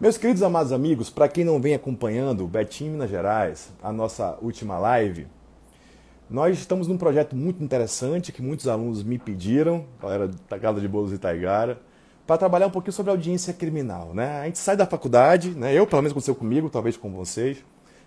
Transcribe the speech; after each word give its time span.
Meus 0.00 0.16
queridos 0.16 0.42
amados 0.42 0.72
amigos, 0.72 1.10
para 1.10 1.28
quem 1.28 1.44
não 1.44 1.60
vem 1.60 1.74
acompanhando 1.74 2.42
o 2.42 2.48
Betim 2.48 2.88
Minas 2.88 3.10
Gerais, 3.10 3.70
a 3.82 3.92
nossa 3.92 4.38
última 4.40 4.78
live, 4.78 5.26
nós 6.30 6.58
estamos 6.58 6.88
num 6.88 6.96
projeto 6.96 7.36
muito 7.36 7.62
interessante 7.62 8.32
que 8.32 8.40
muitos 8.40 8.66
alunos 8.66 9.02
me 9.02 9.18
pediram, 9.18 9.84
galera 10.00 10.30
da 10.48 10.58
Casa 10.58 10.80
de 10.80 10.88
Bolos 10.88 11.12
e 11.12 11.18
Taigara, 11.18 11.82
para 12.26 12.38
trabalhar 12.38 12.68
um 12.68 12.70
pouquinho 12.70 12.94
sobre 12.94 13.10
audiência 13.10 13.52
criminal. 13.52 14.14
Né? 14.14 14.40
A 14.40 14.46
gente 14.46 14.58
sai 14.58 14.74
da 14.74 14.86
faculdade, 14.86 15.50
né? 15.50 15.74
eu 15.74 15.86
pelo 15.86 16.00
menos 16.00 16.12
aconteceu 16.12 16.34
comigo, 16.34 16.70
talvez 16.70 16.96
com 16.96 17.10
vocês, 17.10 17.58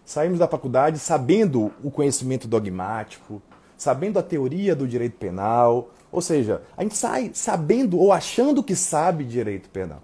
saímos 0.04 0.40
da 0.40 0.48
faculdade 0.48 0.98
sabendo 0.98 1.72
o 1.84 1.92
conhecimento 1.92 2.48
dogmático, 2.48 3.40
sabendo 3.78 4.18
a 4.18 4.24
teoria 4.24 4.76
do 4.76 4.88
direito 4.88 5.18
penal, 5.20 5.92
ou 6.12 6.22
seja, 6.22 6.64
a 6.76 6.82
gente 6.82 6.98
sai 6.98 7.30
sabendo 7.36 8.00
ou 8.00 8.12
achando 8.12 8.64
que 8.64 8.76
sabe 8.76 9.24
direito 9.24 9.70
penal. 9.70 10.02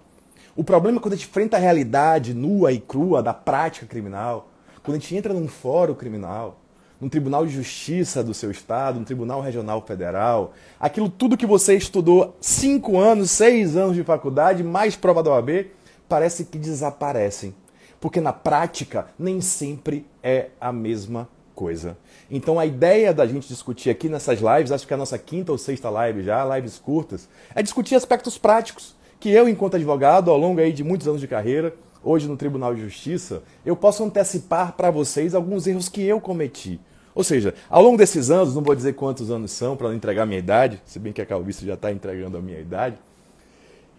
O 0.56 0.64
problema 0.64 0.98
é 0.98 1.00
quando 1.00 1.14
a 1.14 1.16
gente 1.16 1.28
enfrenta 1.28 1.56
a 1.56 1.60
realidade 1.60 2.34
nua 2.34 2.72
e 2.72 2.80
crua 2.80 3.22
da 3.22 3.32
prática 3.32 3.86
criminal, 3.86 4.48
quando 4.82 4.96
a 4.96 5.00
gente 5.00 5.14
entra 5.14 5.32
num 5.32 5.46
fórum 5.46 5.94
criminal, 5.94 6.58
num 7.00 7.08
tribunal 7.08 7.46
de 7.46 7.52
justiça 7.52 8.22
do 8.22 8.34
seu 8.34 8.50
estado, 8.50 8.98
num 8.98 9.04
tribunal 9.04 9.40
regional 9.40 9.80
federal, 9.82 10.52
aquilo 10.78 11.08
tudo 11.08 11.36
que 11.36 11.46
você 11.46 11.76
estudou 11.76 12.36
cinco 12.40 12.98
anos, 12.98 13.30
seis 13.30 13.76
anos 13.76 13.94
de 13.94 14.02
faculdade, 14.02 14.64
mais 14.64 14.96
prova 14.96 15.22
da 15.22 15.30
OAB, 15.30 15.66
parece 16.08 16.44
que 16.44 16.58
desaparecem. 16.58 17.54
Porque 18.00 18.20
na 18.20 18.32
prática 18.32 19.06
nem 19.18 19.40
sempre 19.40 20.06
é 20.22 20.48
a 20.60 20.72
mesma 20.72 21.28
coisa. 21.54 21.96
Então 22.30 22.58
a 22.58 22.66
ideia 22.66 23.14
da 23.14 23.26
gente 23.26 23.46
discutir 23.46 23.90
aqui 23.90 24.08
nessas 24.08 24.40
lives, 24.40 24.72
acho 24.72 24.86
que 24.86 24.92
é 24.92 24.96
a 24.96 24.98
nossa 24.98 25.18
quinta 25.18 25.52
ou 25.52 25.58
sexta 25.58 25.88
live 25.90 26.22
já, 26.22 26.44
lives 26.56 26.78
curtas, 26.78 27.28
é 27.54 27.62
discutir 27.62 27.94
aspectos 27.94 28.36
práticos 28.36 28.98
que 29.20 29.28
eu, 29.28 29.46
enquanto 29.46 29.74
advogado, 29.76 30.30
ao 30.30 30.38
longo 30.38 30.60
aí 30.60 30.72
de 30.72 30.82
muitos 30.82 31.06
anos 31.06 31.20
de 31.20 31.28
carreira, 31.28 31.74
hoje 32.02 32.26
no 32.26 32.38
Tribunal 32.38 32.74
de 32.74 32.80
Justiça, 32.80 33.42
eu 33.64 33.76
posso 33.76 34.02
antecipar 34.02 34.72
para 34.72 34.90
vocês 34.90 35.34
alguns 35.34 35.66
erros 35.66 35.90
que 35.90 36.02
eu 36.02 36.18
cometi. 36.18 36.80
Ou 37.14 37.22
seja, 37.22 37.54
ao 37.68 37.82
longo 37.82 37.98
desses 37.98 38.30
anos, 38.30 38.54
não 38.54 38.62
vou 38.62 38.74
dizer 38.74 38.94
quantos 38.94 39.30
anos 39.30 39.50
são 39.50 39.76
para 39.76 39.88
não 39.88 39.94
entregar 39.94 40.22
a 40.22 40.26
minha 40.26 40.38
idade, 40.38 40.80
se 40.86 40.98
bem 40.98 41.12
que 41.12 41.20
a 41.20 41.26
calvície 41.26 41.66
já 41.66 41.74
está 41.74 41.92
entregando 41.92 42.38
a 42.38 42.40
minha 42.40 42.58
idade, 42.58 42.96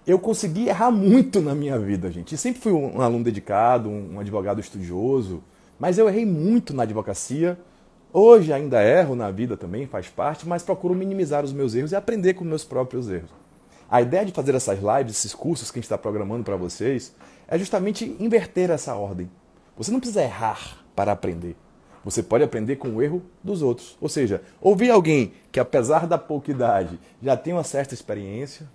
eu 0.08 0.18
consegui 0.18 0.68
errar 0.68 0.90
muito 0.90 1.40
na 1.40 1.54
minha 1.54 1.78
vida, 1.78 2.10
gente. 2.10 2.36
Sempre 2.36 2.60
fui 2.60 2.72
um 2.72 3.00
aluno 3.00 3.24
dedicado, 3.24 3.90
um 3.90 4.20
advogado 4.20 4.60
estudioso, 4.60 5.44
mas 5.78 6.00
eu 6.00 6.10
errei 6.10 6.26
muito 6.26 6.74
na 6.74 6.82
advocacia. 6.82 7.60
Hoje 8.12 8.52
ainda 8.52 8.84
erro 8.84 9.16
na 9.16 9.30
vida 9.30 9.56
também, 9.56 9.86
faz 9.86 10.08
parte, 10.08 10.48
mas 10.48 10.64
procuro 10.64 10.96
minimizar 10.96 11.44
os 11.44 11.54
meus 11.54 11.76
erros 11.76 11.92
e 11.92 11.96
aprender 11.96 12.34
com 12.34 12.44
meus 12.44 12.64
próprios 12.64 13.08
erros. 13.08 13.41
A 13.92 14.02
ideia 14.02 14.26
de 14.26 14.32
fazer 14.32 14.56
essas 14.56 14.80
lives, 14.80 15.18
esses 15.18 15.36
cursos 15.36 15.70
que 15.70 15.78
a 15.78 15.82
gente 15.82 15.84
está 15.84 15.98
programando 15.98 16.46
para 16.46 16.56
vocês, 16.56 17.14
é 17.46 17.60
justamente 17.60 18.16
inverter 18.22 18.70
essa 18.72 18.96
ordem. 18.96 19.30
Você 19.76 19.92
não 19.92 20.00
precisa 20.00 20.24
errar 20.24 20.78
para 20.96 21.12
aprender. 21.12 21.58
Você 22.06 22.24
pode 22.24 22.42
aprender 22.42 22.78
com 22.78 22.88
o 22.88 23.02
erro 23.02 23.22
dos 23.44 23.62
outros. 23.62 23.98
Ou 24.00 24.08
seja, 24.08 24.42
ouvir 24.62 24.90
alguém 24.92 25.34
que, 25.52 25.60
apesar 25.60 26.08
da 26.08 26.18
pouca 26.18 26.50
idade, 26.52 26.98
já 27.22 27.36
tem 27.36 27.52
uma 27.52 27.66
certa 27.66 27.94
experiência. 27.94 28.66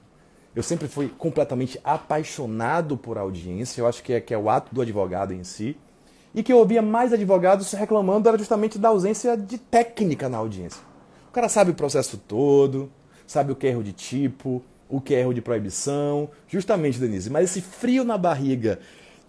Eu 0.55 0.62
sempre 0.62 0.87
fui 0.87 1.09
completamente 1.09 1.81
apaixonado 1.83 2.94
por 2.98 3.17
audiência. 3.17 3.81
Eu 3.81 3.87
acho 3.87 4.03
que 4.03 4.12
é, 4.12 4.20
que 4.20 4.34
é 4.34 4.39
o 4.39 4.50
ato 4.50 4.75
do 4.75 4.83
advogado 4.83 5.33
em 5.33 5.44
si. 5.44 5.78
E 6.34 6.42
que 6.42 6.53
eu 6.53 6.59
ouvia 6.59 6.83
mais 6.83 7.14
advogados 7.14 7.72
reclamando 7.72 8.28
era 8.28 8.37
justamente 8.37 8.78
da 8.78 8.91
ausência 8.91 9.34
de 9.34 9.56
técnica 9.56 10.28
na 10.28 10.37
audiência. 10.37 10.83
O 11.31 11.33
cara 11.33 11.48
sabe 11.48 11.70
o 11.70 11.75
processo 11.75 12.19
todo, 12.19 12.92
sabe 13.27 13.50
o 13.50 13.56
que 13.56 13.67
é 13.67 13.70
erro 13.70 13.83
de 13.83 13.94
tipo, 13.94 14.62
o 14.89 15.01
que 15.01 15.15
é 15.15 15.20
erro 15.20 15.34
de 15.34 15.41
proibição, 15.41 16.29
justamente, 16.48 16.98
Denise. 16.98 17.31
Mas 17.31 17.51
esse 17.51 17.61
frio 17.61 18.05
na 18.05 18.17
barriga 18.17 18.79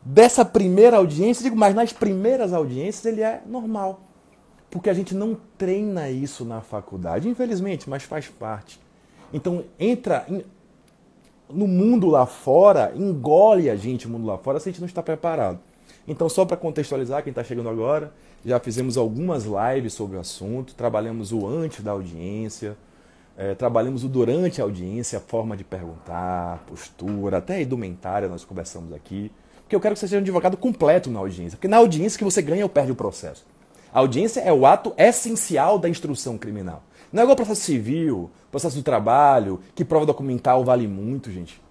dessa 0.04 0.46
primeira 0.46 0.98
audiência, 0.98 1.44
digo, 1.44 1.56
mas 1.56 1.76
nas 1.76 1.92
primeiras 1.92 2.54
audiências 2.54 3.06
ele 3.06 3.22
é 3.22 3.42
normal. 3.46 4.02
Porque 4.70 4.90
a 4.90 4.94
gente 4.94 5.16
não 5.16 5.38
treina 5.58 6.10
isso 6.10 6.46
na 6.46 6.62
faculdade, 6.62 7.28
infelizmente, 7.28 7.90
mas 7.90 8.04
faz 8.04 8.28
parte. 8.28 8.80
Então 9.34 9.64
entra 9.80 10.26
in, 10.30 10.44
no 11.50 11.68
mundo 11.68 12.08
lá 12.08 12.26
fora, 12.26 12.92
engole 12.96 13.70
a 13.70 13.76
gente 13.76 14.08
o 14.08 14.10
mundo 14.10 14.28
lá 14.28 14.38
fora 14.38 14.60
se 14.60 14.70
a 14.70 14.72
gente 14.72 14.82
não 14.82 14.88
está 14.88 15.02
preparado. 15.02 15.60
Então, 16.08 16.30
só 16.30 16.46
para 16.46 16.56
contextualizar 16.56 17.22
quem 17.22 17.32
está 17.32 17.44
chegando 17.44 17.70
agora, 17.70 18.14
já 18.46 18.60
fizemos 18.60 18.98
algumas 18.98 19.44
lives 19.46 19.94
sobre 19.94 20.16
o 20.16 20.20
assunto, 20.20 20.74
trabalhamos 20.74 21.34
o 21.34 21.46
antes 21.46 21.84
da 21.84 21.92
audiência, 21.92 22.78
é, 23.38 23.54
trabalhamos 23.54 24.04
o 24.04 24.10
durante 24.10 24.60
a 24.60 24.64
audiência, 24.64 25.20
a 25.20 25.22
forma 25.22 25.56
de 25.56 25.64
perguntar, 25.64 26.64
postura, 26.66 27.38
até 27.38 27.58
a 27.58 27.62
indumentária 27.62 28.28
nós 28.28 28.44
conversamos 28.44 28.92
aqui. 28.92 29.32
Porque 29.62 29.76
eu 29.76 29.80
quero 29.80 29.94
que 29.94 30.00
você 30.00 30.08
seja 30.08 30.18
um 30.18 30.22
advogado 30.22 30.58
completo 30.58 31.12
na 31.12 31.20
audiência. 31.20 31.56
Porque 31.56 31.68
na 31.68 31.78
audiência 31.78 32.18
que 32.18 32.24
você 32.24 32.42
ganha 32.42 32.66
ou 32.66 32.70
perde 32.70 32.92
o 32.92 32.96
processo. 32.96 33.46
A 33.94 34.00
audiência 34.00 34.42
é 34.42 34.52
o 34.52 34.66
ato 34.66 34.92
essencial 34.98 35.78
da 35.78 35.88
instrução 35.88 36.38
criminal. 36.38 36.82
Não 37.12 37.22
é 37.22 37.24
igual 37.24 37.36
processo 37.36 37.62
civil, 37.62 38.32
processo 38.50 38.76
do 38.76 38.84
trabalho, 38.84 39.62
que 39.76 39.86
prova 39.86 40.06
documental 40.06 40.64
vale 40.64 40.88
muito, 40.88 41.32
gente. 41.32 41.62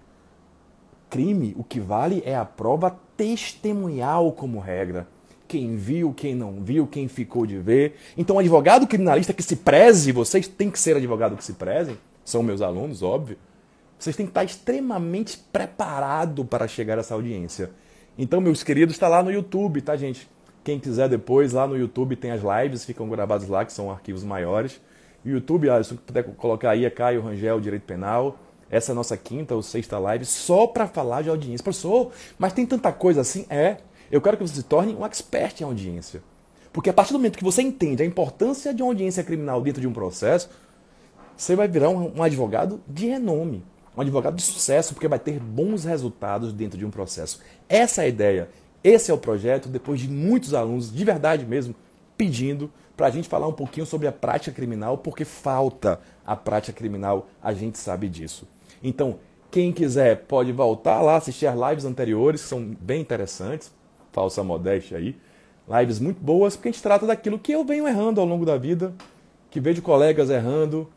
Crime, 1.09 1.53
o 1.57 1.63
que 1.63 1.79
vale 1.79 2.23
é 2.25 2.35
a 2.35 2.45
prova 2.45 2.97
testemunhal 3.17 4.31
como 4.31 4.59
regra 4.59 5.07
quem 5.47 5.75
viu, 5.75 6.13
quem 6.13 6.35
não 6.35 6.61
viu, 6.61 6.85
quem 6.85 7.07
ficou 7.07 7.45
de 7.45 7.57
ver. 7.57 7.95
Então, 8.17 8.37
advogado 8.37 8.87
criminalista 8.87 9.33
que 9.33 9.43
se 9.43 9.55
preze, 9.55 10.11
vocês 10.11 10.47
têm 10.47 10.69
que 10.69 10.79
ser 10.79 10.97
advogado 10.97 11.37
que 11.37 11.43
se 11.43 11.53
prezem, 11.53 11.97
são 12.23 12.43
meus 12.43 12.61
alunos, 12.61 13.01
óbvio. 13.01 13.37
Vocês 13.97 14.15
têm 14.15 14.25
que 14.25 14.31
estar 14.31 14.43
extremamente 14.43 15.37
preparado 15.51 16.45
para 16.45 16.67
chegar 16.67 16.97
a 16.97 16.99
essa 16.99 17.13
audiência. 17.13 17.71
Então, 18.17 18.41
meus 18.41 18.63
queridos, 18.63 18.95
está 18.95 19.07
lá 19.07 19.23
no 19.23 19.31
YouTube, 19.31 19.81
tá, 19.81 19.95
gente? 19.95 20.29
Quem 20.63 20.79
quiser 20.79 21.07
depois, 21.07 21.53
lá 21.53 21.65
no 21.65 21.77
YouTube 21.77 22.15
tem 22.15 22.31
as 22.31 22.41
lives, 22.41 22.83
ficam 22.83 23.07
gravadas 23.07 23.47
lá, 23.47 23.63
que 23.63 23.71
são 23.71 23.89
arquivos 23.89 24.23
maiores. 24.23 24.81
YouTube, 25.25 25.67
se 25.83 25.93
puder 25.95 26.23
colocar 26.35 26.71
aí, 26.71 26.85
é 26.85 26.89
Caio 26.89 27.21
Rangel, 27.21 27.59
Direito 27.59 27.83
Penal. 27.83 28.37
Essa 28.69 28.91
é 28.91 28.93
a 28.93 28.95
nossa 28.95 29.15
quinta 29.15 29.55
ou 29.55 29.61
sexta 29.61 29.97
live, 29.97 30.25
só 30.25 30.67
para 30.67 30.87
falar 30.87 31.21
de 31.21 31.29
audiência. 31.29 31.63
Professor, 31.63 32.11
mas 32.37 32.53
tem 32.53 32.65
tanta 32.65 32.91
coisa 32.91 33.21
assim? 33.21 33.45
É. 33.49 33.77
Eu 34.11 34.21
quero 34.21 34.37
que 34.37 34.47
você 34.47 34.55
se 34.55 34.63
torne 34.63 34.95
um 34.95 35.05
expert 35.05 35.61
em 35.61 35.63
audiência. 35.63 36.21
Porque 36.71 36.89
a 36.89 36.93
partir 36.93 37.13
do 37.13 37.19
momento 37.19 37.37
que 37.37 37.43
você 37.43 37.61
entende 37.61 38.03
a 38.03 38.05
importância 38.05 38.73
de 38.73 38.81
uma 38.81 38.91
audiência 38.91 39.23
criminal 39.23 39.61
dentro 39.61 39.81
de 39.81 39.87
um 39.87 39.93
processo, 39.93 40.49
você 41.35 41.55
vai 41.55 41.67
virar 41.67 41.89
um, 41.89 42.21
advogado 42.21 42.81
de 42.87 43.07
renome, 43.07 43.63
um 43.95 44.01
advogado 44.01 44.35
de 44.35 44.43
sucesso, 44.43 44.93
porque 44.93 45.07
vai 45.07 45.19
ter 45.19 45.39
bons 45.39 45.83
resultados 45.83 46.53
dentro 46.53 46.77
de 46.77 46.85
um 46.85 46.91
processo. 46.91 47.41
Essa 47.67 48.03
é 48.03 48.05
a 48.05 48.07
ideia. 48.07 48.49
Esse 48.83 49.11
é 49.11 49.13
o 49.13 49.17
projeto, 49.17 49.69
depois 49.69 49.99
de 49.99 50.07
muitos 50.07 50.53
alunos, 50.53 50.93
de 50.93 51.03
verdade 51.03 51.45
mesmo, 51.45 51.75
pedindo 52.15 52.71
para 52.95 53.07
a 53.07 53.09
gente 53.11 53.27
falar 53.27 53.47
um 53.47 53.53
pouquinho 53.53 53.85
sobre 53.85 54.07
a 54.07 54.11
prática 54.11 54.55
criminal, 54.55 54.97
porque 54.97 55.25
falta 55.25 55.99
a 56.25 56.35
prática 56.35 56.77
criminal, 56.77 57.27
a 57.41 57.53
gente 57.53 57.77
sabe 57.77 58.07
disso. 58.07 58.47
Então, 58.83 59.19
quem 59.51 59.71
quiser 59.71 60.25
pode 60.25 60.51
voltar 60.51 61.01
lá, 61.01 61.17
assistir 61.17 61.47
as 61.47 61.55
lives 61.69 61.85
anteriores, 61.85 62.41
que 62.41 62.49
são 62.49 62.75
bem 62.79 63.01
interessantes 63.01 63.71
falsa 64.17 64.43
modéstia 64.43 64.97
aí. 64.97 65.15
Lives 65.69 65.99
muito 65.99 66.19
boas, 66.19 66.55
porque 66.55 66.69
a 66.69 66.71
gente 66.71 66.81
trata 66.81 67.05
daquilo 67.05 67.37
que 67.37 67.51
eu 67.51 67.63
venho 67.63 67.87
errando 67.87 68.19
ao 68.19 68.25
longo 68.25 68.43
da 68.43 68.57
vida, 68.57 68.91
que 69.51 69.59
vejo 69.59 69.83
colegas 69.83 70.31
errando, 70.31 70.89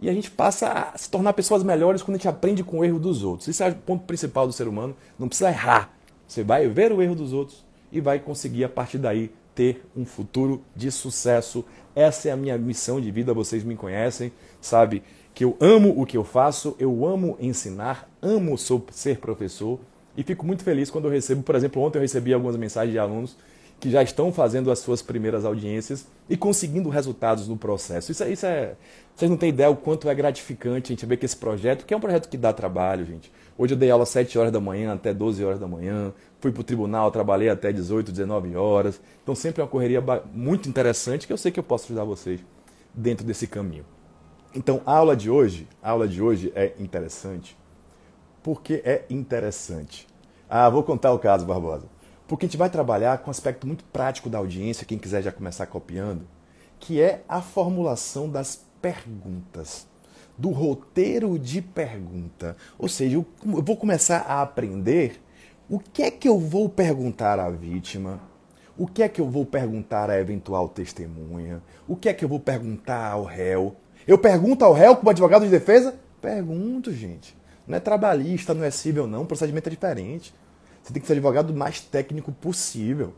e 0.00 0.10
a 0.10 0.12
gente 0.12 0.32
passa 0.32 0.90
a 0.92 0.98
se 0.98 1.08
tornar 1.08 1.32
pessoas 1.32 1.62
melhores 1.62 2.02
quando 2.02 2.16
a 2.16 2.18
gente 2.18 2.28
aprende 2.28 2.64
com 2.64 2.80
o 2.80 2.84
erro 2.84 2.98
dos 2.98 3.22
outros. 3.22 3.46
Isso 3.46 3.62
é 3.62 3.68
o 3.68 3.74
ponto 3.76 4.04
principal 4.04 4.48
do 4.48 4.52
ser 4.52 4.66
humano. 4.66 4.96
Não 5.16 5.28
precisa 5.28 5.48
errar. 5.48 5.96
Você 6.26 6.42
vai 6.42 6.66
ver 6.66 6.90
o 6.90 7.00
erro 7.00 7.14
dos 7.14 7.32
outros 7.32 7.64
e 7.92 8.00
vai 8.00 8.18
conseguir, 8.18 8.64
a 8.64 8.68
partir 8.68 8.98
daí, 8.98 9.30
ter 9.54 9.86
um 9.96 10.04
futuro 10.04 10.60
de 10.74 10.90
sucesso. 10.90 11.64
Essa 11.94 12.30
é 12.30 12.32
a 12.32 12.36
minha 12.36 12.58
missão 12.58 13.00
de 13.00 13.12
vida, 13.12 13.32
vocês 13.32 13.62
me 13.62 13.76
conhecem, 13.76 14.32
sabe? 14.60 15.04
Que 15.32 15.44
eu 15.44 15.56
amo 15.60 15.94
o 15.96 16.04
que 16.04 16.16
eu 16.16 16.24
faço, 16.24 16.74
eu 16.80 17.06
amo 17.06 17.36
ensinar, 17.40 18.10
amo 18.20 18.58
ser 18.58 19.18
professor 19.18 19.78
e 20.16 20.22
fico 20.22 20.46
muito 20.46 20.64
feliz 20.64 20.90
quando 20.90 21.06
eu 21.06 21.10
recebo, 21.10 21.42
por 21.42 21.54
exemplo, 21.54 21.82
ontem 21.82 21.98
eu 21.98 22.02
recebi 22.02 22.32
algumas 22.32 22.56
mensagens 22.56 22.92
de 22.92 22.98
alunos 22.98 23.36
que 23.78 23.90
já 23.90 24.02
estão 24.02 24.32
fazendo 24.32 24.70
as 24.70 24.78
suas 24.78 25.02
primeiras 25.02 25.44
audiências 25.44 26.06
e 26.30 26.36
conseguindo 26.36 26.88
resultados 26.88 27.46
no 27.46 27.56
processo. 27.56 28.10
Isso, 28.10 28.24
é, 28.24 28.30
isso 28.30 28.46
é. 28.46 28.74
Vocês 29.14 29.30
não 29.30 29.36
têm 29.36 29.50
ideia 29.50 29.68
o 29.68 29.76
quanto 29.76 30.08
é 30.08 30.14
gratificante 30.14 30.92
a 30.92 30.94
gente 30.94 31.04
ver 31.04 31.18
que 31.18 31.26
esse 31.26 31.36
projeto, 31.36 31.84
que 31.84 31.92
é 31.92 31.96
um 31.96 32.00
projeto 32.00 32.28
que 32.28 32.38
dá 32.38 32.52
trabalho, 32.52 33.04
gente. 33.04 33.30
Hoje 33.58 33.74
eu 33.74 33.78
dei 33.78 33.90
aula 33.90 34.04
às 34.04 34.08
7 34.10 34.38
horas 34.38 34.52
da 34.52 34.60
manhã 34.60 34.94
até 34.94 35.12
12 35.12 35.44
horas 35.44 35.58
da 35.58 35.68
manhã, 35.68 36.12
fui 36.40 36.52
para 36.52 36.60
o 36.60 36.64
tribunal, 36.64 37.10
trabalhei 37.10 37.48
até 37.50 37.70
18, 37.70 38.12
19 38.12 38.56
horas. 38.56 39.00
Então 39.22 39.34
sempre 39.34 39.60
é 39.60 39.64
uma 39.64 39.70
correria 39.70 40.02
muito 40.32 40.68
interessante 40.68 41.26
que 41.26 41.32
eu 41.32 41.38
sei 41.38 41.52
que 41.52 41.60
eu 41.60 41.64
posso 41.64 41.84
ajudar 41.86 42.04
vocês 42.04 42.40
dentro 42.94 43.26
desse 43.26 43.46
caminho. 43.46 43.84
Então 44.54 44.80
a 44.86 44.96
aula 44.96 45.14
de 45.14 45.28
hoje, 45.28 45.68
a 45.82 45.90
aula 45.90 46.08
de 46.08 46.22
hoje 46.22 46.50
é 46.54 46.72
interessante 46.78 47.56
porque 48.46 48.80
é 48.84 49.04
interessante. 49.10 50.06
Ah, 50.48 50.70
vou 50.70 50.84
contar 50.84 51.12
o 51.12 51.18
caso, 51.18 51.44
Barbosa. 51.44 51.88
Porque 52.28 52.46
a 52.46 52.48
gente 52.48 52.56
vai 52.56 52.70
trabalhar 52.70 53.18
com 53.18 53.26
um 53.26 53.32
aspecto 53.32 53.66
muito 53.66 53.82
prático 53.82 54.30
da 54.30 54.38
audiência, 54.38 54.86
quem 54.86 54.98
quiser 54.98 55.20
já 55.20 55.32
começar 55.32 55.66
copiando, 55.66 56.24
que 56.78 57.02
é 57.02 57.24
a 57.28 57.42
formulação 57.42 58.30
das 58.30 58.64
perguntas, 58.80 59.88
do 60.38 60.50
roteiro 60.50 61.36
de 61.40 61.60
pergunta. 61.60 62.56
Ou 62.78 62.88
seja, 62.88 63.16
eu 63.16 63.26
vou 63.44 63.76
começar 63.76 64.18
a 64.18 64.42
aprender 64.42 65.20
O 65.68 65.80
que 65.80 66.04
é 66.04 66.12
que 66.12 66.28
eu 66.28 66.38
vou 66.38 66.68
perguntar 66.68 67.40
à 67.40 67.50
vítima? 67.50 68.20
O 68.78 68.86
que 68.86 69.02
é 69.02 69.08
que 69.08 69.20
eu 69.20 69.28
vou 69.28 69.44
perguntar 69.44 70.08
à 70.08 70.20
eventual 70.20 70.68
testemunha? 70.68 71.60
O 71.88 71.96
que 71.96 72.08
é 72.08 72.14
que 72.14 72.24
eu 72.24 72.28
vou 72.28 72.38
perguntar 72.38 73.10
ao 73.10 73.24
réu? 73.24 73.74
Eu 74.06 74.16
pergunto 74.16 74.64
ao 74.64 74.72
réu 74.72 74.94
como 74.94 75.10
advogado 75.10 75.44
de 75.44 75.50
defesa? 75.50 75.98
Pergunto, 76.22 76.92
gente. 76.92 77.35
Não 77.66 77.76
é 77.76 77.80
trabalhista, 77.80 78.54
não 78.54 78.64
é 78.64 78.70
civil, 78.70 79.06
não. 79.06 79.22
O 79.22 79.26
procedimento 79.26 79.68
é 79.68 79.70
diferente. 79.70 80.32
Você 80.82 80.92
tem 80.92 81.00
que 81.00 81.06
ser 81.06 81.14
advogado 81.14 81.50
o 81.50 81.56
mais 81.56 81.80
técnico 81.80 82.30
possível. 82.30 83.12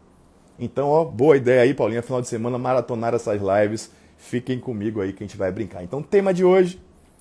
Então, 0.58 0.88
ó, 0.88 1.04
boa 1.04 1.36
ideia 1.36 1.62
aí, 1.62 1.74
Paulinha. 1.74 2.02
Final 2.02 2.22
de 2.22 2.28
semana, 2.28 2.58
maratonar 2.58 3.14
essas 3.14 3.40
lives. 3.40 3.90
Fiquem 4.16 4.58
comigo 4.58 5.00
aí 5.00 5.12
que 5.12 5.22
a 5.22 5.26
gente 5.26 5.36
vai 5.36 5.52
brincar. 5.52 5.84
Então, 5.84 6.02
tema 6.02 6.32
de 6.32 6.44
hoje, 6.44 6.80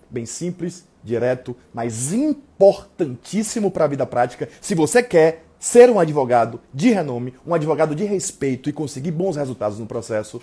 bem 0.10 0.26
simples, 0.26 0.88
direto, 1.04 1.56
mas 1.74 2.12
importantíssimo 2.14 3.70
para 3.70 3.86
a 3.86 3.88
vida 3.88 4.06
prática. 4.06 4.50
Se 4.60 4.74
você 4.74 5.04
quer 5.04 5.46
ser 5.60 5.90
um 5.90 6.00
advogado 6.00 6.60
de 6.74 6.92
renome, 6.92 7.34
um 7.46 7.54
advogado 7.54 7.96
de 7.96 8.04
respeito 8.04 8.70
e 8.70 8.74
conseguir 8.74 9.12
bons 9.12 9.36
resultados 9.36 9.80
no 9.80 9.86
processo, 9.86 10.42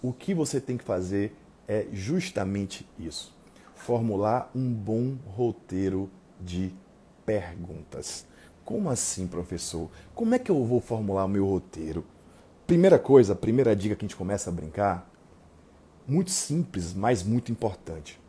o 0.00 0.12
que 0.12 0.34
você 0.34 0.60
tem 0.60 0.76
que 0.76 0.84
fazer 0.84 1.34
é 1.68 1.86
justamente 1.92 2.86
isso: 2.98 3.34
formular 3.82 4.48
um 4.54 4.72
bom 4.72 5.16
roteiro 5.26 6.08
de 6.40 6.72
perguntas. 7.26 8.24
Como 8.64 8.88
assim, 8.88 9.26
professor? 9.26 9.90
Como 10.14 10.34
é 10.34 10.38
que 10.38 10.50
eu 10.50 10.64
vou 10.64 10.80
formular 10.80 11.24
o 11.24 11.28
meu 11.28 11.44
roteiro? 11.44 12.04
Primeira 12.64 12.98
coisa, 12.98 13.34
primeira 13.34 13.74
dica 13.74 13.96
que 13.96 14.04
a 14.04 14.08
gente 14.08 14.16
começa 14.16 14.50
a 14.50 14.52
brincar, 14.52 15.10
muito 16.06 16.30
simples, 16.30 16.94
mas 16.94 17.24
muito 17.24 17.50
importante. 17.50 18.20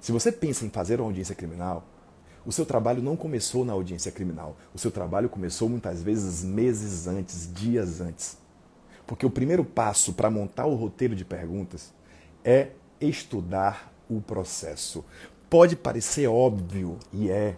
Se 0.00 0.10
você 0.10 0.32
pensa 0.32 0.66
em 0.66 0.70
fazer 0.70 1.00
uma 1.00 1.08
audiência 1.08 1.34
criminal, 1.34 1.86
o 2.44 2.50
seu 2.50 2.66
trabalho 2.66 3.00
não 3.00 3.16
começou 3.16 3.64
na 3.64 3.72
audiência 3.72 4.10
criminal. 4.10 4.56
O 4.74 4.78
seu 4.78 4.90
trabalho 4.90 5.28
começou 5.28 5.68
muitas 5.68 6.02
vezes 6.02 6.42
meses 6.42 7.06
antes, 7.06 7.52
dias 7.52 8.00
antes. 8.00 8.36
Porque 9.06 9.24
o 9.24 9.30
primeiro 9.30 9.64
passo 9.64 10.12
para 10.12 10.30
montar 10.30 10.66
o 10.66 10.74
roteiro 10.74 11.14
de 11.14 11.24
perguntas 11.24 11.92
é 12.44 12.70
estudar 13.00 13.87
o 14.08 14.20
processo. 14.20 15.04
Pode 15.48 15.76
parecer 15.76 16.26
óbvio, 16.26 16.98
e 17.12 17.30
é, 17.30 17.56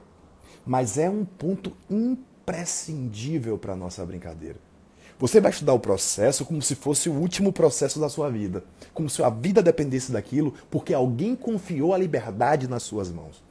mas 0.65 0.99
é 0.99 1.11
um 1.11 1.25
ponto 1.25 1.73
imprescindível 1.89 3.59
para 3.59 3.73
a 3.73 3.77
nossa 3.77 4.05
brincadeira. 4.05 4.57
Você 5.19 5.39
vai 5.39 5.51
estudar 5.51 5.75
o 5.75 5.79
processo 5.79 6.47
como 6.47 6.63
se 6.63 6.75
fosse 6.75 7.11
o 7.11 7.13
último 7.13 7.53
processo 7.53 8.01
da 8.01 8.09
sua 8.09 8.31
vida, 8.31 8.65
como 8.95 9.11
se 9.11 9.23
a 9.23 9.29
vida 9.29 9.63
dependesse 9.63 10.11
daquilo, 10.11 10.55
porque 10.71 10.95
alguém 10.95 11.37
confiou 11.37 11.93
a 11.93 11.99
liberdade 11.99 12.67
nas 12.67 12.83
suas 12.83 13.11
mãos. 13.11 13.43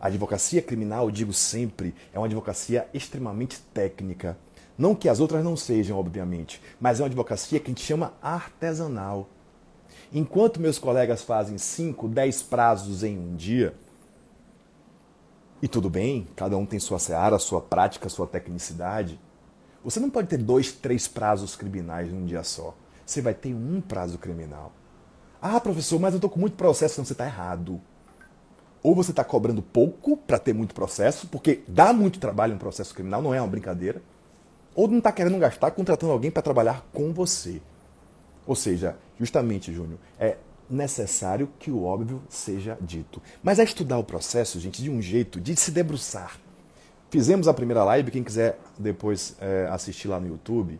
A 0.00 0.06
advocacia 0.06 0.62
criminal, 0.62 1.10
digo 1.10 1.32
sempre, 1.32 1.94
é 2.10 2.18
uma 2.18 2.26
advocacia 2.26 2.88
extremamente 2.94 3.60
técnica. 3.74 4.38
Não 4.78 4.94
que 4.94 5.08
as 5.08 5.18
outras 5.20 5.44
não 5.44 5.56
sejam, 5.56 5.98
obviamente, 5.98 6.62
mas 6.80 7.00
é 7.00 7.02
uma 7.02 7.08
advocacia 7.08 7.58
que 7.58 7.66
a 7.66 7.70
gente 7.70 7.84
chama 7.84 8.14
artesanal. 8.22 9.28
Enquanto 10.12 10.60
meus 10.60 10.78
colegas 10.78 11.22
fazem 11.22 11.58
5, 11.58 12.08
10 12.08 12.42
prazos 12.44 13.02
em 13.02 13.18
um 13.18 13.36
dia, 13.36 13.74
e 15.60 15.66
tudo 15.66 15.90
bem, 15.90 16.26
cada 16.36 16.56
um 16.56 16.64
tem 16.64 16.78
sua 16.78 16.98
seara, 16.98 17.38
sua 17.38 17.60
prática, 17.60 18.08
sua 18.08 18.26
tecnicidade. 18.26 19.20
Você 19.82 19.98
não 19.98 20.08
pode 20.08 20.28
ter 20.28 20.38
dois, 20.38 20.72
três 20.72 21.08
prazos 21.08 21.56
criminais 21.56 22.10
num 22.12 22.24
dia 22.24 22.44
só. 22.44 22.74
Você 23.04 23.20
vai 23.20 23.34
ter 23.34 23.52
um 23.54 23.80
prazo 23.80 24.18
criminal. 24.18 24.72
Ah, 25.42 25.60
professor, 25.60 25.98
mas 25.98 26.14
eu 26.14 26.18
estou 26.18 26.30
com 26.30 26.38
muito 26.38 26.56
processo. 26.56 27.00
Não, 27.00 27.04
você 27.04 27.12
está 27.12 27.26
errado. 27.26 27.80
Ou 28.82 28.94
você 28.94 29.10
está 29.10 29.24
cobrando 29.24 29.60
pouco 29.60 30.16
para 30.16 30.38
ter 30.38 30.52
muito 30.52 30.74
processo, 30.74 31.26
porque 31.26 31.62
dá 31.66 31.92
muito 31.92 32.20
trabalho 32.20 32.54
um 32.54 32.58
processo 32.58 32.94
criminal, 32.94 33.20
não 33.20 33.34
é 33.34 33.40
uma 33.40 33.48
brincadeira. 33.48 34.00
Ou 34.74 34.86
não 34.86 34.98
está 34.98 35.10
querendo 35.10 35.38
gastar 35.38 35.72
contratando 35.72 36.12
alguém 36.12 36.30
para 36.30 36.42
trabalhar 36.42 36.86
com 36.92 37.12
você. 37.12 37.60
Ou 38.46 38.54
seja, 38.54 38.96
justamente, 39.18 39.72
Júnior, 39.72 39.98
é 40.18 40.36
necessário 40.68 41.48
que 41.58 41.70
o 41.70 41.84
óbvio 41.84 42.22
seja 42.28 42.76
dito. 42.80 43.22
Mas 43.42 43.58
é 43.58 43.64
estudar 43.64 43.98
o 43.98 44.04
processo, 44.04 44.60
gente, 44.60 44.82
de 44.82 44.90
um 44.90 45.00
jeito 45.00 45.40
de 45.40 45.56
se 45.56 45.70
debruçar. 45.70 46.38
Fizemos 47.10 47.48
a 47.48 47.54
primeira 47.54 47.82
live, 47.84 48.10
quem 48.10 48.22
quiser 48.22 48.58
depois 48.78 49.34
é, 49.40 49.66
assistir 49.70 50.08
lá 50.08 50.20
no 50.20 50.28
YouTube, 50.28 50.78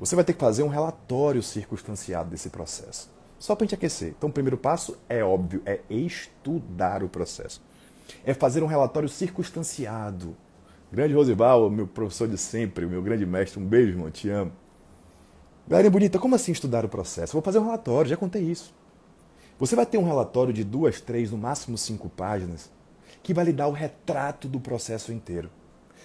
você 0.00 0.14
vai 0.14 0.24
ter 0.24 0.32
que 0.32 0.40
fazer 0.40 0.62
um 0.62 0.68
relatório 0.68 1.42
circunstanciado 1.42 2.30
desse 2.30 2.50
processo. 2.50 3.10
Só 3.38 3.54
para 3.54 3.64
a 3.64 3.66
gente 3.66 3.74
aquecer. 3.74 4.14
Então, 4.16 4.28
o 4.28 4.32
primeiro 4.32 4.56
passo 4.56 4.96
é 5.08 5.22
óbvio, 5.22 5.62
é 5.64 5.80
estudar 5.88 7.04
o 7.04 7.08
processo. 7.08 7.62
É 8.24 8.34
fazer 8.34 8.62
um 8.62 8.66
relatório 8.66 9.08
circunstanciado. 9.08 10.36
Grande 10.90 11.14
Rosival, 11.14 11.68
meu 11.70 11.86
professor 11.86 12.26
de 12.26 12.38
sempre, 12.38 12.86
meu 12.86 13.02
grande 13.02 13.26
mestre, 13.26 13.60
um 13.60 13.64
beijo, 13.64 13.90
irmão, 13.90 14.10
te 14.10 14.28
amo. 14.28 14.50
Galera 15.68 15.90
bonita, 15.90 16.18
como 16.18 16.34
assim 16.34 16.50
estudar 16.50 16.86
o 16.86 16.88
processo? 16.88 17.34
Vou 17.34 17.42
fazer 17.42 17.58
um 17.58 17.64
relatório, 17.64 18.08
já 18.08 18.16
contei 18.16 18.40
isso. 18.40 18.72
Você 19.58 19.76
vai 19.76 19.84
ter 19.84 19.98
um 19.98 20.06
relatório 20.06 20.50
de 20.50 20.64
duas, 20.64 20.98
três, 20.98 21.30
no 21.30 21.36
máximo 21.36 21.76
cinco 21.76 22.08
páginas, 22.08 22.70
que 23.22 23.34
vai 23.34 23.44
lhe 23.44 23.52
dar 23.52 23.68
o 23.68 23.72
retrato 23.72 24.48
do 24.48 24.58
processo 24.58 25.12
inteiro. 25.12 25.50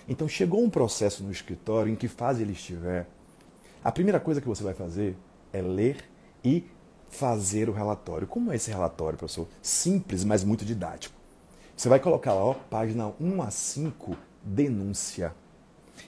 Então, 0.06 0.28
chegou 0.28 0.62
um 0.62 0.70
processo 0.70 1.24
no 1.24 1.32
escritório, 1.32 1.90
em 1.90 1.96
que 1.96 2.10
fase 2.10 2.42
ele 2.42 2.52
estiver, 2.52 3.08
a 3.82 3.90
primeira 3.90 4.20
coisa 4.20 4.42
que 4.42 4.48
você 4.50 4.62
vai 4.62 4.74
fazer 4.74 5.16
é 5.54 5.62
ler 5.62 6.10
e 6.44 6.66
fazer 7.08 7.70
o 7.70 7.74
relatório. 7.74 8.28
Como 8.28 8.52
é 8.52 8.58
esse 8.58 8.70
relatório, 8.70 9.18
professor? 9.18 9.48
Simples, 9.62 10.26
mas 10.26 10.44
muito 10.44 10.66
didático. 10.66 11.16
Você 11.74 11.88
vai 11.88 12.02
colocar 12.02 12.34
lá, 12.34 12.44
ó, 12.44 12.54
página 12.54 13.14
1 13.18 13.42
a 13.42 13.50
5, 13.50 14.18
denúncia. 14.44 15.34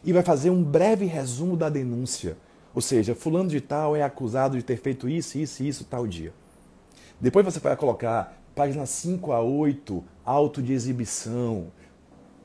E 0.03 0.11
vai 0.11 0.23
fazer 0.23 0.49
um 0.49 0.61
breve 0.61 1.05
resumo 1.05 1.55
da 1.55 1.69
denúncia. 1.69 2.35
Ou 2.75 2.81
seja, 2.81 3.15
fulano 3.15 3.49
de 3.49 3.61
tal 3.61 3.95
é 3.95 4.03
acusado 4.03 4.57
de 4.57 4.63
ter 4.63 4.75
feito 4.75 5.07
isso, 5.07 5.37
isso 5.37 5.63
e 5.63 5.67
isso 5.69 5.85
tal 5.85 6.05
dia. 6.05 6.33
Depois 7.21 7.45
você 7.45 7.57
vai 7.57 7.73
colocar 7.77 8.37
página 8.53 8.85
5 8.85 9.31
a 9.31 9.41
8, 9.41 10.03
auto 10.25 10.61
de 10.61 10.73
exibição. 10.73 11.67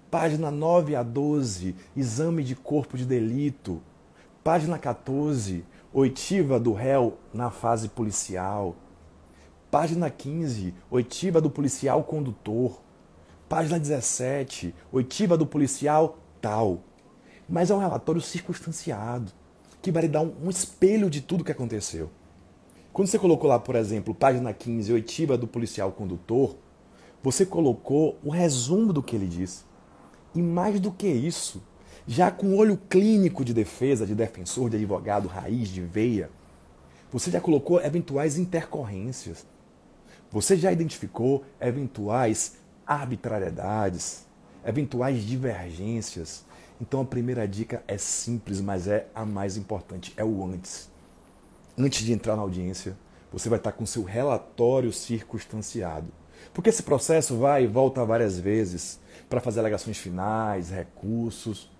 Página 0.09 0.49
9 0.49 0.95
a 0.95 1.03
12, 1.03 1.75
exame 1.97 2.45
de 2.45 2.55
corpo 2.55 2.97
de 2.97 3.05
delito. 3.05 3.83
Página 4.45 4.79
14, 4.79 5.65
oitiva 5.93 6.61
do 6.61 6.73
réu 6.73 7.19
na 7.35 7.51
fase 7.51 7.89
policial. 7.89 8.77
Página 9.69 10.09
15, 10.09 10.73
oitiva 10.89 11.41
do 11.41 11.51
policial 11.51 12.05
condutor. 12.05 12.81
Página 13.49 13.81
17, 13.81 14.73
oitiva 14.93 15.37
do 15.37 15.45
policial 15.45 16.19
tal. 16.41 16.85
Mas 17.49 17.69
é 17.69 17.75
um 17.75 17.79
relatório 17.79 18.21
circunstanciado, 18.21 19.33
que 19.83 19.91
vai 19.91 20.03
lhe 20.03 20.09
dar 20.09 20.23
um, 20.23 20.51
espelho 20.51 21.09
de 21.09 21.21
tudo 21.21 21.45
que 21.45 21.53
aconteceu. 21.53 22.11
Quando 22.93 23.09
você 23.09 23.19
colocou 23.19 23.49
lá, 23.49 23.59
por 23.59 23.77
exemplo, 23.77 24.15
página 24.15 24.53
15, 24.53 24.93
oitiva 24.93 25.39
do 25.39 25.47
policial 25.47 25.93
condutor, 25.93 26.57
você 27.23 27.47
colocou 27.47 28.19
o 28.23 28.31
resumo 28.31 28.93
do 28.93 29.03
que 29.03 29.15
ele 29.15 29.27
disse. 29.27 29.65
E 30.35 30.43
mais 30.43 30.81
do 30.81 30.91
que 30.91 31.09
isso, 31.09 31.63
já 32.07 32.31
com 32.31 32.57
olho 32.57 32.77
clínico 32.77 33.45
de 33.45 33.55
defesa, 33.55 34.07
de 34.07 34.15
defensor, 34.15 34.71
de 34.71 34.77
advogado, 34.77 35.29
raiz, 35.29 35.69
de 35.69 35.81
veia, 35.81 36.31
você 37.11 37.31
já 37.31 37.41
colocou 37.41 37.81
eventuais 37.81 38.39
intercorrências. 38.39 39.47
Você 40.31 40.57
já 40.57 40.71
identificou 40.71 41.45
eventuais 41.61 42.57
arbitrariedades, 42.87 44.27
eventuais 44.65 45.25
divergências. 45.25 46.45
Então 46.81 47.03
a 47.03 47.05
primeira 47.05 47.47
dica 47.47 47.83
é 47.87 47.99
simples, 47.99 48.61
mas 48.61 48.89
é 48.89 49.07
a 49.15 49.25
mais 49.25 49.57
importante, 49.57 50.13
é 50.17 50.25
o 50.25 50.45
antes 50.45 50.91
antes 51.79 52.05
de 52.05 52.13
entrar 52.13 52.37
na 52.37 52.43
audiência, 52.43 52.97
você 53.33 53.49
vai 53.49 53.59
estar 53.59 53.73
com 53.73 53.87
seu 53.87 54.03
relatório 54.03 54.93
circunstanciado. 54.93 56.09
Porque 56.53 56.71
esse 56.71 56.83
processo 56.83 57.37
vai 57.37 57.65
e 57.65 57.67
volta 57.67 58.05
várias 58.05 58.39
vezes 58.39 58.99
para 59.29 59.41
fazer 59.41 59.61
alegações 59.61 59.99
finais, 59.99 60.71
recursos. 60.71 61.71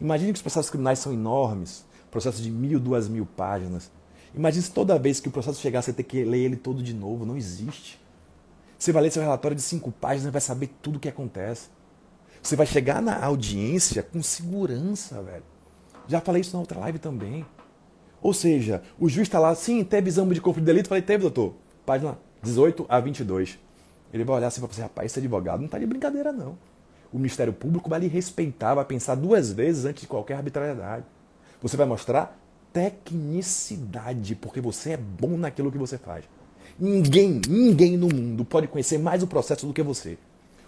Imagine 0.00 0.32
que 0.32 0.36
os 0.36 0.42
processos 0.42 0.70
criminais 0.70 0.98
são 0.98 1.12
enormes, 1.12 1.84
processos 2.10 2.42
de 2.42 2.50
mil, 2.50 2.78
duas 2.78 3.08
mil 3.08 3.24
páginas. 3.24 3.90
Imagine 4.34 4.62
se 4.62 4.70
toda 4.70 4.98
vez 4.98 5.20
que 5.20 5.28
o 5.28 5.32
processo 5.32 5.60
chegar 5.60 5.82
você 5.82 5.92
ter 5.92 6.02
que 6.02 6.24
ler 6.24 6.38
ele 6.38 6.56
todo 6.56 6.82
de 6.82 6.92
novo. 6.92 7.24
Não 7.24 7.36
existe. 7.36 7.98
Você 8.78 8.92
vai 8.92 9.02
ler 9.02 9.10
seu 9.10 9.22
relatório 9.22 9.56
de 9.56 9.62
cinco 9.62 9.90
páginas 9.90 10.26
e 10.26 10.30
vai 10.30 10.40
saber 10.40 10.70
tudo 10.82 10.96
o 10.96 11.00
que 11.00 11.08
acontece. 11.08 11.68
Você 12.42 12.56
vai 12.56 12.66
chegar 12.66 13.02
na 13.02 13.24
audiência 13.24 14.02
com 14.02 14.22
segurança, 14.22 15.22
velho. 15.22 15.44
Já 16.06 16.20
falei 16.20 16.40
isso 16.40 16.54
na 16.54 16.60
outra 16.60 16.78
live 16.80 16.98
também. 16.98 17.44
Ou 18.20 18.32
seja, 18.32 18.82
o 18.98 19.08
juiz 19.08 19.28
está 19.28 19.38
lá, 19.38 19.54
sim, 19.54 19.84
teve 19.84 20.08
exame 20.08 20.34
de 20.34 20.40
corpo 20.40 20.60
de 20.60 20.66
delito. 20.66 20.88
Falei, 20.88 21.02
teve, 21.02 21.22
doutor. 21.22 21.54
Página 21.84 22.18
18 22.42 22.86
a 22.88 23.00
22. 23.00 23.58
Ele 24.12 24.24
vai 24.24 24.36
olhar 24.36 24.48
assim 24.48 24.60
falar 24.60 24.72
assim, 24.72 24.82
rapaz, 24.82 25.12
esse 25.12 25.18
advogado 25.18 25.58
não 25.58 25.66
está 25.66 25.78
de 25.78 25.86
brincadeira, 25.86 26.32
não. 26.32 26.58
O 27.12 27.18
Ministério 27.18 27.52
Público 27.52 27.88
vai 27.88 28.00
lhe 28.00 28.08
respeitar, 28.08 28.74
vai 28.74 28.84
pensar 28.84 29.14
duas 29.14 29.52
vezes 29.52 29.84
antes 29.84 30.02
de 30.02 30.08
qualquer 30.08 30.34
arbitrariedade. 30.34 31.04
Você 31.60 31.76
vai 31.76 31.86
mostrar 31.86 32.38
tecnicidade, 32.72 34.34
porque 34.34 34.60
você 34.60 34.92
é 34.92 34.96
bom 34.96 35.36
naquilo 35.36 35.72
que 35.72 35.78
você 35.78 35.98
faz. 35.98 36.24
Ninguém, 36.78 37.40
ninguém 37.48 37.96
no 37.96 38.08
mundo 38.08 38.44
pode 38.44 38.68
conhecer 38.68 38.98
mais 38.98 39.22
o 39.22 39.26
processo 39.26 39.66
do 39.66 39.72
que 39.72 39.82
você. 39.82 40.18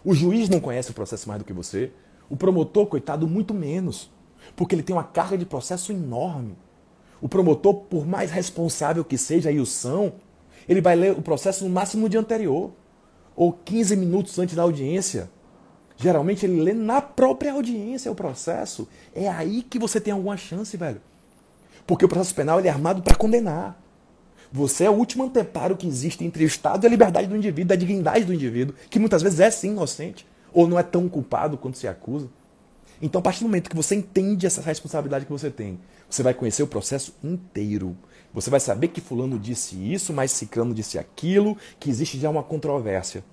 O 0.05 0.15
juiz 0.15 0.49
não 0.49 0.61
conhece 0.61 0.91
o 0.91 0.95
processo 0.95 1.29
mais 1.29 1.39
do 1.39 1.45
que 1.45 1.53
você. 1.53 1.93
O 2.29 2.37
promotor, 2.37 2.87
coitado, 2.87 3.27
muito 3.27 3.53
menos. 3.53 4.11
Porque 4.57 4.75
ele 4.75 4.83
tem 4.83 4.95
uma 4.95 5.05
carga 5.05 5.37
de 5.37 5.45
processo 5.45 5.93
enorme. 5.93 6.57
O 7.21 7.29
promotor, 7.29 7.75
por 7.75 8.07
mais 8.07 8.31
responsável 8.31 9.05
que 9.05 9.19
seja, 9.19 9.51
e 9.51 9.61
o 9.61 9.67
são, 9.67 10.15
ele 10.69 10.81
vai 10.81 10.97
ler 10.97 11.13
o 11.13 11.23
processo 11.23 11.65
no 11.65 11.71
máximo 11.71 12.05
no 12.05 12.09
dia 12.09 12.21
anterior, 12.21 12.71
ou 13.37 13.53
15 13.53 13.97
minutos 13.97 14.39
antes 14.39 14.55
da 14.55 14.63
audiência. 14.63 15.31
Geralmente 15.97 16.47
ele 16.47 16.63
lê 16.63 16.73
na 16.73 17.03
própria 17.03 17.53
audiência 17.53 18.11
o 18.11 18.15
processo. 18.15 18.89
É 19.15 19.29
aí 19.29 19.63
que 19.63 19.79
você 19.79 20.01
tem 20.01 20.15
alguma 20.15 20.37
chance, 20.37 20.77
velho. 20.77 21.01
Porque 21.87 22.05
o 22.05 22.09
processo 22.09 22.35
penal 22.35 22.59
ele 22.59 22.69
é 22.69 22.71
armado 22.71 23.03
para 23.03 23.17
condenar. 23.17 23.80
Você 24.53 24.85
é 24.85 24.91
o 24.91 24.95
último 24.95 25.23
anteparo 25.23 25.77
que 25.77 25.87
existe 25.87 26.25
entre 26.25 26.43
o 26.43 26.47
Estado 26.47 26.85
e 26.85 26.87
a 26.89 26.91
liberdade 26.91 27.29
do 27.29 27.37
indivíduo, 27.37 27.69
da 27.69 27.77
dignidade 27.77 28.25
do 28.25 28.35
indivíduo, 28.35 28.75
que 28.89 28.99
muitas 28.99 29.23
vezes 29.23 29.39
é 29.39 29.49
sim 29.49 29.71
inocente, 29.71 30.27
ou 30.53 30.67
não 30.67 30.77
é 30.77 30.83
tão 30.83 31.09
culpado 31.09 31.57
quanto 31.57 31.79
se 31.79 31.87
acusa. 31.87 32.29
Então, 33.01 33.21
a 33.21 33.23
partir 33.23 33.41
do 33.41 33.45
momento 33.45 33.71
que 33.71 33.77
você 33.77 33.95
entende 33.95 34.47
essa 34.47 34.61
responsabilidade 34.61 35.25
que 35.25 35.31
você 35.31 35.51
tem, 35.51 35.79
você 36.09 36.23
vai 36.23 36.35
conhecer 36.35 36.65
o 36.65 36.67
processo 36.67 37.15
inteiro. 37.23 37.97
Você 38.35 38.51
vai 38.51 38.59
saber 38.59 38.89
que 38.89 39.01
fulano 39.01 39.39
disse 39.39 39.77
isso, 39.77 40.13
mas 40.13 40.33
ciclano 40.33 40.75
disse 40.75 40.99
aquilo, 40.99 41.57
que 41.79 41.89
existe 41.89 42.19
já 42.19 42.29
uma 42.29 42.43
controvérsia. 42.43 43.25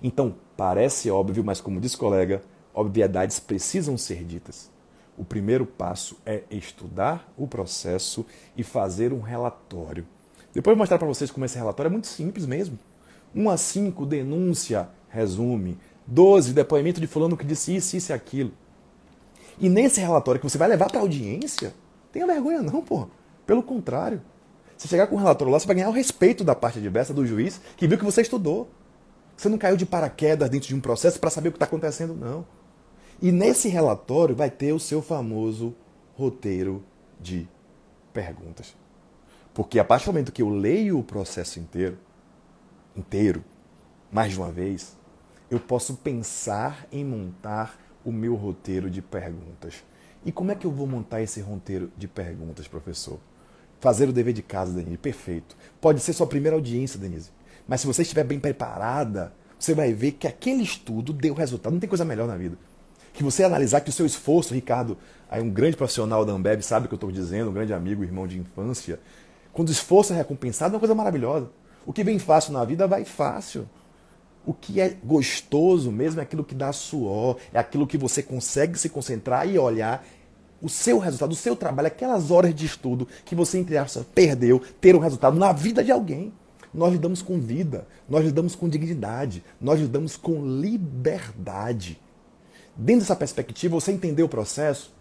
Então, 0.00 0.36
parece 0.56 1.10
óbvio, 1.10 1.42
mas 1.44 1.60
como 1.60 1.80
diz 1.80 1.94
o 1.94 1.98
colega, 1.98 2.42
obviedades 2.72 3.40
precisam 3.40 3.98
ser 3.98 4.24
ditas. 4.24 4.70
O 5.18 5.24
primeiro 5.24 5.66
passo 5.66 6.16
é 6.24 6.44
estudar 6.48 7.30
o 7.36 7.46
processo 7.48 8.24
e 8.56 8.62
fazer 8.62 9.12
um 9.12 9.20
relatório. 9.20 10.06
Depois 10.52 10.72
eu 10.72 10.76
vou 10.76 10.82
mostrar 10.82 10.98
para 10.98 11.06
vocês 11.06 11.30
como 11.30 11.44
esse 11.44 11.56
relatório 11.56 11.88
é 11.88 11.92
muito 11.92 12.06
simples 12.06 12.46
mesmo. 12.46 12.78
1 13.34 13.50
a 13.50 13.56
5, 13.56 14.06
denúncia, 14.06 14.88
resume. 15.08 15.78
12, 16.06 16.52
depoimento 16.52 17.00
de 17.00 17.06
fulano 17.06 17.36
que 17.36 17.44
disse 17.44 17.74
isso, 17.74 17.96
isso 17.96 18.10
e 18.10 18.14
aquilo. 18.14 18.52
E 19.58 19.68
nesse 19.68 20.00
relatório 20.00 20.40
que 20.40 20.48
você 20.48 20.58
vai 20.58 20.68
levar 20.68 20.90
para 20.90 21.00
audiência, 21.00 21.72
tenha 22.10 22.26
vergonha 22.26 22.62
não, 22.62 22.82
pô. 22.82 23.06
Pelo 23.46 23.62
contrário. 23.62 24.20
Se 24.76 24.88
chegar 24.88 25.06
com 25.06 25.16
um 25.16 25.18
relatório 25.18 25.52
lá, 25.52 25.60
você 25.60 25.66
vai 25.66 25.76
ganhar 25.76 25.90
o 25.90 25.92
respeito 25.92 26.42
da 26.42 26.54
parte 26.54 26.78
adversa 26.78 27.12
do 27.12 27.26
juiz 27.26 27.60
que 27.76 27.86
viu 27.86 27.98
que 27.98 28.04
você 28.04 28.22
estudou. 28.22 28.68
Você 29.36 29.48
não 29.48 29.58
caiu 29.58 29.76
de 29.76 29.86
paraquedas 29.86 30.48
dentro 30.48 30.68
de 30.68 30.74
um 30.74 30.80
processo 30.80 31.20
para 31.20 31.30
saber 31.30 31.50
o 31.50 31.52
que 31.52 31.56
está 31.56 31.66
acontecendo, 31.66 32.14
não. 32.14 32.44
E 33.22 33.30
nesse 33.30 33.68
relatório 33.68 34.34
vai 34.34 34.50
ter 34.50 34.72
o 34.72 34.80
seu 34.80 35.02
famoso 35.02 35.74
roteiro 36.14 36.82
de 37.20 37.46
perguntas. 38.12 38.74
Porque 39.52 39.78
a 39.78 39.84
partir 39.84 40.06
do 40.06 40.12
momento 40.12 40.32
que 40.32 40.42
eu 40.42 40.48
leio 40.48 40.98
o 40.98 41.04
processo 41.04 41.58
inteiro, 41.58 41.98
inteiro, 42.96 43.44
mais 44.10 44.32
de 44.32 44.38
uma 44.38 44.50
vez, 44.50 44.96
eu 45.50 45.58
posso 45.58 45.94
pensar 45.94 46.86
em 46.92 47.04
montar 47.04 47.78
o 48.04 48.12
meu 48.12 48.34
roteiro 48.34 48.88
de 48.88 49.02
perguntas. 49.02 49.84
E 50.24 50.30
como 50.30 50.52
é 50.52 50.54
que 50.54 50.66
eu 50.66 50.70
vou 50.70 50.86
montar 50.86 51.22
esse 51.22 51.40
roteiro 51.40 51.90
de 51.96 52.06
perguntas, 52.06 52.68
professor? 52.68 53.18
Fazer 53.80 54.08
o 54.08 54.12
dever 54.12 54.34
de 54.34 54.42
casa, 54.42 54.72
Denise, 54.72 54.98
perfeito. 54.98 55.56
Pode 55.80 56.00
ser 56.00 56.12
sua 56.12 56.26
primeira 56.26 56.56
audiência, 56.56 56.98
Denise. 56.98 57.30
Mas 57.66 57.80
se 57.80 57.86
você 57.86 58.02
estiver 58.02 58.24
bem 58.24 58.38
preparada, 58.38 59.32
você 59.58 59.74
vai 59.74 59.92
ver 59.92 60.12
que 60.12 60.26
aquele 60.26 60.62
estudo 60.62 61.12
deu 61.12 61.34
resultado. 61.34 61.72
Não 61.72 61.80
tem 61.80 61.88
coisa 61.88 62.04
melhor 62.04 62.28
na 62.28 62.36
vida. 62.36 62.56
Que 63.12 63.22
você 63.22 63.42
analisar 63.42 63.80
que 63.80 63.90
o 63.90 63.92
seu 63.92 64.06
esforço, 64.06 64.54
Ricardo, 64.54 64.96
aí 65.28 65.42
um 65.42 65.50
grande 65.50 65.76
profissional 65.76 66.24
da 66.24 66.32
Ambev 66.32 66.62
sabe 66.62 66.86
o 66.86 66.88
que 66.88 66.94
eu 66.94 66.96
estou 66.96 67.10
dizendo, 67.10 67.50
um 67.50 67.52
grande 67.54 67.72
amigo, 67.72 68.04
irmão 68.04 68.26
de 68.26 68.38
infância. 68.38 69.00
Quando 69.52 69.68
o 69.68 69.72
esforço 69.72 70.12
é 70.12 70.16
recompensado, 70.16 70.72
é 70.72 70.76
uma 70.76 70.80
coisa 70.80 70.94
maravilhosa. 70.94 71.50
O 71.84 71.92
que 71.92 72.04
vem 72.04 72.18
fácil 72.18 72.52
na 72.52 72.64
vida 72.64 72.86
vai 72.86 73.04
fácil. 73.04 73.68
O 74.46 74.54
que 74.54 74.80
é 74.80 74.96
gostoso 75.04 75.90
mesmo 75.92 76.20
é 76.20 76.22
aquilo 76.22 76.44
que 76.44 76.54
dá 76.54 76.72
suor, 76.72 77.36
é 77.52 77.58
aquilo 77.58 77.86
que 77.86 77.98
você 77.98 78.22
consegue 78.22 78.78
se 78.78 78.88
concentrar 78.88 79.48
e 79.48 79.58
olhar 79.58 80.04
o 80.62 80.68
seu 80.68 80.98
resultado, 80.98 81.32
o 81.32 81.36
seu 81.36 81.56
trabalho, 81.56 81.88
aquelas 81.88 82.30
horas 82.30 82.54
de 82.54 82.66
estudo 82.66 83.08
que 83.24 83.34
você, 83.34 83.58
entre 83.58 83.76
aspas, 83.76 84.04
perdeu, 84.14 84.60
ter 84.80 84.94
um 84.94 84.98
resultado 84.98 85.38
na 85.38 85.52
vida 85.52 85.82
de 85.82 85.90
alguém. 85.90 86.32
Nós 86.72 86.92
lidamos 86.92 87.20
com 87.20 87.40
vida, 87.40 87.86
nós 88.08 88.24
lidamos 88.24 88.54
com 88.54 88.68
dignidade, 88.68 89.42
nós 89.60 89.80
lidamos 89.80 90.16
com 90.16 90.44
liberdade. 90.44 92.00
Dentro 92.76 93.00
dessa 93.00 93.16
perspectiva, 93.16 93.74
você 93.74 93.90
entender 93.90 94.22
o 94.22 94.28
processo, 94.28 94.94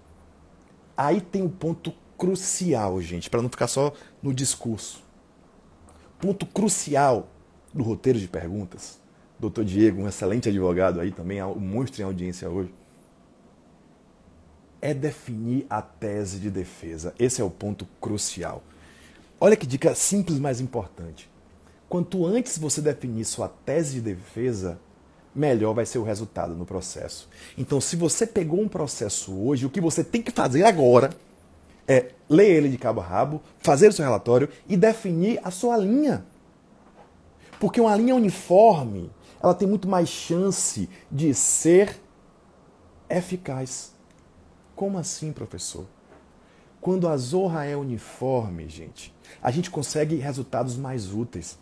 aí 0.97 1.21
tem 1.21 1.43
um 1.43 1.49
ponto 1.49 1.93
crucial, 2.19 3.01
gente, 3.01 3.29
para 3.29 3.41
não 3.41 3.49
ficar 3.49 3.67
só 3.67 3.93
no 4.21 4.33
discurso. 4.33 5.01
Ponto 6.19 6.45
crucial 6.45 7.29
do 7.73 7.81
roteiro 7.81 8.19
de 8.19 8.27
perguntas. 8.27 8.99
Doutor 9.39 9.63
Diego, 9.63 10.01
um 10.01 10.07
excelente 10.07 10.49
advogado 10.49 10.99
aí 10.99 11.11
também, 11.11 11.41
um 11.41 11.55
monstro 11.55 12.01
em 12.01 12.05
audiência 12.05 12.49
hoje 12.49 12.71
é 14.81 14.93
definir 14.93 15.65
a 15.69 15.81
tese 15.81 16.39
de 16.39 16.49
defesa. 16.49 17.13
Esse 17.19 17.41
é 17.41 17.43
o 17.43 17.49
ponto 17.49 17.87
crucial. 17.99 18.63
Olha 19.39 19.55
que 19.55 19.67
dica 19.67 19.93
simples, 19.95 20.39
mas 20.39 20.59
importante. 20.59 21.29
Quanto 21.87 22.25
antes 22.25 22.57
você 22.57 22.81
definir 22.81 23.25
sua 23.25 23.47
tese 23.47 23.95
de 23.95 24.01
defesa, 24.01 24.79
melhor 25.33 25.73
vai 25.73 25.85
ser 25.85 25.97
o 25.97 26.03
resultado 26.03 26.55
no 26.55 26.65
processo. 26.65 27.27
Então, 27.57 27.81
se 27.81 27.95
você 27.95 28.27
pegou 28.27 28.61
um 28.61 28.67
processo 28.67 29.33
hoje, 29.33 29.65
o 29.65 29.69
que 29.69 29.81
você 29.81 30.03
tem 30.03 30.21
que 30.21 30.31
fazer 30.31 30.63
agora 30.63 31.09
é 31.89 32.11
ler 32.29 32.51
ele 32.51 32.69
de 32.69 32.77
cabo 32.77 33.01
a 33.01 33.03
rabo, 33.03 33.41
fazer 33.57 33.87
o 33.87 33.91
seu 33.91 34.05
relatório 34.05 34.47
e 34.67 34.77
definir 34.77 35.39
a 35.43 35.49
sua 35.49 35.75
linha. 35.75 36.23
Porque 37.59 37.81
uma 37.81 37.95
linha 37.95 38.15
uniforme, 38.15 39.11
ela 39.41 39.55
tem 39.55 39.67
muito 39.67 39.87
mais 39.87 40.07
chance 40.07 40.87
de 41.11 41.33
ser 41.33 41.99
eficaz. 43.09 43.91
Como 44.75 44.99
assim, 44.99 45.33
professor? 45.33 45.87
Quando 46.79 47.07
a 47.07 47.17
zorra 47.17 47.65
é 47.65 47.75
uniforme, 47.75 48.69
gente, 48.69 49.13
a 49.41 49.49
gente 49.49 49.71
consegue 49.71 50.15
resultados 50.15 50.77
mais 50.77 51.11
úteis. 51.11 51.57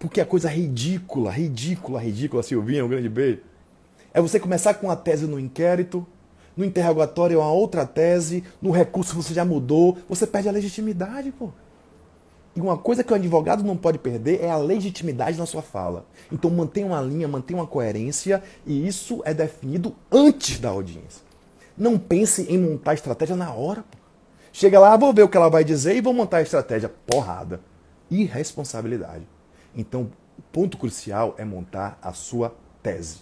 Porque 0.00 0.20
a 0.20 0.26
coisa 0.26 0.50
ridícula, 0.50 1.30
ridícula, 1.30 2.00
ridícula, 2.00 2.42
Silvinha, 2.42 2.84
um 2.84 2.88
grande 2.88 3.08
beijo, 3.08 3.40
é 4.12 4.20
você 4.20 4.40
começar 4.40 4.74
com 4.74 4.88
uma 4.88 4.96
tese 4.96 5.26
no 5.26 5.38
inquérito, 5.38 6.06
no 6.56 6.64
interrogatório 6.64 7.36
é 7.36 7.38
uma 7.38 7.52
outra 7.52 7.84
tese, 7.84 8.44
no 8.60 8.70
recurso 8.70 9.14
você 9.14 9.34
já 9.34 9.44
mudou, 9.44 9.98
você 10.08 10.26
perde 10.26 10.48
a 10.48 10.52
legitimidade, 10.52 11.32
pô. 11.32 11.50
E 12.56 12.60
uma 12.60 12.78
coisa 12.78 13.02
que 13.02 13.12
o 13.12 13.16
advogado 13.16 13.64
não 13.64 13.76
pode 13.76 13.98
perder 13.98 14.40
é 14.40 14.48
a 14.48 14.56
legitimidade 14.56 15.36
na 15.36 15.46
sua 15.46 15.62
fala. 15.62 16.06
Então 16.30 16.48
mantenha 16.50 16.86
uma 16.86 17.00
linha, 17.00 17.26
mantenha 17.26 17.58
uma 17.58 17.66
coerência, 17.66 18.42
e 18.64 18.86
isso 18.86 19.20
é 19.24 19.34
definido 19.34 19.94
antes 20.10 20.60
da 20.60 20.68
audiência. 20.68 21.22
Não 21.76 21.98
pense 21.98 22.42
em 22.42 22.56
montar 22.56 22.94
estratégia 22.94 23.34
na 23.34 23.52
hora. 23.52 23.82
Pô. 23.82 23.98
Chega 24.52 24.78
lá, 24.78 24.96
vou 24.96 25.12
ver 25.12 25.24
o 25.24 25.28
que 25.28 25.36
ela 25.36 25.48
vai 25.48 25.64
dizer 25.64 25.96
e 25.96 26.00
vou 26.00 26.14
montar 26.14 26.36
a 26.36 26.42
estratégia. 26.42 26.88
Porrada. 27.04 27.60
Irresponsabilidade. 28.08 29.26
Então, 29.74 30.02
o 30.38 30.42
ponto 30.52 30.78
crucial 30.78 31.34
é 31.36 31.44
montar 31.44 31.98
a 32.00 32.12
sua 32.12 32.54
tese. 32.80 33.18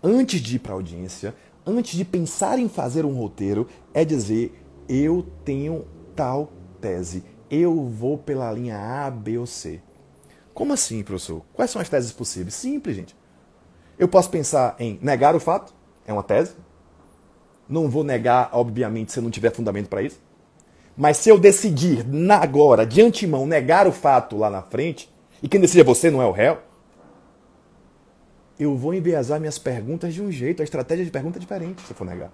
Antes 0.00 0.40
de 0.40 0.56
ir 0.56 0.58
para 0.60 0.72
a 0.72 0.76
audiência, 0.76 1.34
antes 1.66 1.96
de 1.96 2.04
pensar 2.04 2.58
em 2.58 2.68
fazer 2.68 3.04
um 3.04 3.14
roteiro, 3.14 3.66
é 3.92 4.04
dizer: 4.04 4.52
eu 4.88 5.26
tenho 5.44 5.86
tal 6.14 6.52
tese. 6.80 7.24
Eu 7.50 7.86
vou 7.86 8.18
pela 8.18 8.50
linha 8.52 8.78
A, 8.78 9.10
B 9.10 9.38
ou 9.38 9.46
C. 9.46 9.80
Como 10.52 10.72
assim, 10.72 11.02
professor? 11.02 11.42
Quais 11.52 11.70
são 11.70 11.80
as 11.80 11.88
teses 11.88 12.12
possíveis? 12.12 12.54
Simples, 12.54 12.96
gente. 12.96 13.16
Eu 13.98 14.08
posso 14.08 14.30
pensar 14.30 14.76
em 14.78 14.98
negar 15.02 15.34
o 15.34 15.40
fato, 15.40 15.74
é 16.06 16.12
uma 16.12 16.22
tese. 16.22 16.54
Não 17.68 17.88
vou 17.88 18.04
negar, 18.04 18.50
obviamente, 18.52 19.12
se 19.12 19.18
eu 19.18 19.22
não 19.22 19.30
tiver 19.30 19.50
fundamento 19.50 19.88
para 19.88 20.02
isso. 20.02 20.20
Mas 20.96 21.16
se 21.16 21.28
eu 21.28 21.38
decidir 21.38 22.04
agora, 22.30 22.86
de 22.86 23.02
antemão, 23.02 23.46
negar 23.46 23.86
o 23.86 23.92
fato 23.92 24.36
lá 24.36 24.48
na 24.48 24.62
frente, 24.62 25.12
e 25.42 25.48
quem 25.48 25.60
decide 25.60 25.80
é 25.80 25.84
você, 25.84 26.10
não 26.10 26.22
é 26.22 26.26
o 26.26 26.32
réu, 26.32 26.58
eu 28.58 28.76
vou 28.76 28.94
enviesar 28.94 29.40
minhas 29.40 29.58
perguntas 29.58 30.14
de 30.14 30.22
um 30.22 30.30
jeito, 30.30 30.60
a 30.60 30.64
estratégia 30.64 31.04
de 31.04 31.10
pergunta 31.10 31.38
é 31.38 31.40
diferente 31.40 31.82
se 31.82 31.90
eu 31.90 31.96
for 31.96 32.04
negar. 32.04 32.30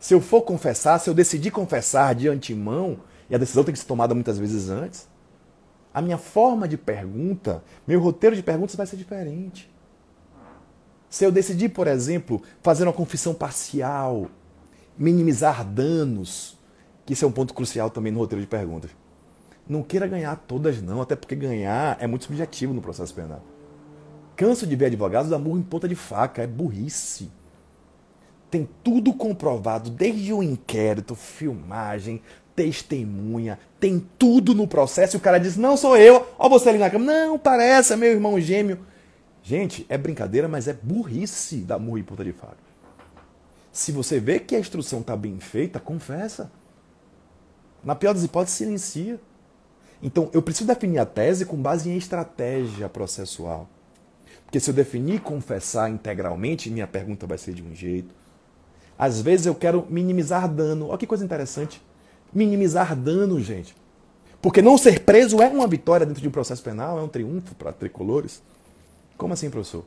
Se 0.00 0.14
eu 0.14 0.20
for 0.20 0.42
confessar, 0.42 0.98
se 0.98 1.08
eu 1.10 1.14
decidir 1.14 1.50
confessar 1.50 2.14
de 2.14 2.28
antemão, 2.28 2.98
e 3.28 3.34
a 3.34 3.38
decisão 3.38 3.64
tem 3.64 3.72
que 3.72 3.78
ser 3.78 3.86
tomada 3.86 4.14
muitas 4.14 4.38
vezes 4.38 4.68
antes, 4.68 5.08
a 5.92 6.00
minha 6.00 6.18
forma 6.18 6.68
de 6.68 6.76
pergunta, 6.76 7.62
meu 7.86 8.00
roteiro 8.00 8.36
de 8.36 8.42
perguntas 8.42 8.76
vai 8.76 8.86
ser 8.86 8.96
diferente. 8.96 9.70
Se 11.10 11.24
eu 11.24 11.32
decidir, 11.32 11.70
por 11.70 11.86
exemplo, 11.86 12.42
fazer 12.62 12.84
uma 12.84 12.92
confissão 12.92 13.34
parcial, 13.34 14.28
minimizar 14.96 15.64
danos, 15.64 16.58
que 17.06 17.14
isso 17.14 17.24
é 17.24 17.28
um 17.28 17.32
ponto 17.32 17.54
crucial 17.54 17.88
também 17.88 18.12
no 18.12 18.18
roteiro 18.18 18.42
de 18.42 18.48
perguntas. 18.48 18.90
Não 19.66 19.82
queira 19.82 20.06
ganhar 20.06 20.36
todas, 20.36 20.80
não, 20.82 21.00
até 21.00 21.16
porque 21.16 21.34
ganhar 21.34 21.96
é 22.00 22.06
muito 22.06 22.24
subjetivo 22.24 22.74
no 22.74 22.80
processo 22.80 23.14
penal. 23.14 23.42
Canso 24.38 24.68
de 24.68 24.76
ver 24.76 24.86
advogados 24.86 25.28
dar 25.28 25.38
murro 25.40 25.58
em 25.58 25.62
ponta 25.62 25.88
de 25.88 25.96
faca, 25.96 26.40
é 26.40 26.46
burrice. 26.46 27.28
Tem 28.48 28.68
tudo 28.84 29.12
comprovado, 29.12 29.90
desde 29.90 30.32
o 30.32 30.44
inquérito, 30.44 31.16
filmagem, 31.16 32.22
testemunha, 32.54 33.58
tem 33.80 33.98
tudo 34.16 34.54
no 34.54 34.68
processo 34.68 35.16
e 35.16 35.18
o 35.18 35.20
cara 35.20 35.38
diz: 35.38 35.56
Não 35.56 35.76
sou 35.76 35.96
eu, 35.96 36.24
ó, 36.38 36.48
você 36.48 36.68
ali 36.68 36.78
na 36.78 36.88
cama, 36.88 37.04
não, 37.04 37.36
parece, 37.36 37.92
é 37.92 37.96
meu 37.96 38.12
irmão 38.12 38.40
gêmeo. 38.40 38.78
Gente, 39.42 39.84
é 39.88 39.98
brincadeira, 39.98 40.46
mas 40.46 40.68
é 40.68 40.72
burrice 40.72 41.56
dar 41.56 41.80
murro 41.80 41.98
em 41.98 42.04
ponta 42.04 42.22
de 42.22 42.32
faca. 42.32 42.58
Se 43.72 43.90
você 43.90 44.20
vê 44.20 44.38
que 44.38 44.54
a 44.54 44.60
instrução 44.60 45.00
está 45.00 45.16
bem 45.16 45.40
feita, 45.40 45.80
confessa. 45.80 46.48
Na 47.82 47.96
pior 47.96 48.14
das 48.14 48.22
hipóteses, 48.22 48.56
silencia. 48.56 49.18
Então, 50.00 50.30
eu 50.32 50.40
preciso 50.40 50.68
definir 50.68 51.00
a 51.00 51.06
tese 51.06 51.44
com 51.44 51.56
base 51.56 51.90
em 51.90 51.96
estratégia 51.96 52.88
processual. 52.88 53.68
Porque 54.48 54.60
se 54.60 54.70
eu 54.70 54.74
definir 54.74 55.20
confessar 55.20 55.90
integralmente, 55.90 56.70
minha 56.70 56.86
pergunta 56.86 57.26
vai 57.26 57.36
ser 57.36 57.52
de 57.52 57.62
um 57.62 57.74
jeito. 57.74 58.14
Às 58.98 59.20
vezes 59.20 59.44
eu 59.44 59.54
quero 59.54 59.86
minimizar 59.90 60.48
dano. 60.48 60.88
Olha 60.88 60.96
que 60.96 61.06
coisa 61.06 61.22
interessante. 61.22 61.82
Minimizar 62.32 62.96
dano, 62.96 63.38
gente. 63.42 63.76
Porque 64.40 64.62
não 64.62 64.78
ser 64.78 65.00
preso 65.00 65.42
é 65.42 65.48
uma 65.48 65.66
vitória 65.66 66.06
dentro 66.06 66.22
de 66.22 66.28
um 66.28 66.30
processo 66.30 66.62
penal, 66.62 66.98
é 66.98 67.02
um 67.02 67.08
triunfo 67.08 67.54
para 67.56 67.74
tricolores. 67.74 68.42
Como 69.18 69.34
assim, 69.34 69.50
professor? 69.50 69.84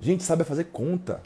Gente, 0.00 0.24
sabe 0.24 0.42
fazer 0.42 0.64
conta. 0.64 1.22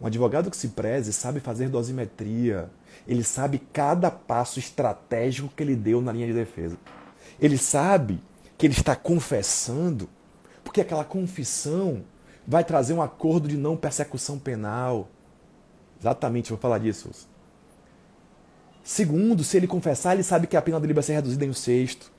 Um 0.00 0.06
advogado 0.06 0.52
que 0.52 0.56
se 0.56 0.68
preze 0.68 1.12
sabe 1.12 1.40
fazer 1.40 1.68
dosimetria. 1.68 2.70
Ele 3.04 3.24
sabe 3.24 3.60
cada 3.72 4.12
passo 4.12 4.60
estratégico 4.60 5.52
que 5.56 5.64
ele 5.64 5.74
deu 5.74 6.00
na 6.00 6.12
linha 6.12 6.28
de 6.28 6.34
defesa. 6.34 6.76
Ele 7.40 7.58
sabe 7.58 8.20
que 8.56 8.64
ele 8.64 8.74
está 8.74 8.94
confessando, 8.94 10.08
porque 10.74 10.80
aquela 10.80 11.04
confissão 11.04 12.02
vai 12.44 12.64
trazer 12.64 12.94
um 12.94 13.00
acordo 13.00 13.46
de 13.46 13.56
não 13.56 13.76
persecução 13.76 14.40
penal. 14.40 15.08
Exatamente, 16.00 16.50
vou 16.50 16.58
falar 16.58 16.78
disso. 16.78 17.28
Segundo, 18.82 19.44
se 19.44 19.56
ele 19.56 19.68
confessar, 19.68 20.14
ele 20.14 20.24
sabe 20.24 20.48
que 20.48 20.56
a 20.56 20.60
pena 20.60 20.80
dele 20.80 20.92
vai 20.92 21.04
ser 21.04 21.12
reduzida 21.12 21.44
em 21.44 21.50
um 21.50 21.54
sexto. 21.54 22.10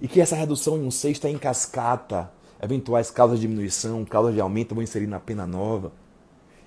E 0.00 0.08
que 0.08 0.22
essa 0.22 0.34
redução 0.34 0.78
em 0.78 0.86
um 0.86 0.90
sexto 0.90 1.26
é 1.26 1.30
em 1.30 1.36
cascata. 1.36 2.32
Eventuais 2.62 3.10
causas 3.10 3.38
de 3.38 3.46
diminuição, 3.46 4.06
causas 4.06 4.32
de 4.32 4.40
aumento 4.40 4.74
vão 4.74 4.82
inserir 4.82 5.06
na 5.06 5.20
pena 5.20 5.46
nova. 5.46 5.92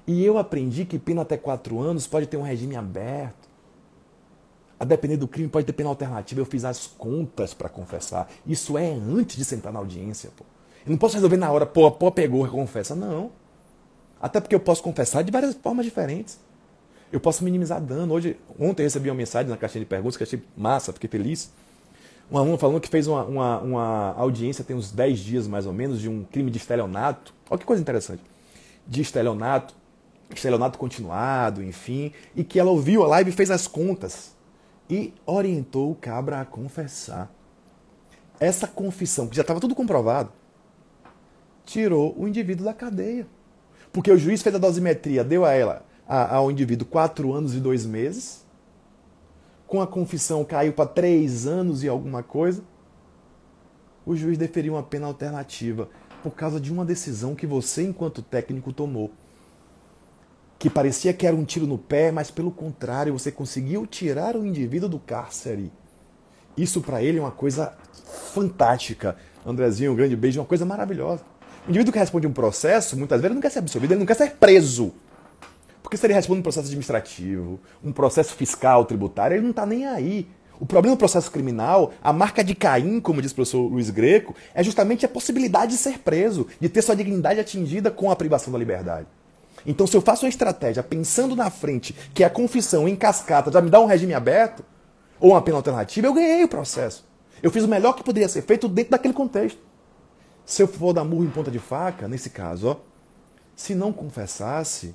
E 0.05 0.23
eu 0.23 0.37
aprendi 0.37 0.85
que 0.85 0.99
pena 0.99 1.23
até 1.23 1.37
quatro 1.37 1.81
anos 1.81 2.05
pode 2.05 2.27
ter 2.27 2.37
um 2.37 2.43
regime 2.43 2.75
aberto. 2.75 3.49
A 4.79 4.85
depender 4.85 5.17
do 5.17 5.27
crime, 5.27 5.49
pode 5.49 5.65
ter 5.65 5.73
pena 5.73 5.89
alternativa. 5.89 6.39
Eu 6.39 6.45
fiz 6.45 6.63
as 6.63 6.85
contas 6.85 7.51
para 7.51 7.67
confessar. 7.67 8.29
Isso 8.45 8.77
é 8.77 8.91
antes 8.91 9.35
de 9.35 9.43
sentar 9.43 9.73
na 9.73 9.79
audiência. 9.79 10.29
Pô. 10.37 10.45
Eu 10.85 10.91
não 10.91 10.97
posso 10.97 11.15
resolver 11.15 11.37
na 11.37 11.51
hora, 11.51 11.65
pô, 11.65 11.91
pô 11.91 12.11
pegou, 12.11 12.47
confessa. 12.47 12.95
Não. 12.95 13.31
Até 14.21 14.39
porque 14.39 14.53
eu 14.53 14.59
posso 14.59 14.83
confessar 14.83 15.23
de 15.23 15.31
várias 15.31 15.55
formas 15.55 15.85
diferentes. 15.85 16.39
Eu 17.11 17.19
posso 17.19 17.43
minimizar 17.43 17.81
dano. 17.81 18.13
Hoje, 18.13 18.37
ontem 18.59 18.83
eu 18.83 18.85
recebi 18.85 19.09
uma 19.09 19.15
mensagem 19.15 19.49
na 19.49 19.57
caixinha 19.57 19.83
de 19.83 19.89
perguntas 19.89 20.15
que 20.15 20.23
achei 20.23 20.41
massa, 20.55 20.93
fiquei 20.93 21.09
feliz. 21.09 21.51
Um 22.31 22.37
aluno 22.37 22.57
falando 22.57 22.79
que 22.79 22.89
fez 22.89 23.07
uma, 23.07 23.23
uma, 23.23 23.59
uma 23.59 24.13
audiência 24.13 24.63
tem 24.63 24.75
uns 24.75 24.91
10 24.91 25.19
dias 25.19 25.47
mais 25.47 25.65
ou 25.65 25.73
menos 25.73 25.99
de 25.99 26.09
um 26.09 26.23
crime 26.23 26.51
de 26.51 26.57
estelionato. 26.57 27.33
Olha 27.49 27.59
que 27.59 27.65
coisa 27.65 27.81
interessante. 27.81 28.21
De 28.87 29.01
estelionato, 29.01 29.75
estelionato 30.33 30.77
continuado, 30.77 31.63
enfim. 31.63 32.11
E 32.35 32.43
que 32.43 32.59
ela 32.59 32.71
ouviu 32.71 33.03
a 33.03 33.07
live 33.07 33.29
e 33.29 33.33
fez 33.33 33.49
as 33.49 33.67
contas. 33.67 34.35
E 34.89 35.13
orientou 35.25 35.91
o 35.91 35.95
cabra 35.95 36.41
a 36.41 36.45
confessar. 36.45 37.31
Essa 38.39 38.67
confissão, 38.67 39.27
que 39.27 39.35
já 39.35 39.41
estava 39.41 39.59
tudo 39.59 39.75
comprovado, 39.75 40.31
tirou 41.65 42.15
o 42.17 42.27
indivíduo 42.27 42.65
da 42.65 42.73
cadeia. 42.73 43.27
Porque 43.91 44.11
o 44.11 44.17
juiz 44.17 44.41
fez 44.41 44.53
a 44.55 44.59
dosimetria, 44.59 45.23
deu 45.23 45.45
a 45.45 45.53
ela 45.53 45.85
a, 46.07 46.35
ao 46.35 46.51
indivíduo 46.51 46.87
quatro 46.87 47.33
anos 47.33 47.55
e 47.55 47.59
dois 47.59 47.85
meses, 47.85 48.45
com 49.67 49.81
a 49.81 49.87
confissão 49.87 50.45
caiu 50.45 50.73
para 50.73 50.87
três 50.87 51.47
anos 51.47 51.83
e 51.83 51.87
alguma 51.87 52.21
coisa, 52.21 52.63
o 54.05 54.15
juiz 54.15 54.37
deferiu 54.37 54.73
uma 54.73 54.83
pena 54.83 55.07
alternativa 55.07 55.89
por 56.21 56.31
causa 56.31 56.59
de 56.59 56.71
uma 56.71 56.85
decisão 56.85 57.35
que 57.35 57.47
você, 57.47 57.83
enquanto 57.83 58.21
técnico, 58.21 58.71
tomou. 58.71 59.11
Que 60.57 60.69
parecia 60.69 61.13
que 61.13 61.25
era 61.25 61.35
um 61.35 61.43
tiro 61.43 61.67
no 61.67 61.77
pé, 61.77 62.11
mas 62.11 62.29
pelo 62.31 62.51
contrário, 62.51 63.13
você 63.13 63.31
conseguiu 63.31 63.85
tirar 63.85 64.35
o 64.35 64.45
indivíduo 64.45 64.87
do 64.87 64.99
cárcere. 64.99 65.71
Isso 66.55 66.81
para 66.81 67.03
ele 67.03 67.17
é 67.17 67.21
uma 67.21 67.31
coisa 67.31 67.75
fantástica. 68.33 69.17
Andrezinho, 69.45 69.91
um 69.91 69.95
grande 69.95 70.15
beijo, 70.15 70.39
uma 70.39 70.45
coisa 70.45 70.65
maravilhosa. 70.65 71.23
O 71.67 71.69
indivíduo 71.69 71.91
que 71.91 71.97
responde 71.97 72.27
um 72.27 72.33
processo, 72.33 72.95
muitas 72.95 73.19
vezes, 73.19 73.25
ele 73.25 73.33
não 73.35 73.41
quer 73.41 73.49
ser 73.49 73.59
absolvido, 73.59 73.91
ele 73.91 73.99
não 73.99 74.05
quer 74.05 74.15
ser 74.15 74.31
preso. 74.33 74.93
Porque 75.81 75.97
se 75.97 76.05
ele 76.05 76.13
responde 76.13 76.39
um 76.39 76.43
processo 76.43 76.67
administrativo, 76.67 77.59
um 77.83 77.91
processo 77.91 78.35
fiscal, 78.35 78.85
tributário, 78.85 79.35
ele 79.35 79.43
não 79.43 79.49
está 79.49 79.65
nem 79.65 79.87
aí. 79.87 80.27
O 80.59 80.65
problema 80.65 80.95
do 80.95 80.99
processo 80.99 81.29
criminal, 81.31 81.91
a 82.03 82.13
marca 82.13 82.43
de 82.43 82.53
Caim, 82.53 82.99
como 82.99 83.19
diz 83.19 83.31
o 83.31 83.35
professor 83.35 83.61
Luiz 83.61 83.89
Greco, 83.89 84.35
é 84.53 84.63
justamente 84.63 85.05
a 85.05 85.09
possibilidade 85.09 85.71
de 85.71 85.77
ser 85.77 85.99
preso, 85.99 86.47
de 86.59 86.69
ter 86.69 86.83
sua 86.83 86.95
dignidade 86.95 87.39
atingida 87.39 87.89
com 87.89 88.11
a 88.11 88.15
privação 88.15 88.53
da 88.53 88.59
liberdade. 88.59 89.07
Então, 89.65 89.87
se 89.87 89.97
eu 89.97 90.01
faço 90.01 90.25
uma 90.25 90.29
estratégia 90.29 90.83
pensando 90.83 91.35
na 91.35 91.49
frente, 91.49 91.95
que 92.13 92.23
é 92.23 92.27
a 92.27 92.29
confissão 92.29 92.87
em 92.87 92.95
cascata 92.95 93.51
já 93.51 93.59
me 93.59 93.71
dá 93.71 93.79
um 93.79 93.87
regime 93.87 94.13
aberto, 94.13 94.63
ou 95.19 95.31
uma 95.31 95.41
pena 95.41 95.57
alternativa, 95.57 96.05
eu 96.05 96.13
ganhei 96.13 96.43
o 96.43 96.47
processo. 96.47 97.03
Eu 97.41 97.49
fiz 97.49 97.63
o 97.63 97.67
melhor 97.67 97.93
que 97.93 98.03
poderia 98.03 98.29
ser 98.29 98.43
feito 98.43 98.67
dentro 98.67 98.91
daquele 98.91 99.13
contexto. 99.13 99.64
Se 100.45 100.61
eu 100.61 100.67
for 100.67 100.93
dar 100.93 101.03
murro 101.03 101.25
em 101.25 101.29
ponta 101.29 101.49
de 101.49 101.57
faca, 101.57 102.07
nesse 102.07 102.29
caso, 102.29 102.67
ó, 102.67 102.77
se 103.55 103.73
não 103.73 103.91
confessasse, 103.91 104.93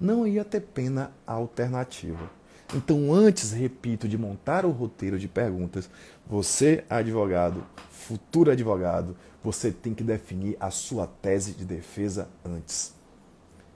não 0.00 0.26
ia 0.26 0.44
ter 0.44 0.60
pena 0.60 1.10
alternativa. 1.26 2.30
Então, 2.74 3.12
antes, 3.12 3.52
repito, 3.52 4.08
de 4.08 4.16
montar 4.16 4.64
o 4.64 4.70
roteiro 4.70 5.18
de 5.18 5.26
perguntas, 5.26 5.90
você, 6.26 6.84
advogado, 6.88 7.66
futuro 7.90 8.50
advogado, 8.50 9.16
você 9.42 9.72
tem 9.72 9.92
que 9.92 10.04
definir 10.04 10.56
a 10.60 10.70
sua 10.70 11.06
tese 11.06 11.52
de 11.52 11.64
defesa 11.64 12.28
antes. 12.44 12.94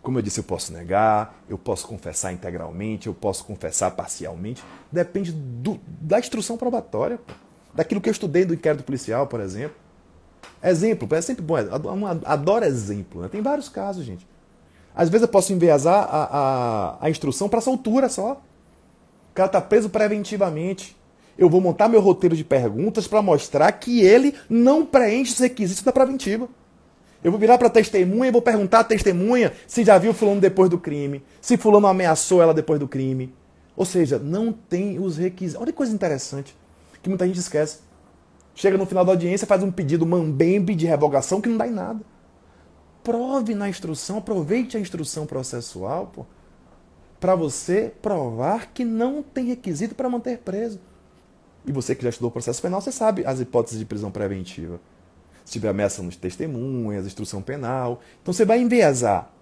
Como 0.01 0.19
eu 0.19 0.23
disse, 0.23 0.39
eu 0.39 0.45
posso 0.45 0.73
negar, 0.73 1.43
eu 1.49 1.59
posso 1.59 1.89
confessar 1.89 2.33
integralmente, 2.33 3.09
eu 3.09 3.15
posso 3.15 3.45
confessar 3.45 3.91
parcialmente. 3.91 4.63
Depende 4.93 5.33
do, 5.33 5.81
da 6.01 6.21
instrução 6.21 6.57
probatória, 6.57 7.19
daquilo 7.75 8.01
que 8.01 8.09
eu 8.09 8.13
estudei 8.13 8.45
do 8.45 8.55
inquérito 8.55 8.85
policial, 8.85 9.27
por 9.27 9.41
exemplo. 9.41 9.86
Exemplo, 10.63 11.09
é 11.15 11.21
sempre 11.21 11.43
bom, 11.43 11.55
adoro 12.25 12.65
exemplo. 12.65 13.23
Né? 13.23 13.29
Tem 13.29 13.41
vários 13.41 13.69
casos, 13.69 14.05
gente. 14.05 14.27
Às 14.95 15.09
vezes 15.09 15.23
eu 15.23 15.29
posso 15.29 15.53
enviesar 15.53 16.09
a, 16.11 16.25
a, 16.25 16.97
a 17.07 17.11
instrução 17.11 17.49
para 17.49 17.61
soltura 17.61 18.09
só. 18.09 18.33
O 19.31 19.35
cara 19.35 19.47
está 19.47 19.61
preso 19.61 19.91
preventivamente. 19.91 20.97
Eu 21.37 21.51
vou 21.51 21.61
montar 21.61 21.89
meu 21.89 22.01
roteiro 22.01 22.35
de 22.35 22.43
perguntas 22.43 23.07
para 23.07 23.21
mostrar 23.21 23.71
que 23.73 24.01
ele 24.01 24.35
não 24.49 24.87
preenche 24.87 25.33
os 25.33 25.39
requisitos 25.39 25.83
da 25.85 25.93
preventiva. 25.93 26.49
Eu 27.23 27.31
vou 27.31 27.39
virar 27.39 27.59
para 27.59 27.69
testemunha 27.69 28.29
e 28.29 28.33
vou 28.33 28.41
perguntar 28.41 28.81
à 28.81 28.85
testemunha 28.85 29.53
se 29.67 29.85
já 29.85 29.99
viu 29.99 30.15
fulano 30.15 30.41
depois 30.41 30.71
do 30.71 30.79
crime, 30.79 31.23
se 31.41 31.57
fulano 31.57 31.87
ameaçou 31.87 32.41
ela 32.41 32.55
depois 32.55 32.81
do 32.81 32.89
crime. 32.89 33.35
Ou 33.77 33.85
seja, 33.85 34.19
não 34.19 34.53
tem 34.53 34.99
os 34.99 35.19
requisitos. 35.19 35.61
Olha 35.61 35.73
que 35.73 35.77
coisa 35.77 35.93
interessante, 35.93 36.57
que 37.03 37.09
muita 37.09 37.27
gente 37.27 37.39
esquece. 37.39 37.81
Chega 38.57 38.77
no 38.77 38.87
final 38.87 39.05
da 39.05 39.13
audiência, 39.13 39.47
faz 39.47 39.63
um 39.63 39.71
pedido 39.71 40.05
mambembe 40.05 40.75
de 40.75 40.87
revogação 40.87 41.41
que 41.41 41.49
não 41.49 41.57
dá 41.57 41.69
em 41.69 41.73
nada 41.73 42.01
prove 43.07 43.55
na 43.55 43.69
instrução, 43.69 44.19
aproveite 44.19 44.77
a 44.77 44.81
instrução 44.81 45.27
processual, 45.27 46.27
para 47.21 47.37
você 47.37 47.93
provar 48.03 48.73
que 48.73 48.85
não 48.85 49.23
tem 49.23 49.47
requisito 49.47 49.95
para 49.95 50.11
manter 50.11 50.39
preso. 50.39 50.81
E 51.65 51.71
você 51.71 51.95
que 51.95 52.03
já 52.03 52.09
estudou 52.09 52.33
processo 52.33 52.61
penal, 52.61 52.81
você 52.81 52.91
sabe 52.91 53.25
as 53.25 53.39
hipóteses 53.39 53.79
de 53.79 53.85
prisão 53.85 54.11
preventiva. 54.11 54.81
Se 55.45 55.53
tiver 55.53 55.69
ameaça 55.69 56.03
nos 56.03 56.17
testemunhas, 56.17 57.07
instrução 57.07 57.41
penal. 57.41 58.01
Então 58.21 58.35
você 58.35 58.45
vai 58.45 58.61
enviesar 58.61 59.33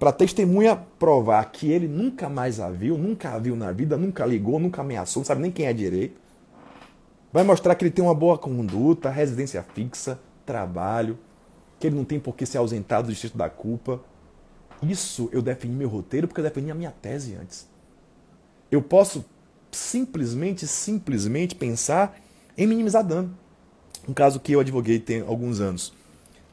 para 0.00 0.10
a 0.10 0.12
testemunha 0.12 0.74
provar 0.98 1.44
que 1.52 1.70
ele 1.70 1.86
nunca 1.86 2.28
mais 2.28 2.58
a 2.58 2.70
viu, 2.70 2.98
nunca 2.98 3.30
a 3.30 3.38
viu 3.38 3.54
na 3.54 3.70
vida, 3.70 3.96
nunca 3.96 4.26
ligou, 4.26 4.58
nunca 4.58 4.80
ameaçou, 4.80 5.20
não 5.20 5.26
sabe 5.26 5.42
nem 5.42 5.52
quem 5.52 5.66
é 5.66 5.72
direito. 5.72 6.20
Vai 7.36 7.44
mostrar 7.44 7.74
que 7.74 7.84
ele 7.84 7.90
tem 7.90 8.02
uma 8.02 8.14
boa 8.14 8.38
conduta, 8.38 9.10
residência 9.10 9.62
fixa, 9.62 10.18
trabalho, 10.46 11.18
que 11.78 11.86
ele 11.86 11.94
não 11.94 12.02
tem 12.02 12.18
por 12.18 12.34
que 12.34 12.46
se 12.46 12.56
ausentar 12.56 13.02
do 13.02 13.10
distrito 13.10 13.36
da 13.36 13.50
culpa. 13.50 14.00
Isso 14.82 15.28
eu 15.30 15.42
defini 15.42 15.74
meu 15.74 15.86
roteiro 15.86 16.26
porque 16.26 16.40
eu 16.40 16.44
defini 16.44 16.70
a 16.70 16.74
minha 16.74 16.90
tese 16.90 17.34
antes. 17.34 17.68
Eu 18.70 18.80
posso 18.80 19.22
simplesmente, 19.70 20.66
simplesmente 20.66 21.54
pensar 21.54 22.18
em 22.56 22.66
minimizar 22.66 23.04
dano. 23.04 23.36
Um 24.08 24.14
caso 24.14 24.40
que 24.40 24.52
eu 24.52 24.60
advoguei 24.60 24.98
tem 24.98 25.20
alguns 25.20 25.60
anos. 25.60 25.88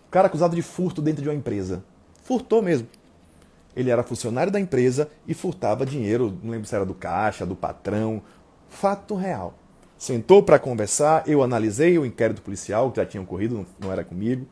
O 0.08 0.12
cara 0.12 0.28
acusado 0.28 0.54
de 0.54 0.62
furto 0.62 1.02
dentro 1.02 1.24
de 1.24 1.30
uma 1.30 1.36
empresa. 1.36 1.82
Furtou 2.24 2.62
mesmo. 2.62 2.90
Ele 3.74 3.90
era 3.90 4.04
funcionário 4.04 4.52
da 4.52 4.60
empresa 4.60 5.10
e 5.26 5.34
furtava 5.34 5.86
dinheiro, 5.86 6.38
não 6.44 6.52
lembro 6.52 6.68
se 6.68 6.76
era 6.76 6.86
do 6.86 6.94
caixa, 6.94 7.46
do 7.46 7.56
patrão. 7.56 8.22
Fato 8.68 9.16
real. 9.16 9.63
Sentou 10.04 10.44
para 10.44 10.60
conversar, 10.60 11.24
eu 11.30 11.42
analisei 11.42 11.98
o 11.98 12.06
inquérito 12.06 12.42
policial 12.42 12.92
que 12.92 12.98
já 13.00 13.06
tinha 13.06 13.24
ocorrido, 13.24 13.66
não 13.80 13.90
era 13.90 14.04
comigo. 14.04 14.46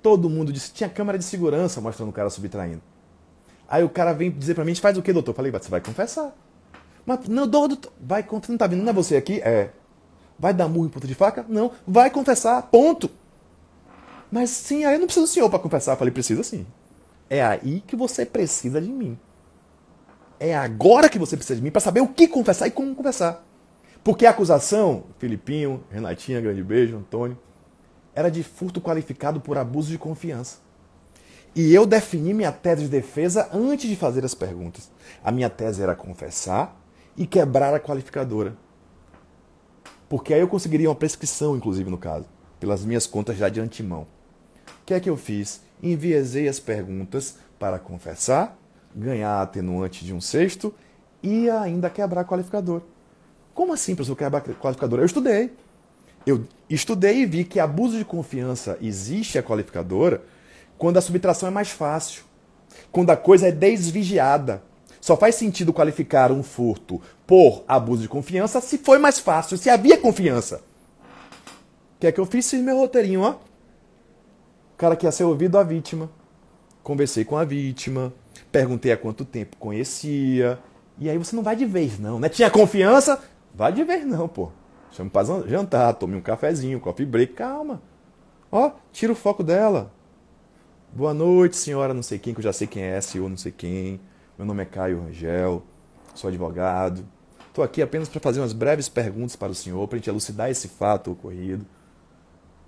Todo 0.00 0.30
mundo 0.30 0.52
disse, 0.52 0.72
tinha 0.72 0.88
câmera 0.88 1.18
de 1.18 1.24
segurança 1.24 1.80
mostrando 1.80 2.10
o 2.10 2.12
cara 2.12 2.30
subtraindo. 2.30 2.80
Aí 3.68 3.82
o 3.82 3.88
cara 3.88 4.12
vem 4.12 4.30
dizer 4.30 4.54
pra 4.54 4.64
mim, 4.64 4.72
faz 4.76 4.96
o 4.96 5.02
que, 5.02 5.12
doutor? 5.12 5.32
Eu 5.32 5.34
falei, 5.34 5.50
você 5.50 5.68
vai 5.68 5.80
confessar. 5.80 6.32
Mas, 7.04 7.26
não, 7.26 7.48
doutor, 7.48 7.92
vai 8.00 8.22
confessar, 8.22 8.52
não 8.52 8.58
tá 8.58 8.68
vindo, 8.68 8.84
não 8.84 8.90
é 8.90 8.92
você 8.92 9.16
aqui? 9.16 9.40
É. 9.40 9.70
Vai 10.38 10.54
dar 10.54 10.68
murro 10.68 10.86
em 10.86 10.90
ponta 10.90 11.08
de 11.08 11.16
faca? 11.16 11.44
Não. 11.48 11.72
Vai 11.84 12.08
confessar, 12.08 12.62
ponto. 12.70 13.10
Mas 14.30 14.50
sim, 14.50 14.84
aí 14.84 14.94
eu 14.94 15.00
não 15.00 15.06
preciso 15.06 15.26
do 15.26 15.28
senhor 15.28 15.50
para 15.50 15.58
confessar. 15.58 15.96
Falei, 15.96 16.12
precisa 16.12 16.44
sim. 16.44 16.64
É 17.28 17.42
aí 17.42 17.82
que 17.84 17.96
você 17.96 18.24
precisa 18.24 18.80
de 18.80 18.88
mim. 18.88 19.18
é 20.38 20.56
agora 20.56 21.08
que 21.08 21.18
você 21.18 21.36
precisa 21.36 21.56
de 21.56 21.62
mim 21.62 21.72
para 21.72 21.80
saber 21.80 22.02
o 22.02 22.06
que 22.06 22.28
confessar 22.28 22.68
e 22.68 22.70
como 22.70 22.94
confessar. 22.94 23.44
Porque 24.04 24.26
a 24.26 24.30
acusação, 24.30 25.04
Filipinho, 25.18 25.84
Renatinha, 25.88 26.40
grande 26.40 26.62
beijo, 26.62 26.96
Antônio, 26.96 27.38
era 28.14 28.30
de 28.30 28.42
furto 28.42 28.80
qualificado 28.80 29.40
por 29.40 29.56
abuso 29.56 29.90
de 29.90 29.98
confiança. 29.98 30.58
E 31.54 31.72
eu 31.72 31.86
defini 31.86 32.34
minha 32.34 32.50
tese 32.50 32.82
de 32.82 32.88
defesa 32.88 33.48
antes 33.52 33.88
de 33.88 33.94
fazer 33.94 34.24
as 34.24 34.34
perguntas. 34.34 34.90
A 35.22 35.30
minha 35.30 35.48
tese 35.48 35.82
era 35.82 35.94
confessar 35.94 36.76
e 37.16 37.26
quebrar 37.26 37.74
a 37.74 37.80
qualificadora. 37.80 38.56
Porque 40.08 40.34
aí 40.34 40.40
eu 40.40 40.48
conseguiria 40.48 40.88
uma 40.88 40.96
prescrição, 40.96 41.56
inclusive, 41.56 41.88
no 41.88 41.98
caso, 41.98 42.26
pelas 42.58 42.84
minhas 42.84 43.06
contas 43.06 43.36
já 43.36 43.48
de 43.48 43.60
antemão. 43.60 44.06
O 44.66 44.84
que 44.84 44.94
é 44.94 45.00
que 45.00 45.08
eu 45.08 45.16
fiz? 45.16 45.62
Enviesei 45.82 46.48
as 46.48 46.58
perguntas 46.58 47.36
para 47.58 47.78
confessar, 47.78 48.58
ganhar 48.94 49.40
atenuante 49.40 50.04
de 50.04 50.12
um 50.12 50.20
sexto 50.20 50.74
e 51.22 51.48
ainda 51.48 51.88
quebrar 51.88 52.22
a 52.22 52.24
qualificadora. 52.24 52.82
Como 53.54 53.72
assim, 53.72 53.94
professor, 53.94 54.16
quebrar 54.16 54.38
a 54.38 54.54
qualificadora? 54.54 55.02
Eu 55.02 55.06
estudei. 55.06 55.52
Eu 56.26 56.44
estudei 56.70 57.22
e 57.22 57.26
vi 57.26 57.44
que 57.44 57.58
abuso 57.58 57.98
de 57.98 58.04
confiança 58.04 58.78
existe 58.80 59.38
a 59.38 59.42
qualificadora 59.42 60.22
quando 60.78 60.96
a 60.96 61.00
subtração 61.00 61.48
é 61.48 61.52
mais 61.52 61.70
fácil, 61.70 62.24
quando 62.90 63.10
a 63.10 63.16
coisa 63.16 63.48
é 63.48 63.52
desvigiada. 63.52 64.62
Só 65.00 65.16
faz 65.16 65.34
sentido 65.34 65.72
qualificar 65.72 66.30
um 66.30 66.44
furto 66.44 67.00
por 67.26 67.64
abuso 67.66 68.02
de 68.02 68.08
confiança 68.08 68.60
se 68.60 68.78
foi 68.78 68.98
mais 68.98 69.18
fácil, 69.18 69.58
se 69.58 69.68
havia 69.68 69.98
confiança. 69.98 70.62
O 71.96 72.00
que 72.00 72.06
é 72.06 72.12
que 72.12 72.20
eu 72.20 72.26
fiz? 72.26 72.48
Fiz 72.48 72.60
meu 72.60 72.76
roteirinho, 72.76 73.22
ó. 73.22 73.30
O 73.32 74.76
cara 74.76 74.94
quer 74.96 75.12
ser 75.12 75.24
ouvido 75.24 75.58
a 75.58 75.62
vítima. 75.62 76.08
Conversei 76.82 77.24
com 77.24 77.36
a 77.36 77.44
vítima, 77.44 78.12
perguntei 78.50 78.92
há 78.92 78.96
quanto 78.96 79.24
tempo 79.24 79.56
conhecia. 79.56 80.58
E 80.98 81.08
aí 81.08 81.18
você 81.18 81.34
não 81.34 81.42
vai 81.42 81.56
de 81.56 81.64
vez, 81.64 81.98
não, 81.98 82.18
né? 82.18 82.28
Tinha 82.28 82.50
confiança? 82.50 83.20
Vai 83.54 83.72
de 83.72 83.84
vez, 83.84 84.06
não, 84.06 84.28
pô. 84.28 84.50
Chama 84.90 85.10
pra 85.10 85.24
jantar, 85.46 85.94
tome 85.94 86.16
um 86.16 86.20
cafezinho, 86.20 86.80
coffee 86.80 87.06
break, 87.06 87.34
calma. 87.34 87.82
Ó, 88.50 88.72
tira 88.92 89.12
o 89.12 89.16
foco 89.16 89.42
dela. 89.42 89.90
Boa 90.92 91.14
noite, 91.14 91.56
senhora 91.56 91.94
não 91.94 92.02
sei 92.02 92.18
quem, 92.18 92.34
que 92.34 92.40
eu 92.40 92.44
já 92.44 92.52
sei 92.52 92.66
quem 92.66 92.82
é, 92.82 93.00
senhor 93.00 93.28
não 93.28 93.36
sei 93.36 93.50
quem. 93.50 93.98
Meu 94.36 94.46
nome 94.46 94.62
é 94.62 94.66
Caio 94.66 95.00
Rangel, 95.02 95.62
sou 96.14 96.28
advogado. 96.28 97.06
Estou 97.48 97.64
aqui 97.64 97.80
apenas 97.80 98.08
para 98.08 98.20
fazer 98.20 98.40
umas 98.40 98.52
breves 98.52 98.88
perguntas 98.88 99.36
para 99.36 99.52
o 99.52 99.54
senhor, 99.54 99.86
para 99.88 99.98
gente 99.98 100.10
elucidar 100.10 100.50
esse 100.50 100.68
fato 100.68 101.12
ocorrido. 101.12 101.66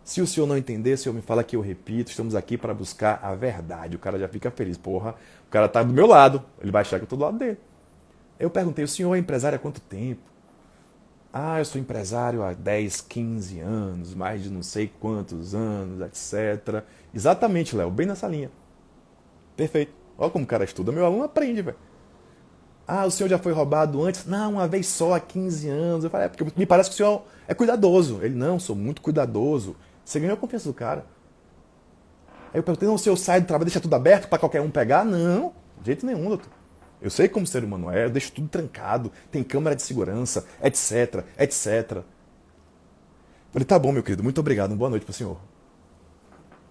Se 0.02 0.20
o 0.20 0.26
senhor 0.26 0.46
não 0.46 0.56
entender, 0.56 0.92
o 0.92 0.98
senhor 0.98 1.14
me 1.14 1.22
fala 1.22 1.42
que 1.42 1.56
eu 1.56 1.60
repito, 1.62 2.10
estamos 2.10 2.34
aqui 2.34 2.58
para 2.58 2.74
buscar 2.74 3.20
a 3.22 3.34
verdade. 3.34 3.96
O 3.96 3.98
cara 3.98 4.18
já 4.18 4.28
fica 4.28 4.50
feliz. 4.50 4.76
Porra, 4.76 5.14
o 5.46 5.50
cara 5.50 5.66
está 5.66 5.82
do 5.82 5.92
meu 5.92 6.06
lado, 6.06 6.42
ele 6.60 6.70
vai 6.70 6.82
achar 6.82 6.98
que 6.98 7.02
eu 7.02 7.06
estou 7.06 7.18
do 7.18 7.24
lado 7.24 7.38
dele. 7.38 7.58
Eu 8.38 8.50
perguntei, 8.50 8.84
o 8.84 8.88
senhor 8.88 9.14
é 9.14 9.18
empresário 9.18 9.56
há 9.56 9.58
quanto 9.58 9.80
tempo? 9.80 10.33
Ah, 11.36 11.58
eu 11.58 11.64
sou 11.64 11.80
empresário 11.80 12.44
há 12.44 12.52
10, 12.52 13.00
15 13.00 13.58
anos, 13.58 14.14
mais 14.14 14.40
de 14.40 14.48
não 14.48 14.62
sei 14.62 14.88
quantos 15.00 15.52
anos, 15.52 16.00
etc. 16.00 16.84
Exatamente, 17.12 17.74
Léo, 17.74 17.90
bem 17.90 18.06
nessa 18.06 18.28
linha. 18.28 18.52
Perfeito. 19.56 19.92
Olha 20.16 20.30
como 20.30 20.44
o 20.44 20.46
cara 20.46 20.62
estuda, 20.62 20.92
meu 20.92 21.04
aluno 21.04 21.24
aprende, 21.24 21.60
velho. 21.60 21.76
Ah, 22.86 23.04
o 23.04 23.10
senhor 23.10 23.28
já 23.28 23.36
foi 23.36 23.52
roubado 23.52 24.00
antes? 24.04 24.24
Não, 24.26 24.52
uma 24.52 24.68
vez 24.68 24.86
só, 24.86 25.12
há 25.12 25.18
15 25.18 25.68
anos. 25.68 26.04
Eu 26.04 26.10
falei, 26.10 26.26
é 26.26 26.28
porque 26.28 26.44
me 26.56 26.66
parece 26.66 26.90
que 26.90 26.94
o 26.94 26.96
senhor 26.98 27.24
é 27.48 27.54
cuidadoso. 27.54 28.20
Ele, 28.22 28.36
não, 28.36 28.60
sou 28.60 28.76
muito 28.76 29.02
cuidadoso. 29.02 29.74
Você 30.04 30.20
ganhou 30.20 30.34
a 30.34 30.38
confiança 30.38 30.68
do 30.68 30.74
cara. 30.74 31.04
Aí 32.52 32.60
eu 32.60 32.62
perguntei, 32.62 32.86
não, 32.86 32.94
o 32.94 32.98
senhor 32.98 33.16
sai 33.16 33.40
do 33.40 33.46
trabalho, 33.48 33.64
deixa 33.64 33.80
tudo 33.80 33.94
aberto 33.96 34.28
para 34.28 34.38
qualquer 34.38 34.60
um 34.60 34.70
pegar? 34.70 35.04
Não, 35.04 35.52
de 35.80 35.86
jeito 35.86 36.06
nenhum, 36.06 36.28
doutor. 36.28 36.48
Eu 37.00 37.10
sei 37.10 37.28
como 37.28 37.46
ser 37.46 37.64
humano 37.64 37.90
é, 37.90 38.06
eu 38.06 38.10
deixo 38.10 38.32
tudo 38.32 38.48
trancado, 38.48 39.12
tem 39.30 39.42
câmera 39.42 39.76
de 39.76 39.82
segurança, 39.82 40.46
etc, 40.62 41.24
etc. 41.38 42.02
Falei, 43.52 43.66
tá 43.66 43.78
bom, 43.78 43.92
meu 43.92 44.02
querido, 44.02 44.22
muito 44.22 44.40
obrigado, 44.40 44.70
uma 44.70 44.76
boa 44.76 44.90
noite 44.90 45.04
para 45.04 45.12
o 45.12 45.14
senhor. 45.14 45.38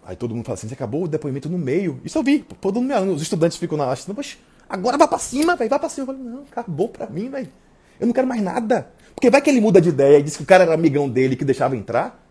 Aí 0.05 0.15
todo 0.15 0.35
mundo 0.35 0.45
fala 0.45 0.55
assim, 0.55 0.67
você 0.67 0.73
acabou 0.73 1.03
o 1.03 1.07
depoimento 1.07 1.49
no 1.49 1.57
meio. 1.57 2.01
Isso 2.03 2.17
eu 2.17 2.23
vi, 2.23 2.39
todo 2.59 2.81
mundo, 2.81 3.13
os 3.13 3.21
estudantes 3.21 3.57
ficam 3.57 3.77
na 3.77 3.85
achando, 3.85 4.13
poxa, 4.15 4.37
agora 4.67 4.97
vai 4.97 5.07
para 5.07 5.17
cima, 5.17 5.55
velho, 5.55 5.69
vai 5.69 5.79
para 5.79 5.89
cima. 5.89 6.11
Eu 6.11 6.17
falei, 6.17 6.31
não, 6.31 6.43
acabou 6.51 6.89
para 6.89 7.07
mim, 7.07 7.29
velho. 7.29 7.49
Eu 7.99 8.07
não 8.07 8.13
quero 8.13 8.27
mais 8.27 8.41
nada. 8.41 8.91
Porque 9.15 9.29
vai 9.29 9.41
que 9.41 9.49
ele 9.49 9.61
muda 9.61 9.79
de 9.79 9.89
ideia 9.89 10.17
e 10.19 10.23
diz 10.23 10.35
que 10.35 10.43
o 10.43 10.45
cara 10.45 10.63
era 10.63 10.73
amigão 10.73 11.09
dele 11.09 11.35
que 11.35 11.45
deixava 11.45 11.77
entrar. 11.77 12.21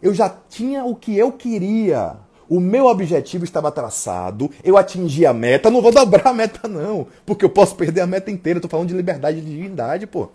Eu 0.00 0.14
já 0.14 0.28
tinha 0.28 0.84
o 0.84 0.94
que 0.94 1.16
eu 1.16 1.32
queria. 1.32 2.16
O 2.48 2.60
meu 2.60 2.86
objetivo 2.86 3.44
estava 3.44 3.72
traçado, 3.72 4.50
eu 4.62 4.76
atingi 4.76 5.26
a 5.26 5.32
meta, 5.32 5.70
não 5.70 5.82
vou 5.82 5.90
dobrar 5.90 6.28
a 6.28 6.32
meta 6.32 6.68
não, 6.68 7.08
porque 7.24 7.44
eu 7.44 7.50
posso 7.50 7.74
perder 7.74 8.02
a 8.02 8.06
meta 8.06 8.30
inteira, 8.30 8.58
estou 8.58 8.70
falando 8.70 8.88
de 8.88 8.94
liberdade 8.94 9.40
de 9.40 9.50
divindade, 9.50 10.06
pô. 10.06 10.28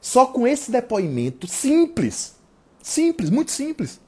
Só 0.00 0.26
com 0.26 0.46
esse 0.46 0.70
depoimento 0.70 1.46
simples, 1.46 2.34
simples, 2.82 3.28
muito 3.28 3.50
simples, 3.50 4.00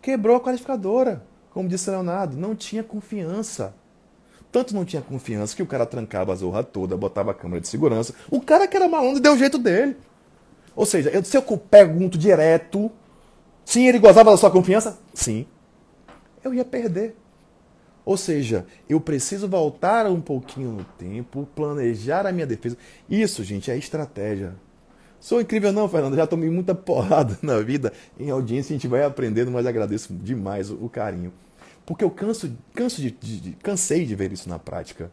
quebrou 0.00 0.36
a 0.36 0.40
qualificadora. 0.40 1.22
Como 1.50 1.68
disse 1.68 1.90
Leonardo, 1.90 2.36
não 2.36 2.54
tinha 2.54 2.82
confiança. 2.82 3.74
Tanto 4.50 4.74
não 4.74 4.84
tinha 4.84 5.02
confiança 5.02 5.54
que 5.54 5.62
o 5.62 5.66
cara 5.66 5.84
trancava 5.84 6.32
a 6.32 6.36
zorra 6.36 6.64
toda, 6.64 6.96
botava 6.96 7.32
a 7.32 7.34
câmera 7.34 7.60
de 7.60 7.68
segurança. 7.68 8.14
O 8.30 8.40
cara 8.40 8.66
que 8.66 8.76
era 8.76 8.88
malandro 8.88 9.20
deu 9.20 9.34
o 9.34 9.38
jeito 9.38 9.58
dele. 9.58 9.96
Ou 10.74 10.86
seja, 10.86 11.10
eu, 11.10 11.22
se 11.22 11.36
eu 11.36 11.42
pergunto 11.42 12.16
direto, 12.16 12.90
sim, 13.64 13.86
ele 13.86 13.98
gozava 13.98 14.30
da 14.30 14.36
sua 14.36 14.50
confiança? 14.50 14.98
Sim 15.12 15.46
eu 16.48 16.54
ia 16.54 16.64
perder. 16.64 17.14
Ou 18.04 18.16
seja, 18.16 18.66
eu 18.88 19.00
preciso 19.00 19.46
voltar 19.46 20.06
um 20.06 20.20
pouquinho 20.20 20.72
no 20.72 20.84
tempo, 20.84 21.46
planejar 21.54 22.26
a 22.26 22.32
minha 22.32 22.46
defesa. 22.46 22.76
Isso, 23.08 23.44
gente, 23.44 23.70
é 23.70 23.76
estratégia. 23.76 24.54
Sou 25.20 25.40
incrível 25.40 25.72
não, 25.72 25.88
Fernando. 25.88 26.16
Já 26.16 26.26
tomei 26.26 26.48
muita 26.48 26.74
porrada 26.74 27.38
na 27.42 27.60
vida. 27.60 27.92
Em 28.18 28.30
audiência 28.30 28.72
a 28.72 28.76
gente 28.76 28.88
vai 28.88 29.02
aprendendo, 29.04 29.50
mas 29.50 29.66
agradeço 29.66 30.14
demais 30.14 30.70
o, 30.70 30.88
carinho. 30.88 31.32
Porque 31.84 32.02
eu 32.02 32.10
canso, 32.10 32.50
canso 32.74 33.02
de, 33.02 33.10
de, 33.10 33.52
cansei 33.62 34.06
de 34.06 34.14
ver 34.14 34.32
isso 34.32 34.48
na 34.48 34.58
prática. 34.58 35.10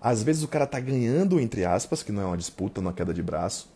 Às 0.00 0.22
vezes 0.22 0.44
o 0.44 0.48
cara 0.48 0.66
tá 0.66 0.78
ganhando, 0.78 1.40
entre 1.40 1.64
aspas, 1.64 2.04
que 2.04 2.12
não 2.12 2.22
é 2.22 2.26
uma 2.26 2.36
disputa, 2.36 2.80
não 2.80 2.88
é 2.88 2.90
uma 2.90 2.96
queda 2.96 3.12
de 3.12 3.22
braço. 3.22 3.68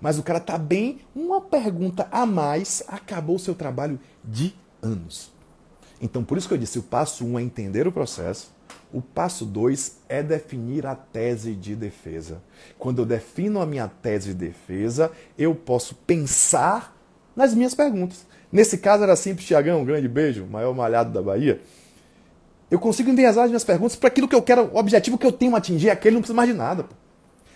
Mas 0.00 0.18
o 0.18 0.22
cara 0.22 0.40
tá 0.40 0.56
bem, 0.56 1.00
uma 1.14 1.42
pergunta 1.42 2.08
a 2.10 2.24
mais 2.24 2.82
acabou 2.88 3.36
o 3.36 3.38
seu 3.38 3.54
trabalho 3.54 4.00
de 4.24 4.54
anos. 4.80 5.30
Então, 6.00 6.24
por 6.24 6.38
isso 6.38 6.48
que 6.48 6.54
eu 6.54 6.58
disse: 6.58 6.78
o 6.78 6.82
passo 6.82 7.24
1 7.24 7.32
um 7.32 7.38
é 7.38 7.42
entender 7.42 7.86
o 7.86 7.92
processo, 7.92 8.50
o 8.92 9.00
passo 9.00 9.44
2 9.44 9.98
é 10.08 10.22
definir 10.22 10.86
a 10.86 10.94
tese 10.94 11.54
de 11.54 11.76
defesa. 11.76 12.42
Quando 12.78 13.02
eu 13.02 13.06
defino 13.06 13.60
a 13.60 13.66
minha 13.66 13.88
tese 13.88 14.28
de 14.28 14.34
defesa, 14.34 15.12
eu 15.38 15.54
posso 15.54 15.94
pensar 15.94 16.96
nas 17.36 17.54
minhas 17.54 17.74
perguntas. 17.74 18.26
Nesse 18.50 18.78
caso 18.78 19.04
era 19.04 19.14
simples, 19.14 19.46
Tiagão, 19.46 19.82
um 19.82 19.84
grande 19.84 20.08
beijo, 20.08 20.44
maior 20.46 20.74
malhado 20.74 21.12
da 21.12 21.22
Bahia. 21.22 21.60
Eu 22.70 22.78
consigo 22.78 23.10
enviesar 23.10 23.44
as 23.44 23.50
minhas 23.50 23.64
perguntas 23.64 23.96
para 23.96 24.08
aquilo 24.08 24.26
que 24.26 24.34
eu 24.34 24.42
quero, 24.42 24.70
o 24.72 24.76
objetivo 24.76 25.18
que 25.18 25.26
eu 25.26 25.32
tenho 25.32 25.54
atingir, 25.54 25.90
aquele 25.90 26.14
não 26.14 26.20
precisa 26.20 26.36
mais 26.36 26.48
de 26.48 26.54
nada. 26.54 26.86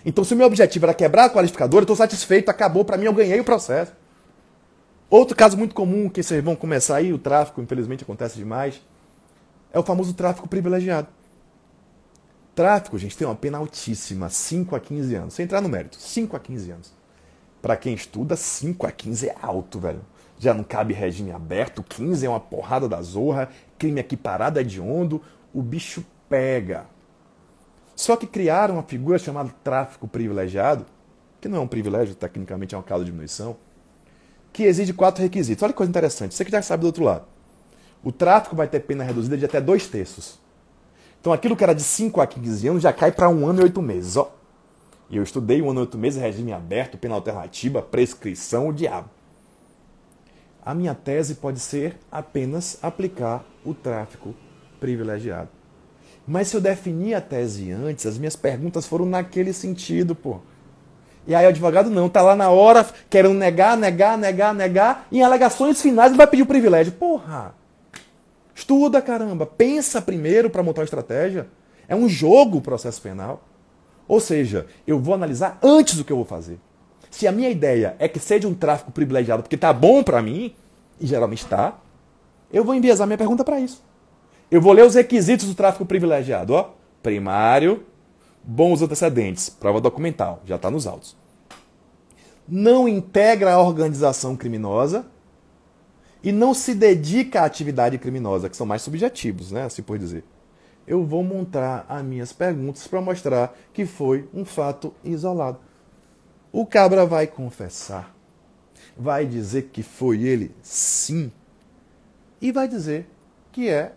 Então, 0.04 0.22
se 0.22 0.34
o 0.34 0.36
meu 0.36 0.46
objetivo 0.46 0.86
era 0.86 0.94
quebrar 0.94 1.24
a 1.24 1.30
qualificadora, 1.30 1.82
eu 1.82 1.84
estou 1.84 1.96
satisfeito, 1.96 2.48
acabou, 2.48 2.84
para 2.84 2.96
mim 2.96 3.06
eu 3.06 3.12
ganhei 3.12 3.40
o 3.40 3.44
processo. 3.44 3.92
Outro 5.10 5.36
caso 5.36 5.56
muito 5.56 5.74
comum 5.74 6.08
que 6.08 6.22
vocês 6.22 6.42
vão 6.42 6.56
começar 6.56 6.96
aí, 6.96 7.12
o 7.12 7.18
tráfico, 7.18 7.60
infelizmente 7.60 8.02
acontece 8.02 8.36
demais, 8.36 8.80
é 9.72 9.78
o 9.78 9.82
famoso 9.82 10.14
tráfico 10.14 10.48
privilegiado. 10.48 11.08
Tráfico, 12.54 12.96
gente, 12.98 13.16
tem 13.16 13.26
uma 13.26 13.34
pena 13.34 13.58
altíssima, 13.58 14.28
5 14.28 14.76
a 14.76 14.80
15 14.80 15.14
anos. 15.14 15.34
Sem 15.34 15.44
entrar 15.44 15.60
no 15.60 15.68
mérito, 15.68 15.96
5 15.96 16.36
a 16.36 16.40
15 16.40 16.70
anos. 16.70 16.92
Para 17.60 17.76
quem 17.76 17.94
estuda, 17.94 18.36
5 18.36 18.86
a 18.86 18.92
15 18.92 19.28
é 19.28 19.36
alto, 19.42 19.80
velho. 19.80 20.00
Já 20.38 20.54
não 20.54 20.62
cabe 20.62 20.94
regime 20.94 21.32
aberto, 21.32 21.82
15 21.82 22.26
é 22.26 22.28
uma 22.28 22.40
porrada 22.40 22.88
da 22.88 23.00
zorra, 23.02 23.48
crime 23.78 24.00
equiparado 24.00 24.60
é 24.60 24.62
de 24.62 24.80
ondo, 24.80 25.22
o 25.52 25.62
bicho 25.62 26.04
pega. 26.28 26.86
Só 27.96 28.16
que 28.16 28.26
criaram 28.26 28.74
uma 28.74 28.82
figura 28.82 29.18
chamada 29.18 29.54
tráfico 29.62 30.06
privilegiado, 30.06 30.84
que 31.40 31.48
não 31.48 31.58
é 31.58 31.60
um 31.60 31.68
privilégio, 31.68 32.14
tecnicamente 32.14 32.74
é 32.74 32.78
uma 32.78 32.84
causa 32.84 33.04
de 33.04 33.10
diminuição, 33.10 33.56
que 34.54 34.62
exige 34.62 34.92
quatro 34.92 35.20
requisitos. 35.20 35.62
Olha 35.64 35.72
que 35.72 35.76
coisa 35.76 35.90
interessante, 35.90 36.32
você 36.32 36.44
que 36.44 36.50
já 36.50 36.62
sabe 36.62 36.82
do 36.82 36.86
outro 36.86 37.02
lado. 37.02 37.24
O 38.04 38.12
tráfico 38.12 38.54
vai 38.54 38.68
ter 38.68 38.80
pena 38.80 39.02
reduzida 39.02 39.36
de 39.36 39.44
até 39.44 39.60
dois 39.60 39.88
terços. 39.88 40.38
Então 41.20 41.32
aquilo 41.32 41.56
que 41.56 41.64
era 41.64 41.74
de 41.74 41.82
5 41.82 42.20
a 42.20 42.26
15 42.26 42.68
anos 42.68 42.82
já 42.82 42.92
cai 42.92 43.10
para 43.10 43.28
um 43.28 43.46
ano 43.46 43.60
e 43.60 43.64
oito 43.64 43.82
meses. 43.82 44.16
Ó. 44.16 44.32
E 45.10 45.16
eu 45.16 45.24
estudei 45.24 45.60
um 45.60 45.70
ano 45.70 45.80
e 45.80 45.82
oito 45.82 45.98
meses, 45.98 46.22
regime 46.22 46.52
aberto, 46.52 46.96
pena 46.96 47.16
alternativa, 47.16 47.82
prescrição, 47.82 48.68
o 48.68 48.72
diabo. 48.72 49.10
A 50.64 50.72
minha 50.72 50.94
tese 50.94 51.34
pode 51.34 51.58
ser 51.58 51.98
apenas 52.10 52.78
aplicar 52.80 53.44
o 53.64 53.74
tráfico 53.74 54.34
privilegiado. 54.78 55.48
Mas 56.26 56.48
se 56.48 56.56
eu 56.56 56.60
definir 56.60 57.14
a 57.14 57.20
tese 57.20 57.72
antes, 57.72 58.06
as 58.06 58.18
minhas 58.18 58.36
perguntas 58.36 58.86
foram 58.86 59.04
naquele 59.04 59.52
sentido, 59.52 60.14
pô. 60.14 60.40
E 61.26 61.34
aí 61.34 61.46
o 61.46 61.48
advogado 61.48 61.88
não, 61.88 62.08
tá 62.08 62.20
lá 62.20 62.36
na 62.36 62.50
hora 62.50 62.86
querendo 63.08 63.34
negar, 63.34 63.76
negar, 63.76 64.18
negar, 64.18 64.54
negar, 64.54 65.06
e 65.10 65.18
em 65.18 65.22
alegações 65.22 65.80
finais 65.80 66.10
ele 66.10 66.18
vai 66.18 66.26
pedir 66.26 66.42
o 66.42 66.46
privilégio. 66.46 66.92
Porra! 66.92 67.54
Estuda, 68.54 69.02
caramba. 69.02 69.46
Pensa 69.46 70.00
primeiro 70.00 70.48
para 70.48 70.62
montar 70.62 70.82
uma 70.82 70.84
estratégia. 70.84 71.48
É 71.88 71.96
um 71.96 72.08
jogo 72.08 72.58
o 72.58 72.60
processo 72.60 73.00
penal. 73.02 73.42
Ou 74.06 74.20
seja, 74.20 74.66
eu 74.86 74.98
vou 74.98 75.14
analisar 75.14 75.58
antes 75.62 75.96
do 75.96 76.04
que 76.04 76.12
eu 76.12 76.16
vou 76.16 76.24
fazer. 76.24 76.58
Se 77.10 77.26
a 77.26 77.32
minha 77.32 77.48
ideia 77.48 77.96
é 77.98 78.06
que 78.06 78.18
seja 78.18 78.46
um 78.46 78.54
tráfico 78.54 78.92
privilegiado 78.92 79.42
porque 79.42 79.56
tá 79.56 79.72
bom 79.72 80.02
para 80.02 80.20
mim, 80.20 80.54
e 81.00 81.06
geralmente 81.06 81.44
está, 81.44 81.78
eu 82.52 82.64
vou 82.64 82.74
enviesar 82.74 83.06
minha 83.06 83.18
pergunta 83.18 83.44
para 83.44 83.58
isso. 83.58 83.82
Eu 84.50 84.60
vou 84.60 84.72
ler 84.72 84.84
os 84.84 84.94
requisitos 84.94 85.48
do 85.48 85.54
tráfico 85.54 85.86
privilegiado. 85.86 86.52
Ó, 86.54 86.70
primário, 87.02 87.84
bons 88.46 88.82
antecedentes, 88.82 89.48
prova 89.48 89.80
documental, 89.80 90.42
já 90.44 90.56
está 90.56 90.70
nos 90.70 90.86
autos. 90.86 91.16
Não 92.46 92.86
integra 92.86 93.54
a 93.54 93.62
organização 93.62 94.36
criminosa 94.36 95.06
e 96.22 96.30
não 96.30 96.52
se 96.52 96.74
dedica 96.74 97.40
à 97.40 97.44
atividade 97.44 97.98
criminosa, 97.98 98.48
que 98.48 98.56
são 98.56 98.66
mais 98.66 98.82
subjetivos, 98.82 99.50
né, 99.50 99.62
assim 99.62 99.82
por 99.82 99.98
dizer. 99.98 100.24
Eu 100.86 101.04
vou 101.04 101.22
montar 101.24 101.86
as 101.88 102.04
minhas 102.04 102.32
perguntas 102.32 102.86
para 102.86 103.00
mostrar 103.00 103.56
que 103.72 103.86
foi 103.86 104.28
um 104.34 104.44
fato 104.44 104.92
isolado. 105.02 105.58
O 106.52 106.66
cabra 106.66 107.06
vai 107.06 107.26
confessar, 107.26 108.14
vai 108.96 109.26
dizer 109.26 109.70
que 109.72 109.82
foi 109.82 110.22
ele, 110.22 110.54
sim, 110.62 111.32
e 112.40 112.52
vai 112.52 112.68
dizer 112.68 113.08
que 113.50 113.68
é, 113.68 113.94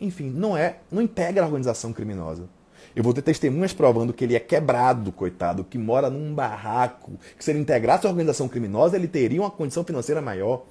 enfim, 0.00 0.30
não 0.30 0.56
é, 0.56 0.78
não 0.90 1.02
integra 1.02 1.42
a 1.42 1.46
organização 1.46 1.92
criminosa. 1.92 2.48
Eu 2.94 3.02
vou 3.02 3.14
ter 3.14 3.22
testemunhas 3.22 3.72
provando 3.72 4.12
que 4.12 4.22
ele 4.22 4.36
é 4.36 4.40
quebrado, 4.40 5.10
coitado, 5.12 5.64
que 5.64 5.78
mora 5.78 6.10
num 6.10 6.34
barraco, 6.34 7.12
que 7.36 7.42
se 7.42 7.50
ele 7.50 7.58
integrasse 7.58 8.06
a 8.06 8.10
organização 8.10 8.48
criminosa, 8.48 8.96
ele 8.96 9.08
teria 9.08 9.40
uma 9.40 9.50
condição 9.50 9.82
financeira 9.82 10.20
maior. 10.20 10.64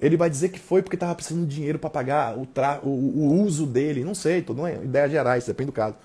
Ele 0.00 0.16
vai 0.18 0.28
dizer 0.28 0.50
que 0.50 0.58
foi 0.58 0.82
porque 0.82 0.96
estava 0.96 1.14
precisando 1.14 1.46
de 1.46 1.54
dinheiro 1.54 1.78
para 1.78 1.88
pagar 1.88 2.38
o, 2.38 2.44
tra... 2.44 2.80
o, 2.82 2.88
o, 2.88 3.42
uso 3.42 3.66
dele. 3.66 4.04
Não 4.04 4.14
sei, 4.14 4.44
não 4.54 4.66
é 4.66 4.74
ideia 4.74 5.08
gerais, 5.08 5.46
depende 5.46 5.70
do 5.70 5.72
caso. 5.72 5.96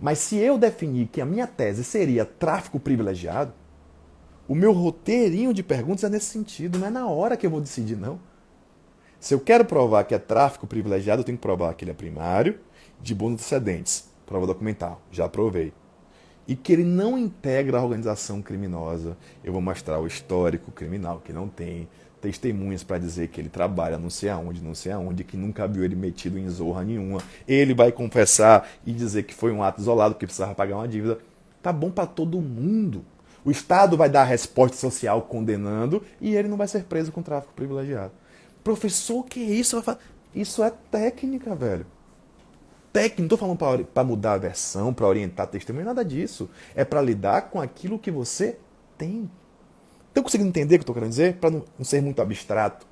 Mas 0.00 0.18
se 0.18 0.36
eu 0.36 0.58
definir 0.58 1.06
que 1.06 1.20
a 1.20 1.26
minha 1.26 1.46
tese 1.46 1.84
seria 1.84 2.24
tráfico 2.24 2.80
privilegiado, 2.80 3.52
o 4.48 4.54
meu 4.54 4.72
roteirinho 4.72 5.54
de 5.54 5.62
perguntas 5.62 6.02
é 6.02 6.08
nesse 6.08 6.26
sentido, 6.26 6.78
não 6.78 6.88
é 6.88 6.90
na 6.90 7.06
hora 7.06 7.36
que 7.36 7.46
eu 7.46 7.50
vou 7.50 7.60
decidir, 7.60 7.96
não. 7.96 8.18
Se 9.20 9.32
eu 9.32 9.38
quero 9.38 9.64
provar 9.64 10.02
que 10.04 10.14
é 10.14 10.18
tráfico 10.18 10.66
privilegiado, 10.66 11.20
eu 11.20 11.24
tenho 11.24 11.38
que 11.38 11.42
provar 11.42 11.74
que 11.74 11.84
ele 11.84 11.92
é 11.92 11.94
primário, 11.94 12.58
de 13.00 13.14
bons 13.14 13.34
antecedentes 13.34 14.09
prova 14.30 14.46
documental, 14.46 15.02
já 15.10 15.28
provei. 15.28 15.72
E 16.46 16.54
que 16.54 16.72
ele 16.72 16.84
não 16.84 17.18
integra 17.18 17.78
a 17.78 17.82
organização 17.82 18.40
criminosa. 18.40 19.16
Eu 19.42 19.52
vou 19.52 19.60
mostrar 19.60 19.98
o 19.98 20.06
histórico 20.06 20.70
criminal, 20.70 21.20
que 21.24 21.32
não 21.32 21.48
tem 21.48 21.88
testemunhas 22.20 22.84
para 22.84 22.98
dizer 22.98 23.28
que 23.28 23.40
ele 23.40 23.48
trabalha 23.48 23.98
não 23.98 24.10
sei 24.10 24.28
aonde, 24.28 24.62
não 24.62 24.74
sei 24.74 24.92
aonde, 24.92 25.24
que 25.24 25.36
nunca 25.36 25.66
viu 25.66 25.84
ele 25.84 25.96
metido 25.96 26.38
em 26.38 26.48
zorra 26.48 26.84
nenhuma. 26.84 27.20
Ele 27.46 27.74
vai 27.74 27.90
confessar 27.90 28.68
e 28.86 28.92
dizer 28.92 29.24
que 29.24 29.34
foi 29.34 29.50
um 29.50 29.64
ato 29.64 29.80
isolado, 29.80 30.14
que 30.14 30.26
precisava 30.26 30.54
pagar 30.54 30.76
uma 30.76 30.86
dívida. 30.86 31.18
Tá 31.60 31.72
bom 31.72 31.90
para 31.90 32.06
todo 32.06 32.40
mundo. 32.40 33.04
O 33.44 33.50
Estado 33.50 33.96
vai 33.96 34.08
dar 34.08 34.22
a 34.22 34.24
resposta 34.24 34.76
social 34.76 35.22
condenando 35.22 36.04
e 36.20 36.36
ele 36.36 36.46
não 36.46 36.56
vai 36.56 36.68
ser 36.68 36.84
preso 36.84 37.10
com 37.10 37.20
tráfico 37.20 37.52
privilegiado. 37.54 38.12
Professor, 38.62 39.24
que 39.24 39.40
isso? 39.40 39.82
Isso 40.32 40.62
é 40.62 40.70
técnica, 40.90 41.52
velho 41.54 41.86
técnico, 42.92 43.22
não 43.22 43.26
estou 43.26 43.38
falando 43.38 43.86
para 43.86 44.04
mudar 44.04 44.34
a 44.34 44.38
versão, 44.38 44.92
para 44.92 45.06
orientar 45.06 45.46
testemunho, 45.46 45.86
nada 45.86 46.04
disso. 46.04 46.50
É 46.74 46.84
para 46.84 47.00
lidar 47.00 47.50
com 47.50 47.60
aquilo 47.60 47.98
que 47.98 48.10
você 48.10 48.58
tem. 48.96 49.30
Estão 50.08 50.22
conseguindo 50.22 50.48
entender 50.48 50.74
o 50.74 50.78
que 50.78 50.82
eu 50.82 50.82
estou 50.82 50.94
querendo 50.94 51.10
dizer? 51.10 51.36
Para 51.36 51.50
não, 51.50 51.64
não 51.78 51.84
ser 51.84 52.02
muito 52.02 52.20
abstrato. 52.20 52.86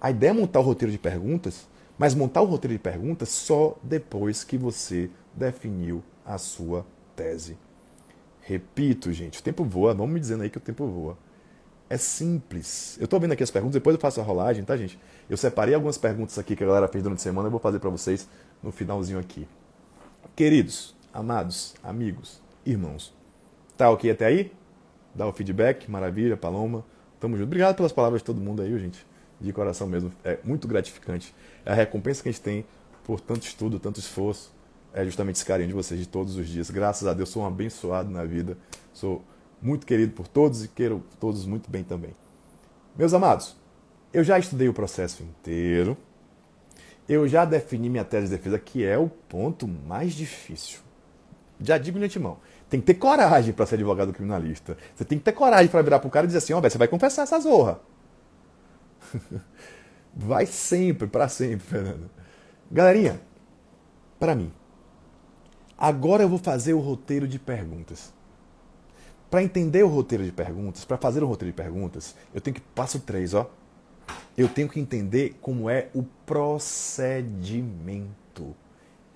A 0.00 0.10
ideia 0.10 0.30
é 0.30 0.32
montar 0.32 0.60
o 0.60 0.62
roteiro 0.62 0.90
de 0.90 0.98
perguntas, 0.98 1.68
mas 1.96 2.14
montar 2.14 2.42
o 2.42 2.46
roteiro 2.46 2.74
de 2.74 2.78
perguntas 2.78 3.28
só 3.28 3.78
depois 3.82 4.42
que 4.42 4.58
você 4.58 5.10
definiu 5.34 6.02
a 6.24 6.38
sua 6.38 6.84
tese. 7.14 7.56
Repito, 8.40 9.12
gente, 9.12 9.38
o 9.38 9.42
tempo 9.42 9.62
voa, 9.64 9.94
vamos 9.94 10.12
me 10.12 10.18
dizendo 10.18 10.42
aí 10.42 10.50
que 10.50 10.58
o 10.58 10.60
tempo 10.60 10.86
voa. 10.86 11.16
É 11.88 11.96
simples. 11.96 12.96
Eu 12.98 13.04
estou 13.04 13.20
vendo 13.20 13.32
aqui 13.32 13.42
as 13.42 13.50
perguntas, 13.50 13.74
depois 13.74 13.94
eu 13.94 14.00
faço 14.00 14.20
a 14.20 14.24
rolagem, 14.24 14.64
tá, 14.64 14.76
gente? 14.76 14.98
Eu 15.28 15.36
separei 15.36 15.74
algumas 15.74 15.98
perguntas 15.98 16.38
aqui 16.38 16.56
que 16.56 16.64
a 16.64 16.66
galera 16.66 16.88
fez 16.88 17.04
durante 17.04 17.18
a 17.18 17.22
semana, 17.22 17.46
eu 17.46 17.50
vou 17.50 17.60
fazer 17.60 17.78
para 17.78 17.90
vocês 17.90 18.26
no 18.62 18.70
finalzinho 18.70 19.18
aqui. 19.18 19.46
Queridos, 20.36 20.94
amados, 21.12 21.74
amigos, 21.82 22.40
irmãos, 22.64 23.14
tá 23.76 23.90
ok 23.90 24.10
até 24.10 24.26
aí? 24.26 24.52
Dá 25.14 25.26
o 25.26 25.32
feedback, 25.32 25.90
maravilha, 25.90 26.36
Paloma. 26.36 26.84
Tamo 27.20 27.36
junto. 27.36 27.46
Obrigado 27.46 27.76
pelas 27.76 27.92
palavras 27.92 28.22
de 28.22 28.24
todo 28.24 28.40
mundo 28.40 28.62
aí, 28.62 28.78
gente. 28.78 29.06
De 29.40 29.52
coração 29.52 29.86
mesmo. 29.86 30.10
É 30.24 30.38
muito 30.42 30.66
gratificante. 30.66 31.34
É 31.64 31.72
a 31.72 31.74
recompensa 31.74 32.22
que 32.22 32.28
a 32.28 32.32
gente 32.32 32.40
tem 32.40 32.64
por 33.04 33.20
tanto 33.20 33.46
estudo, 33.46 33.78
tanto 33.78 34.00
esforço. 34.00 34.52
É 34.94 35.04
justamente 35.04 35.36
esse 35.36 35.44
carinho 35.44 35.68
de 35.68 35.74
vocês 35.74 36.00
de 36.00 36.06
todos 36.06 36.36
os 36.36 36.48
dias. 36.48 36.70
Graças 36.70 37.06
a 37.06 37.12
Deus, 37.12 37.28
sou 37.28 37.42
um 37.42 37.46
abençoado 37.46 38.10
na 38.10 38.24
vida. 38.24 38.56
Sou 38.92 39.22
muito 39.60 39.86
querido 39.86 40.12
por 40.12 40.26
todos 40.26 40.64
e 40.64 40.68
quero 40.68 41.02
todos 41.20 41.44
muito 41.44 41.70
bem 41.70 41.84
também. 41.84 42.14
Meus 42.96 43.14
amados, 43.14 43.56
eu 44.12 44.24
já 44.24 44.38
estudei 44.38 44.68
o 44.68 44.74
processo 44.74 45.22
inteiro. 45.22 45.96
Eu 47.08 47.26
já 47.26 47.44
defini 47.44 47.88
minha 47.88 48.04
tese 48.04 48.26
de 48.26 48.36
defesa, 48.36 48.58
que 48.58 48.84
é 48.84 48.96
o 48.96 49.08
ponto 49.08 49.66
mais 49.66 50.14
difícil. 50.14 50.80
Já 51.60 51.78
digo 51.78 51.98
de 51.98 52.04
antemão. 52.04 52.38
Tem 52.68 52.80
que 52.80 52.86
ter 52.86 52.94
coragem 52.94 53.52
para 53.52 53.66
ser 53.66 53.74
advogado 53.76 54.12
criminalista. 54.12 54.76
Você 54.94 55.04
tem 55.04 55.18
que 55.18 55.24
ter 55.24 55.32
coragem 55.32 55.68
para 55.68 55.82
virar 55.82 55.98
pro 55.98 56.10
cara 56.10 56.24
e 56.24 56.28
dizer 56.28 56.38
assim: 56.38 56.52
ó, 56.52 56.58
oh, 56.58 56.62
você 56.62 56.78
vai 56.78 56.88
confessar 56.88 57.22
essa 57.22 57.38
zorra. 57.40 57.80
vai 60.14 60.46
sempre, 60.46 61.06
para 61.06 61.28
sempre, 61.28 61.66
Fernando. 61.66 62.10
Galerinha, 62.70 63.20
para 64.18 64.34
mim, 64.34 64.50
agora 65.76 66.22
eu 66.22 66.28
vou 66.28 66.38
fazer 66.38 66.72
o 66.72 66.78
roteiro 66.78 67.28
de 67.28 67.38
perguntas. 67.38 68.12
Para 69.30 69.42
entender 69.42 69.82
o 69.82 69.88
roteiro 69.88 70.24
de 70.24 70.32
perguntas, 70.32 70.84
para 70.84 70.96
fazer 70.96 71.22
o 71.22 71.26
roteiro 71.26 71.52
de 71.52 71.56
perguntas, 71.56 72.14
eu 72.34 72.40
tenho 72.40 72.54
que 72.54 72.60
passo 72.60 73.00
três, 73.00 73.34
ó 73.34 73.50
eu 74.36 74.48
tenho 74.48 74.68
que 74.68 74.80
entender 74.80 75.36
como 75.40 75.68
é 75.68 75.88
o 75.94 76.02
procedimento. 76.26 78.54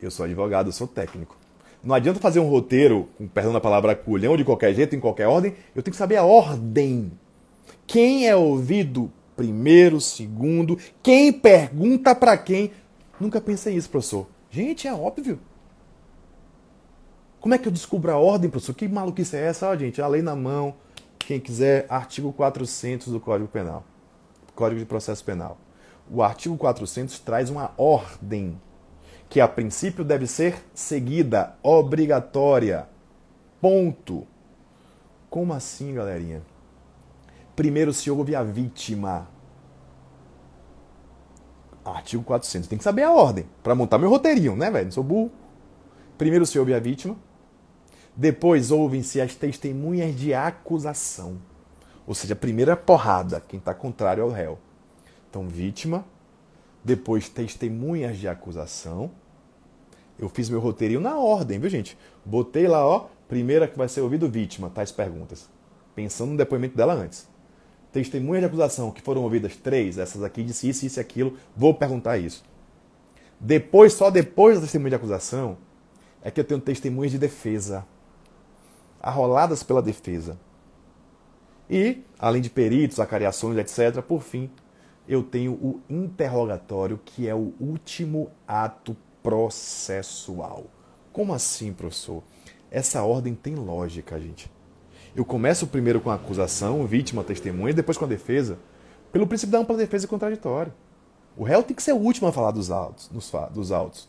Eu 0.01 0.11
sou 0.11 0.25
advogado, 0.25 0.69
eu 0.69 0.73
sou 0.73 0.87
técnico. 0.87 1.37
Não 1.83 1.95
adianta 1.95 2.19
fazer 2.19 2.41
um 2.41 2.49
roteiro, 2.49 3.09
com 3.17 3.29
perdão 3.29 3.53
da 3.53 3.61
palavra 3.61 3.95
culhão, 3.95 4.37
de 4.37 4.45
qualquer 4.45 4.75
jeito, 4.75 4.97
em 4.97 5.01
qualquer 5.01 5.29
ordem. 5.29 5.55
Eu 5.75 5.83
tenho 5.83 5.93
que 5.93 5.99
saber 5.99 6.17
a 6.17 6.25
ordem. 6.25 7.13
Quem 7.87 8.29
é 8.29 8.35
ouvido 8.35 9.13
primeiro, 9.37 10.01
segundo, 10.01 10.79
quem 11.03 11.33
pergunta 11.33 12.15
para 12.15 12.37
quem. 12.37 12.73
Nunca 13.21 13.41
pensei 13.41 13.75
nisso, 13.75 13.91
professor. 13.91 14.27
Gente, 14.51 14.89
é 14.89 14.95
óbvio. 14.95 15.39
Como 17.39 17.55
é 17.55 17.59
que 17.59 17.69
eu 17.69 17.73
descubro 17.73 18.11
a 18.11 18.17
ordem, 18.17 18.51
professor? 18.51 18.75
Que 18.75 18.89
maluquice 18.89 19.37
é 19.37 19.47
essa? 19.47 19.69
Ó, 19.69 19.77
gente, 19.77 20.03
a 20.03 20.09
lei 20.09 20.23
na 20.23 20.35
mão. 20.35 20.75
Quem 21.19 21.39
quiser, 21.39 21.87
artigo 21.89 22.33
400 22.33 23.09
do 23.09 23.21
Código 23.21 23.49
Penal. 23.49 23.85
Código 24.57 24.81
de 24.81 24.87
Processo 24.87 25.23
Penal. 25.23 25.59
O 26.11 26.23
artigo 26.23 26.57
400 26.57 27.19
traz 27.21 27.51
uma 27.51 27.73
ordem 27.77 28.61
que 29.29 29.41
a 29.41 29.47
princípio 29.47 30.05
deve 30.05 30.27
ser 30.27 30.65
seguida, 30.75 31.55
obrigatória. 31.63 32.89
Ponto. 33.61 34.27
Como 35.29 35.53
assim, 35.53 35.95
galerinha? 35.95 36.43
Primeiro 37.55 37.93
se 37.93 38.11
ouve 38.11 38.35
a 38.35 38.43
vítima. 38.43 39.29
Artigo 41.85 42.23
400. 42.23 42.69
Tem 42.69 42.79
que 42.79 42.85
saber 42.85 43.03
a 43.03 43.13
ordem 43.13 43.47
para 43.63 43.75
montar 43.75 43.99
meu 43.99 44.11
roteirinho, 44.11 44.57
né, 44.57 44.71
velho? 44.71 44.87
Não 44.87 44.93
sou 44.93 45.05
burro. 45.05 45.31
Primeiro 46.17 46.47
se 46.47 46.59
ouve 46.59 46.73
a 46.75 46.81
vítima. 46.81 47.17
Depois 48.17 48.71
ouvem-se 48.71 49.21
as 49.21 49.35
testemunhas 49.35 50.15
de 50.17 50.33
acusação. 50.33 51.39
Ou 52.07 52.15
seja, 52.15 52.35
a 52.35 52.37
primeira 52.37 52.77
porrada, 52.77 53.41
quem 53.41 53.59
está 53.59 53.75
contrário 53.75 54.23
ao 54.23 54.31
réu. 54.31 54.59
Então, 55.29 55.49
vítima, 55.49 56.05
depois 56.85 57.29
testemunhas 57.29 58.17
de 58.17 58.29
acusação. 58.29 59.11
Eu 60.19 60.29
fiz 60.29 60.49
meu 60.49 60.61
roteirinho 60.61 61.01
na 61.01 61.19
ordem, 61.19 61.59
viu, 61.59 61.69
gente? 61.69 61.99
Botei 62.25 62.69
lá, 62.69 62.87
ó, 62.87 63.09
primeira 63.29 63.67
que 63.67 63.77
vai 63.77 63.89
ser 63.89 64.01
ouvido 64.01 64.31
vítima, 64.31 64.71
tais 64.71 64.93
perguntas. 64.93 65.49
Pensando 65.95 66.31
no 66.31 66.37
depoimento 66.37 66.77
dela 66.77 66.95
antes. 66.95 67.29
Testemunhas 67.93 68.43
de 68.43 68.47
acusação, 68.47 68.91
que 68.91 69.03
foram 69.03 69.23
ouvidas 69.23 69.57
três, 69.57 69.99
essas 69.99 70.23
aqui 70.23 70.43
disse 70.45 70.69
isso, 70.69 70.87
isso 70.87 70.99
e 70.99 71.03
aquilo, 71.03 71.37
vou 71.57 71.75
perguntar 71.75 72.19
isso. 72.19 72.45
Depois, 73.41 73.93
só 73.93 74.11
depois 74.11 74.57
da 74.57 74.63
testemunha 74.63 74.91
de 74.91 74.97
acusação, 74.97 75.59
é 76.23 76.31
que 76.31 76.41
eu 76.41 76.45
tenho 76.45 76.61
testemunhas 76.61 77.13
de 77.13 77.19
defesa. 77.19 77.85
Arroladas 79.01 79.63
pela 79.63 79.83
defesa. 79.83 80.39
E, 81.69 82.05
além 82.19 82.41
de 82.41 82.51
peritos, 82.51 83.01
acariações, 83.01 83.59
etc., 83.59 84.01
por 84.03 84.23
fim, 84.23 84.51
eu 85.09 85.23
tenho 85.23 85.53
o 85.53 85.81
interrogatório, 85.89 87.01
que 87.05 87.29
é 87.29 87.35
o 87.35 87.53
último 87.61 88.31
ato 88.47 88.97
processual. 89.23 90.65
Como 91.13 91.33
assim, 91.33 91.73
professor? 91.73 92.23
Essa 92.71 93.03
ordem 93.03 93.35
tem 93.35 93.55
lógica, 93.55 94.21
gente. 94.21 94.51
Eu 95.15 95.25
começo 95.25 95.67
primeiro 95.67 96.01
com 96.01 96.11
a 96.11 96.15
acusação, 96.15 96.87
vítima, 96.87 97.25
testemunha, 97.25 97.71
e 97.71 97.75
depois 97.75 97.97
com 97.97 98.05
a 98.05 98.09
defesa, 98.09 98.59
pelo 99.13 99.27
princípio 99.27 99.53
da 99.53 99.59
ampla 99.59 99.77
defesa 99.77 100.05
e 100.05 100.09
contraditório. 100.09 100.73
O 101.37 101.43
réu 101.45 101.63
tem 101.63 101.75
que 101.75 101.83
ser 101.83 101.93
o 101.93 101.99
último 101.99 102.29
a 102.29 102.33
falar 102.33 102.51
dos 102.51 102.71
autos, 102.71 103.11
dos 103.53 103.73
autos. 103.73 104.09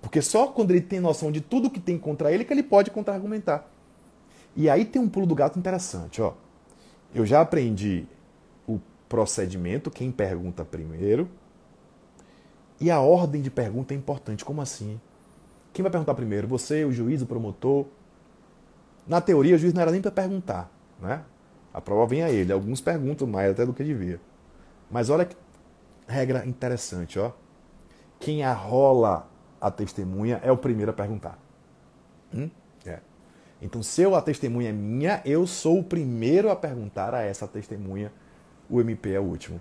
Porque 0.00 0.22
só 0.22 0.48
quando 0.48 0.70
ele 0.70 0.80
tem 0.80 1.00
noção 1.00 1.30
de 1.30 1.40
tudo 1.40 1.70
que 1.70 1.80
tem 1.80 1.98
contra 1.98 2.32
ele 2.32 2.44
que 2.44 2.52
ele 2.52 2.62
pode 2.62 2.90
contra-argumentar. 2.90 3.68
E 4.56 4.68
aí 4.68 4.84
tem 4.84 5.00
um 5.00 5.08
pulo 5.08 5.26
do 5.26 5.34
gato 5.34 5.58
interessante, 5.58 6.20
ó. 6.22 6.32
Eu 7.14 7.24
já 7.24 7.40
aprendi 7.40 8.06
o 8.66 8.78
procedimento, 9.08 9.90
quem 9.90 10.10
pergunta 10.12 10.64
primeiro. 10.64 11.28
E 12.80 12.90
a 12.90 13.00
ordem 13.00 13.42
de 13.42 13.50
pergunta 13.50 13.94
é 13.94 13.96
importante. 13.96 14.44
Como 14.44 14.60
assim? 14.60 15.00
Quem 15.72 15.82
vai 15.82 15.90
perguntar 15.90 16.14
primeiro? 16.14 16.46
Você, 16.48 16.84
o 16.84 16.92
juiz, 16.92 17.22
o 17.22 17.26
promotor? 17.26 17.86
Na 19.06 19.20
teoria, 19.20 19.56
o 19.56 19.58
juiz 19.58 19.72
não 19.72 19.82
era 19.82 19.90
nem 19.90 20.00
para 20.00 20.10
perguntar, 20.10 20.70
né? 21.00 21.24
A 21.72 21.80
prova 21.80 22.06
vem 22.06 22.22
a 22.22 22.30
ele. 22.30 22.52
Alguns 22.52 22.80
perguntam 22.80 23.26
mais 23.26 23.50
até 23.50 23.64
do 23.64 23.72
que 23.72 23.82
devia. 23.82 24.20
Mas 24.90 25.10
olha 25.10 25.24
que 25.24 25.36
regra 26.06 26.46
interessante, 26.46 27.18
ó. 27.18 27.32
Quem 28.18 28.42
arrola 28.42 29.28
a 29.60 29.70
testemunha 29.70 30.40
é 30.42 30.50
o 30.50 30.56
primeiro 30.56 30.90
a 30.90 30.94
perguntar. 30.94 31.38
Hum? 32.34 32.50
Então, 33.60 33.82
se 33.82 34.02
eu, 34.02 34.14
a 34.14 34.22
testemunha 34.22 34.70
é 34.70 34.72
minha, 34.72 35.20
eu 35.24 35.46
sou 35.46 35.80
o 35.80 35.84
primeiro 35.84 36.50
a 36.50 36.56
perguntar 36.56 37.14
a 37.14 37.22
essa 37.22 37.46
testemunha. 37.48 38.12
O 38.70 38.80
MP 38.80 39.12
é 39.12 39.20
o 39.20 39.24
último. 39.24 39.60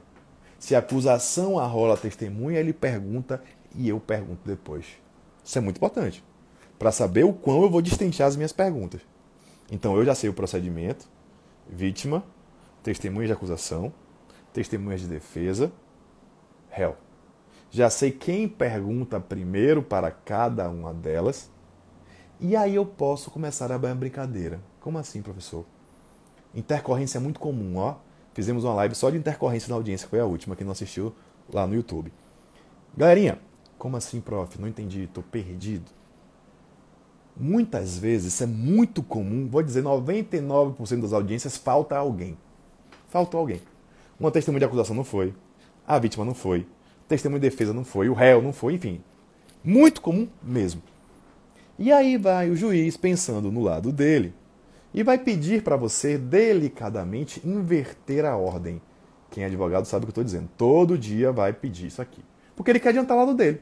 Se 0.60 0.76
a 0.76 0.80
acusação 0.80 1.58
arrola 1.58 1.96
a 1.96 1.98
testemunha, 1.98 2.60
ele 2.60 2.74
pergunta 2.74 3.42
e 3.76 3.90
eu 3.90 4.00
pergunto 4.00 4.42
depois. 4.46 4.86
Isso 5.44 5.58
é 5.58 5.62
muito 5.62 5.78
importante. 5.78 6.24
Para 6.78 6.92
saber 6.92 7.24
o 7.24 7.34
quão 7.34 7.64
eu 7.64 7.70
vou 7.70 7.82
destrinchar 7.82 8.28
as 8.28 8.36
minhas 8.36 8.52
perguntas. 8.52 9.02
Então, 9.72 9.96
eu 9.98 10.06
já 10.06 10.14
sei 10.14 10.30
o 10.30 10.34
procedimento, 10.34 11.08
vítima, 11.68 12.24
testemunha 12.84 13.28
de 13.28 13.34
acusação, 13.34 13.92
testemunhas 14.54 15.02
de 15.02 15.08
defesa, 15.08 15.72
réu. 16.70 16.96
Já 17.70 17.90
sei 17.90 18.12
quem 18.12 18.48
pergunta 18.48 19.20
primeiro 19.20 19.84
para 19.84 20.10
cada 20.10 20.70
uma 20.70 20.94
delas. 20.94 21.52
E 22.40 22.56
aí 22.56 22.76
eu 22.76 22.86
posso 22.86 23.32
começar 23.32 23.72
a 23.72 23.78
brincadeira. 23.78 24.60
Como 24.80 25.00
assim, 25.00 25.24
professor? 25.24 25.66
Intercorrência 26.54 27.18
é 27.18 27.22
muito 27.22 27.40
comum, 27.40 27.78
ó. 27.78 27.96
Fizemos 28.34 28.64
uma 28.64 28.76
live 28.76 28.94
só 28.94 29.10
de 29.10 29.18
intercorrência 29.18 29.68
na 29.70 29.76
audiência, 29.76 30.06
que 30.06 30.12
foi 30.12 30.20
a 30.20 30.26
última, 30.26 30.56
que 30.56 30.64
não 30.64 30.72
assistiu 30.72 31.16
lá 31.52 31.66
no 31.66 31.74
YouTube. 31.74 32.14
Galerinha, 32.96 33.40
como 33.78 33.98
assim, 33.98 34.22
prof? 34.22 34.62
Não 34.62 34.68
entendi, 34.68 35.04
estou 35.04 35.24
perdido. 35.24 35.92
Muitas 37.36 37.98
vezes, 37.98 38.34
isso 38.34 38.44
é 38.44 38.48
muito 38.48 39.02
comum, 39.02 39.48
vou 39.48 39.64
dizer 39.64 39.84
99% 39.84 41.02
das 41.02 41.14
audiências, 41.14 41.58
falta 41.58 41.98
alguém. 41.98 42.38
Faltou 43.08 43.40
alguém. 43.40 43.62
Uma 44.20 44.32
testemunha 44.32 44.60
de 44.60 44.66
acusação 44.66 44.96
não 44.96 45.04
foi, 45.04 45.34
a 45.88 45.98
vítima 45.98 46.26
não 46.26 46.34
foi, 46.34 46.68
testemunho 47.08 47.40
de 47.40 47.50
defesa 47.50 47.74
não 47.74 47.84
foi, 47.84 48.10
o 48.10 48.14
réu 48.14 48.42
não 48.42 48.54
foi, 48.54 48.76
enfim. 48.76 49.02
Muito 49.64 50.02
comum 50.02 50.28
mesmo. 50.42 50.82
E 51.80 51.92
aí 51.92 52.18
vai 52.18 52.50
o 52.50 52.56
juiz 52.56 52.98
pensando 52.98 53.52
no 53.52 53.62
lado 53.62 53.92
dele 53.92 54.34
e 54.94 55.04
vai 55.04 55.18
pedir 55.18 55.62
para 55.62 55.76
você 55.76 56.18
delicadamente 56.18 57.42
inverter 57.48 58.26
a 58.26 58.36
ordem. 58.36 58.82
Quem 59.30 59.44
é 59.44 59.48
advogado 59.48 59.86
sabe 59.86 60.04
o 60.04 60.06
que 60.08 60.10
eu 60.10 60.12
estou 60.12 60.24
dizendo. 60.24 60.50
Todo 60.58 60.98
dia 60.98 61.32
vai 61.32 61.54
pedir 61.54 61.88
isso 61.88 62.02
aqui. 62.02 62.24
Porque 62.56 62.72
ele 62.72 62.80
quer 62.80 62.90
adiantar 62.90 63.16
o 63.16 63.20
lado 63.20 63.36
dele. 63.36 63.62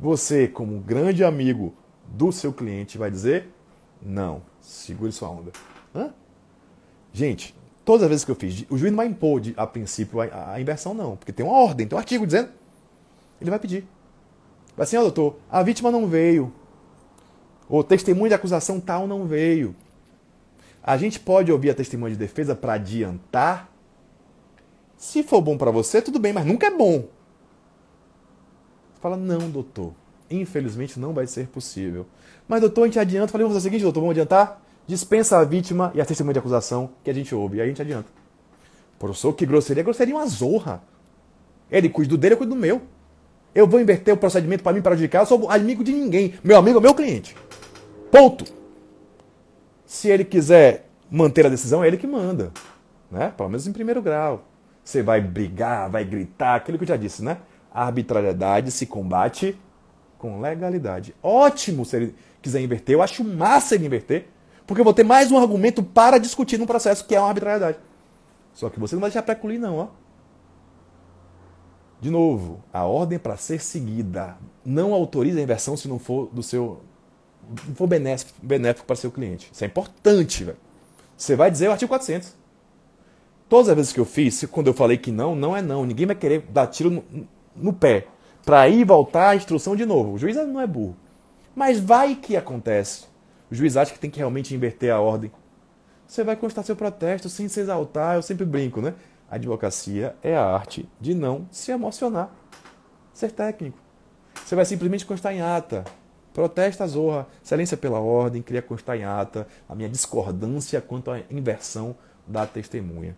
Você, 0.00 0.48
como 0.48 0.80
grande 0.80 1.22
amigo 1.22 1.74
do 2.08 2.32
seu 2.32 2.52
cliente, 2.52 2.98
vai 2.98 3.10
dizer: 3.10 3.48
não, 4.00 4.42
segure 4.60 5.12
sua 5.12 5.28
onda. 5.28 5.52
Hã? 5.94 6.12
Gente, 7.12 7.54
todas 7.84 8.02
as 8.02 8.08
vezes 8.08 8.24
que 8.24 8.30
eu 8.30 8.34
fiz, 8.34 8.64
o 8.68 8.76
juiz 8.76 8.90
não 8.90 8.96
vai 8.96 9.06
impor 9.06 9.40
de, 9.40 9.54
a 9.56 9.66
princípio 9.66 10.20
a, 10.20 10.54
a, 10.54 10.60
inversão, 10.60 10.94
não. 10.94 11.16
Porque 11.16 11.32
tem 11.32 11.46
uma 11.46 11.56
ordem, 11.56 11.86
tem 11.86 11.94
um 11.94 12.00
artigo 12.00 12.26
dizendo. 12.26 12.48
Ele 13.40 13.50
vai 13.50 13.58
pedir. 13.58 13.86
Vai 14.76 14.84
assim, 14.84 14.96
ó, 14.96 15.02
doutor, 15.02 15.36
a 15.50 15.62
vítima 15.62 15.90
não 15.90 16.08
veio. 16.08 16.52
O 17.74 17.82
testemunho 17.82 18.28
de 18.28 18.34
acusação 18.34 18.78
tal 18.78 19.06
não 19.06 19.24
veio. 19.24 19.74
A 20.82 20.98
gente 20.98 21.18
pode 21.18 21.50
ouvir 21.50 21.70
a 21.70 21.74
testemunha 21.74 22.12
de 22.12 22.18
defesa 22.18 22.54
para 22.54 22.74
adiantar. 22.74 23.72
Se 24.94 25.22
for 25.22 25.40
bom 25.40 25.56
para 25.56 25.70
você, 25.70 26.02
tudo 26.02 26.18
bem, 26.18 26.34
mas 26.34 26.44
nunca 26.44 26.66
é 26.66 26.70
bom. 26.70 27.08
Fala, 29.00 29.16
não, 29.16 29.48
doutor. 29.48 29.94
Infelizmente 30.30 31.00
não 31.00 31.14
vai 31.14 31.26
ser 31.26 31.46
possível. 31.46 32.04
Mas, 32.46 32.60
doutor, 32.60 32.82
a 32.82 32.84
gente 32.84 32.98
adianta. 32.98 33.32
Falei, 33.32 33.46
vamos 33.46 33.56
fazer 33.56 33.68
o 33.68 33.70
seguinte, 33.70 33.84
doutor, 33.84 34.00
vamos 34.00 34.12
adiantar? 34.12 34.60
Dispensa 34.86 35.38
a 35.38 35.44
vítima 35.44 35.92
e 35.94 36.00
a 36.02 36.04
testemunha 36.04 36.34
de 36.34 36.40
acusação 36.40 36.90
que 37.02 37.08
a 37.08 37.14
gente 37.14 37.34
ouve. 37.34 37.56
E 37.56 37.60
aí 37.62 37.64
a 37.64 37.68
gente 37.68 37.80
adianta. 37.80 38.10
Professor, 38.98 39.32
que 39.32 39.46
grosseria. 39.46 39.82
Grosseria 39.82 40.12
é 40.12 40.16
uma 40.18 40.26
zorra. 40.26 40.82
Ele 41.70 41.88
cuida 41.88 42.10
do 42.10 42.18
dele, 42.18 42.34
eu 42.34 42.38
cuido 42.38 42.54
do 42.54 42.60
meu. 42.60 42.82
Eu 43.54 43.66
vou 43.66 43.80
inverter 43.80 44.14
o 44.14 44.16
procedimento 44.16 44.62
para 44.62 44.72
mim 44.72 44.80
prejudicar. 44.80 45.22
Eu 45.22 45.26
sou 45.26 45.50
amigo 45.50 45.84
de 45.84 45.92
ninguém. 45.92 46.34
Meu 46.42 46.56
amigo 46.56 46.78
é 46.78 46.82
meu 46.82 46.94
cliente. 46.94 47.36
Ponto. 48.10 48.44
Se 49.84 50.08
ele 50.08 50.24
quiser 50.24 50.88
manter 51.10 51.44
a 51.44 51.50
decisão, 51.50 51.84
é 51.84 51.88
ele 51.88 51.98
que 51.98 52.06
manda. 52.06 52.50
Né? 53.10 53.32
Pelo 53.36 53.50
menos 53.50 53.66
em 53.66 53.72
primeiro 53.72 54.00
grau. 54.00 54.44
Você 54.82 55.02
vai 55.02 55.20
brigar, 55.20 55.90
vai 55.90 56.04
gritar, 56.04 56.56
aquilo 56.56 56.78
que 56.78 56.84
eu 56.84 56.88
já 56.88 56.96
disse, 56.96 57.22
né? 57.22 57.38
A 57.72 57.84
arbitrariedade 57.84 58.70
se 58.70 58.86
combate 58.86 59.56
com 60.18 60.40
legalidade. 60.40 61.14
Ótimo 61.22 61.84
se 61.84 61.96
ele 61.96 62.14
quiser 62.40 62.60
inverter. 62.60 62.94
Eu 62.94 63.02
acho 63.02 63.22
massa 63.22 63.74
ele 63.74 63.86
inverter. 63.86 64.26
Porque 64.66 64.80
eu 64.80 64.84
vou 64.84 64.94
ter 64.94 65.04
mais 65.04 65.30
um 65.30 65.38
argumento 65.38 65.82
para 65.82 66.18
discutir 66.18 66.58
no 66.58 66.66
processo, 66.66 67.04
que 67.04 67.14
é 67.14 67.20
uma 67.20 67.28
arbitrariedade. 67.28 67.78
Só 68.54 68.70
que 68.70 68.80
você 68.80 68.94
não 68.94 69.00
vai 69.00 69.10
deixar 69.10 69.30
excluir, 69.30 69.58
não, 69.58 69.76
ó. 69.76 69.88
De 72.02 72.10
novo, 72.10 72.64
a 72.72 72.84
ordem 72.84 73.16
para 73.16 73.36
ser 73.36 73.62
seguida 73.62 74.36
não 74.64 74.92
autoriza 74.92 75.38
a 75.38 75.42
inversão 75.42 75.76
se 75.76 75.86
não 75.86 76.00
for 76.00 76.28
do 76.32 76.42
seu 76.42 76.80
for 77.76 77.86
benéfico, 77.86 78.32
benéfico 78.42 78.84
para 78.84 78.96
seu 78.96 79.08
cliente. 79.08 79.48
Isso 79.52 79.62
é 79.62 79.68
importante, 79.68 80.42
velho. 80.42 80.58
Você 81.16 81.36
vai 81.36 81.48
dizer 81.48 81.68
o 81.68 81.70
artigo 81.70 81.88
400. 81.88 82.34
Todas 83.48 83.68
as 83.68 83.76
vezes 83.76 83.92
que 83.92 84.00
eu 84.00 84.04
fiz, 84.04 84.44
quando 84.50 84.66
eu 84.66 84.74
falei 84.74 84.98
que 84.98 85.12
não, 85.12 85.36
não 85.36 85.56
é 85.56 85.62
não. 85.62 85.86
Ninguém 85.86 86.06
vai 86.06 86.16
querer 86.16 86.40
dar 86.50 86.66
tiro 86.66 86.90
no, 86.90 87.04
no 87.54 87.72
pé 87.72 88.08
para 88.44 88.68
ir 88.68 88.84
voltar 88.84 89.28
a 89.28 89.36
instrução 89.36 89.76
de 89.76 89.86
novo. 89.86 90.14
O 90.14 90.18
juiz 90.18 90.34
não 90.34 90.60
é 90.60 90.66
burro. 90.66 90.96
Mas 91.54 91.78
vai 91.78 92.16
que 92.16 92.36
acontece. 92.36 93.04
O 93.48 93.54
juiz 93.54 93.76
acha 93.76 93.92
que 93.92 94.00
tem 94.00 94.10
que 94.10 94.18
realmente 94.18 94.52
inverter 94.52 94.92
a 94.92 95.00
ordem. 95.00 95.30
Você 96.04 96.24
vai 96.24 96.34
constar 96.34 96.64
seu 96.64 96.74
protesto 96.74 97.28
sem 97.28 97.46
se 97.46 97.60
exaltar. 97.60 98.16
Eu 98.16 98.22
sempre 98.22 98.44
brinco, 98.44 98.80
né? 98.80 98.92
A 99.32 99.36
advocacia 99.36 100.14
é 100.22 100.36
a 100.36 100.44
arte 100.44 100.86
de 101.00 101.14
não 101.14 101.48
se 101.50 101.72
emocionar. 101.72 102.30
Ser 103.14 103.32
técnico. 103.32 103.78
Você 104.34 104.54
vai 104.54 104.66
simplesmente 104.66 105.06
constar 105.06 105.32
em 105.32 105.40
ata. 105.40 105.86
Protesta 106.34 106.86
zorra, 106.86 107.26
excelência 107.42 107.74
pela 107.74 107.98
ordem, 107.98 108.42
queria 108.42 108.60
constar 108.60 108.94
em 108.94 109.04
ata 109.04 109.48
a 109.66 109.74
minha 109.74 109.88
discordância 109.88 110.82
quanto 110.82 111.10
à 111.10 111.20
inversão 111.30 111.96
da 112.26 112.46
testemunha. 112.46 113.16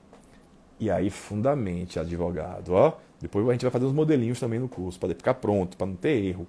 E 0.78 0.88
aí, 0.88 1.10
fundamente, 1.10 1.98
advogado, 1.98 2.74
ó. 2.74 2.96
Depois 3.20 3.48
a 3.48 3.50
gente 3.50 3.62
vai 3.62 3.72
fazer 3.72 3.86
uns 3.86 3.92
modelinhos 3.92 4.38
também 4.38 4.60
no 4.60 4.68
curso, 4.68 5.00
para 5.00 5.08
ficar 5.08 5.34
pronto, 5.34 5.76
para 5.76 5.88
não 5.88 5.96
ter 5.96 6.24
erro. 6.24 6.46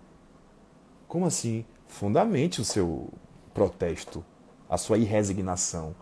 Como 1.07 1.25
assim? 1.25 1.65
Fundamente 1.87 2.61
o 2.61 2.65
seu 2.65 3.09
protesto, 3.51 4.23
a 4.69 4.77
sua 4.77 4.99
irresignação. 4.99 5.95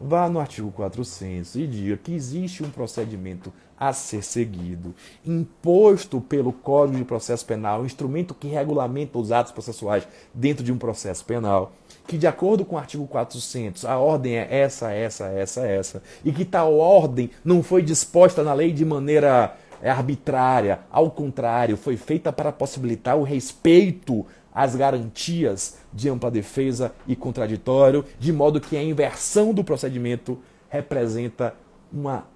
Vá 0.00 0.28
no 0.28 0.38
artigo 0.38 0.70
400 0.70 1.56
e 1.56 1.66
diga 1.66 1.96
que 1.96 2.14
existe 2.14 2.62
um 2.62 2.70
procedimento 2.70 3.52
a 3.76 3.92
ser 3.92 4.22
seguido, 4.22 4.94
imposto 5.24 6.20
pelo 6.20 6.52
Código 6.52 6.98
de 6.98 7.04
Processo 7.04 7.44
Penal, 7.44 7.84
instrumento 7.84 8.34
que 8.34 8.48
regulamenta 8.48 9.18
os 9.18 9.32
atos 9.32 9.52
processuais 9.52 10.06
dentro 10.32 10.64
de 10.64 10.72
um 10.72 10.78
processo 10.78 11.24
penal, 11.24 11.72
que 12.06 12.16
de 12.16 12.26
acordo 12.26 12.64
com 12.64 12.76
o 12.76 12.78
artigo 12.78 13.06
400, 13.06 13.84
a 13.84 13.98
ordem 13.98 14.36
é 14.36 14.48
essa, 14.50 14.92
essa, 14.92 15.26
essa, 15.26 15.66
essa, 15.66 16.02
e 16.24 16.32
que 16.32 16.44
tal 16.44 16.76
ordem 16.76 17.30
não 17.44 17.62
foi 17.62 17.82
disposta 17.82 18.42
na 18.42 18.52
lei 18.52 18.72
de 18.72 18.84
maneira 18.84 19.56
arbitrária, 19.82 20.80
ao 20.90 21.10
contrário, 21.10 21.76
foi 21.76 21.96
feita 21.96 22.32
para 22.32 22.50
possibilitar 22.50 23.16
o 23.16 23.22
respeito 23.22 24.26
às 24.58 24.74
garantias 24.74 25.78
de 25.92 26.08
ampla 26.08 26.32
defesa 26.32 26.92
e 27.06 27.14
contraditório, 27.14 28.04
de 28.18 28.32
modo 28.32 28.60
que 28.60 28.76
a 28.76 28.82
inversão 28.82 29.54
do 29.54 29.62
procedimento 29.62 30.36
representa 30.68 31.54
uma 31.92 32.26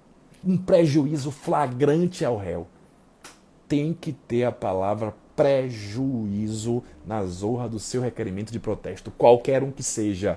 um 0.45 0.57
prejuízo 0.57 1.31
flagrante 1.31 2.23
ao 2.23 2.37
réu. 2.37 2.65
Tem 3.67 3.93
que 3.93 4.13
ter 4.13 4.45
a 4.45 4.53
palavra 4.53 5.13
prejuízo 5.35 6.81
na 7.05 7.25
zorra 7.25 7.67
do 7.67 7.77
seu 7.77 8.01
requerimento 8.01 8.53
de 8.53 8.59
protesto, 8.59 9.11
qualquer 9.11 9.61
um 9.61 9.71
que 9.71 9.83
seja. 9.83 10.35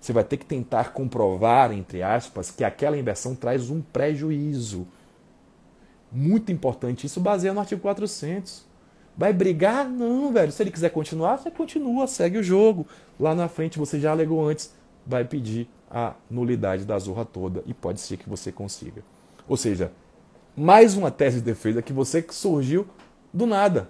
Você 0.00 0.12
vai 0.12 0.22
ter 0.22 0.36
que 0.36 0.46
tentar 0.46 0.92
comprovar, 0.92 1.72
entre 1.72 2.00
aspas, 2.00 2.52
que 2.52 2.62
aquela 2.62 2.96
inversão 2.96 3.34
traz 3.34 3.70
um 3.70 3.80
prejuízo. 3.80 4.86
Muito 6.12 6.52
importante, 6.52 7.08
isso 7.08 7.20
baseia 7.20 7.52
no 7.52 7.58
artigo 7.58 7.80
400. 7.80 8.67
Vai 9.18 9.32
brigar? 9.32 9.88
Não, 9.88 10.32
velho. 10.32 10.52
Se 10.52 10.62
ele 10.62 10.70
quiser 10.70 10.90
continuar, 10.90 11.38
você 11.38 11.50
continua, 11.50 12.06
segue 12.06 12.38
o 12.38 12.42
jogo. 12.42 12.86
Lá 13.18 13.34
na 13.34 13.48
frente, 13.48 13.76
você 13.76 13.98
já 13.98 14.12
alegou 14.12 14.48
antes, 14.48 14.72
vai 15.04 15.24
pedir 15.24 15.68
a 15.90 16.14
nulidade 16.30 16.84
da 16.84 16.96
zorra 17.00 17.24
toda 17.24 17.64
e 17.66 17.74
pode 17.74 18.00
ser 18.00 18.16
que 18.16 18.28
você 18.28 18.52
consiga. 18.52 19.02
Ou 19.48 19.56
seja, 19.56 19.90
mais 20.56 20.96
uma 20.96 21.10
tese 21.10 21.38
de 21.38 21.46
defesa 21.46 21.82
que 21.82 21.92
você 21.92 22.24
surgiu 22.30 22.86
do 23.34 23.44
nada. 23.44 23.88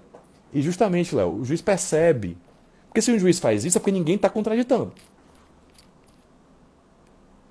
E 0.51 0.63
justamente, 0.63 1.15
Léo, 1.15 1.41
o 1.41 1.45
juiz 1.45 1.61
percebe. 1.61 2.39
Porque 2.87 3.03
se 3.03 3.13
o 3.13 3.19
juiz 3.19 3.39
faz 3.39 3.67
isso 3.67 3.77
é 3.77 3.81
porque 3.81 3.93
ninguém 3.93 4.15
está 4.15 4.31
contraditando. 4.31 4.95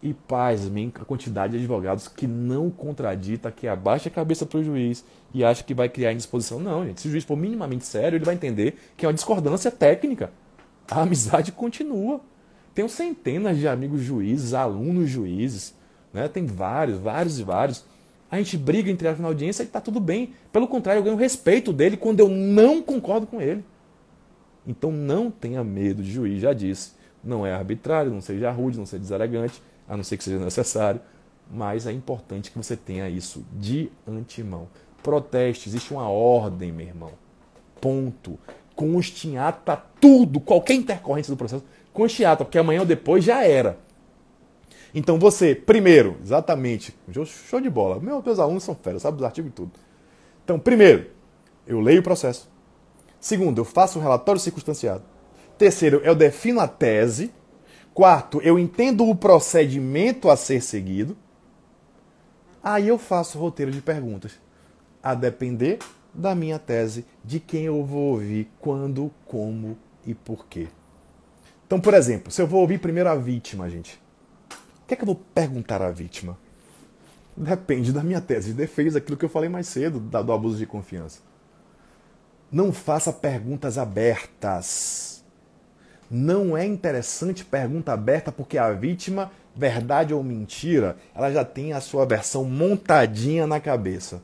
E 0.01 0.13
pasmem 0.13 0.91
a 0.95 1.03
quantidade 1.03 1.53
de 1.53 1.59
advogados 1.59 2.07
que 2.07 2.27
não 2.27 2.69
contradita, 2.69 3.51
que 3.51 3.67
abaixa 3.67 4.09
a 4.09 4.11
cabeça 4.11 4.45
para 4.45 4.59
o 4.59 4.63
juiz 4.63 5.03
e 5.33 5.43
acha 5.43 5.63
que 5.63 5.73
vai 5.73 5.89
criar 5.89 6.13
indisposição. 6.13 6.59
Não, 6.59 6.85
gente. 6.85 7.01
Se 7.01 7.07
o 7.07 7.11
juiz 7.11 7.23
for 7.23 7.35
minimamente 7.35 7.85
sério, 7.85 8.15
ele 8.15 8.25
vai 8.25 8.35
entender 8.35 8.77
que 8.95 9.05
é 9.05 9.09
uma 9.09 9.13
discordância 9.13 9.71
técnica. 9.71 10.31
A 10.89 11.01
amizade 11.01 11.51
continua. 11.51 12.21
Tenho 12.75 12.87
centenas 12.87 13.57
de 13.57 13.67
amigos 13.67 14.01
juízes, 14.01 14.53
alunos 14.53 15.09
juízes, 15.09 15.73
né? 16.13 16.27
tem 16.27 16.45
vários, 16.45 16.99
vários 16.99 17.39
e 17.39 17.43
vários. 17.43 17.83
A 18.29 18.37
gente 18.37 18.55
briga 18.55 18.91
entre 18.91 19.11
na 19.13 19.27
audiência 19.27 19.63
e 19.63 19.65
está 19.65 19.81
tudo 19.81 19.99
bem. 19.99 20.33
Pelo 20.51 20.67
contrário, 20.67 20.99
eu 20.99 21.03
ganho 21.03 21.15
respeito 21.15 21.73
dele 21.73 21.97
quando 21.97 22.19
eu 22.19 22.29
não 22.29 22.83
concordo 22.83 23.25
com 23.25 23.41
ele. 23.41 23.65
Então 24.67 24.91
não 24.91 25.31
tenha 25.31 25.63
medo 25.63 26.03
de 26.03 26.11
juiz, 26.11 26.39
já 26.39 26.53
disse. 26.53 26.91
Não 27.23 27.45
é 27.45 27.53
arbitrário, 27.53 28.11
não 28.11 28.21
seja 28.21 28.51
rude, 28.51 28.77
não 28.77 28.85
seja 28.85 29.01
deselegante 29.01 29.59
a 29.87 29.95
não 29.95 30.03
ser 30.03 30.17
que 30.17 30.23
seja 30.23 30.39
necessário, 30.39 31.01
mas 31.49 31.87
é 31.87 31.91
importante 31.91 32.51
que 32.51 32.57
você 32.57 32.75
tenha 32.75 33.09
isso 33.09 33.45
de 33.53 33.89
antemão. 34.07 34.67
Proteste, 35.01 35.69
existe 35.69 35.93
uma 35.93 36.09
ordem, 36.09 36.71
meu 36.71 36.85
irmão. 36.85 37.11
Ponto. 37.79 38.37
Conste 38.75 39.29
em 39.29 39.37
ata 39.37 39.75
tudo, 39.99 40.39
qualquer 40.39 40.73
intercorrência 40.73 41.33
do 41.33 41.37
processo, 41.37 41.63
conste 41.91 42.21
em 42.21 42.25
ata, 42.25 42.45
porque 42.45 42.57
amanhã 42.57 42.81
ou 42.81 42.85
depois 42.85 43.23
já 43.23 43.43
era. 43.43 43.79
Então 44.93 45.17
você, 45.17 45.55
primeiro, 45.55 46.17
exatamente, 46.23 46.95
show 47.25 47.59
de 47.59 47.69
bola. 47.69 47.99
Meu, 47.99 48.21
meus 48.21 48.39
alunos 48.39 48.63
são 48.63 48.75
férias, 48.75 49.01
sabe 49.01 49.17
dos 49.17 49.25
artigos 49.25 49.51
e 49.51 49.53
tudo. 49.53 49.71
Então, 50.43 50.59
primeiro, 50.59 51.07
eu 51.65 51.79
leio 51.79 51.99
o 51.99 52.03
processo. 52.03 52.49
Segundo, 53.19 53.59
eu 53.59 53.65
faço 53.65 53.99
um 53.99 54.01
relatório 54.01 54.39
circunstanciado. 54.39 55.03
Terceiro, 55.57 56.01
eu 56.03 56.15
defino 56.15 56.59
a 56.59 56.67
tese. 56.67 57.31
Quarto, 57.97 58.39
eu 58.43 58.59
entendo 58.59 59.09
o 59.09 59.15
procedimento 59.15 60.29
a 60.29 60.37
ser 60.37 60.61
seguido. 60.61 61.17
Aí 62.63 62.87
eu 62.87 62.99
faço 62.99 63.39
roteiro 63.39 63.71
de 63.71 63.81
perguntas. 63.81 64.33
A 65.01 65.15
depender 65.15 65.79
da 66.13 66.35
minha 66.35 66.59
tese, 66.59 67.07
de 67.25 67.39
quem 67.39 67.63
eu 67.63 67.83
vou 67.83 68.11
ouvir, 68.11 68.51
quando, 68.59 69.09
como 69.25 69.75
e 70.05 70.13
por 70.13 70.45
quê. 70.45 70.67
Então, 71.65 71.81
por 71.81 71.95
exemplo, 71.95 72.31
se 72.31 72.39
eu 72.39 72.45
vou 72.45 72.61
ouvir 72.61 72.77
primeiro 72.77 73.09
a 73.09 73.15
vítima, 73.15 73.67
gente, 73.67 73.99
o 74.83 74.85
que 74.85 74.93
é 74.93 74.95
que 74.95 75.01
eu 75.01 75.07
vou 75.07 75.19
perguntar 75.33 75.81
à 75.81 75.89
vítima? 75.89 76.37
Depende 77.35 77.91
da 77.91 78.03
minha 78.03 78.21
tese 78.21 78.49
de 78.49 78.57
defesa, 78.57 78.99
aquilo 78.99 79.17
que 79.17 79.25
eu 79.25 79.29
falei 79.29 79.49
mais 79.49 79.69
cedo, 79.69 79.99
do 79.99 80.33
abuso 80.33 80.59
de 80.59 80.67
confiança. 80.67 81.21
Não 82.51 82.71
faça 82.71 83.11
perguntas 83.11 83.75
abertas 83.75 85.25
não 86.09 86.57
é 86.57 86.65
interessante 86.65 87.43
pergunta 87.43 87.91
aberta 87.91 88.31
porque 88.31 88.57
a 88.57 88.71
vítima, 88.71 89.31
verdade 89.55 90.13
ou 90.13 90.23
mentira, 90.23 90.97
ela 91.13 91.31
já 91.31 91.43
tem 91.43 91.73
a 91.73 91.81
sua 91.81 92.05
versão 92.05 92.45
montadinha 92.45 93.45
na 93.45 93.59
cabeça. 93.59 94.21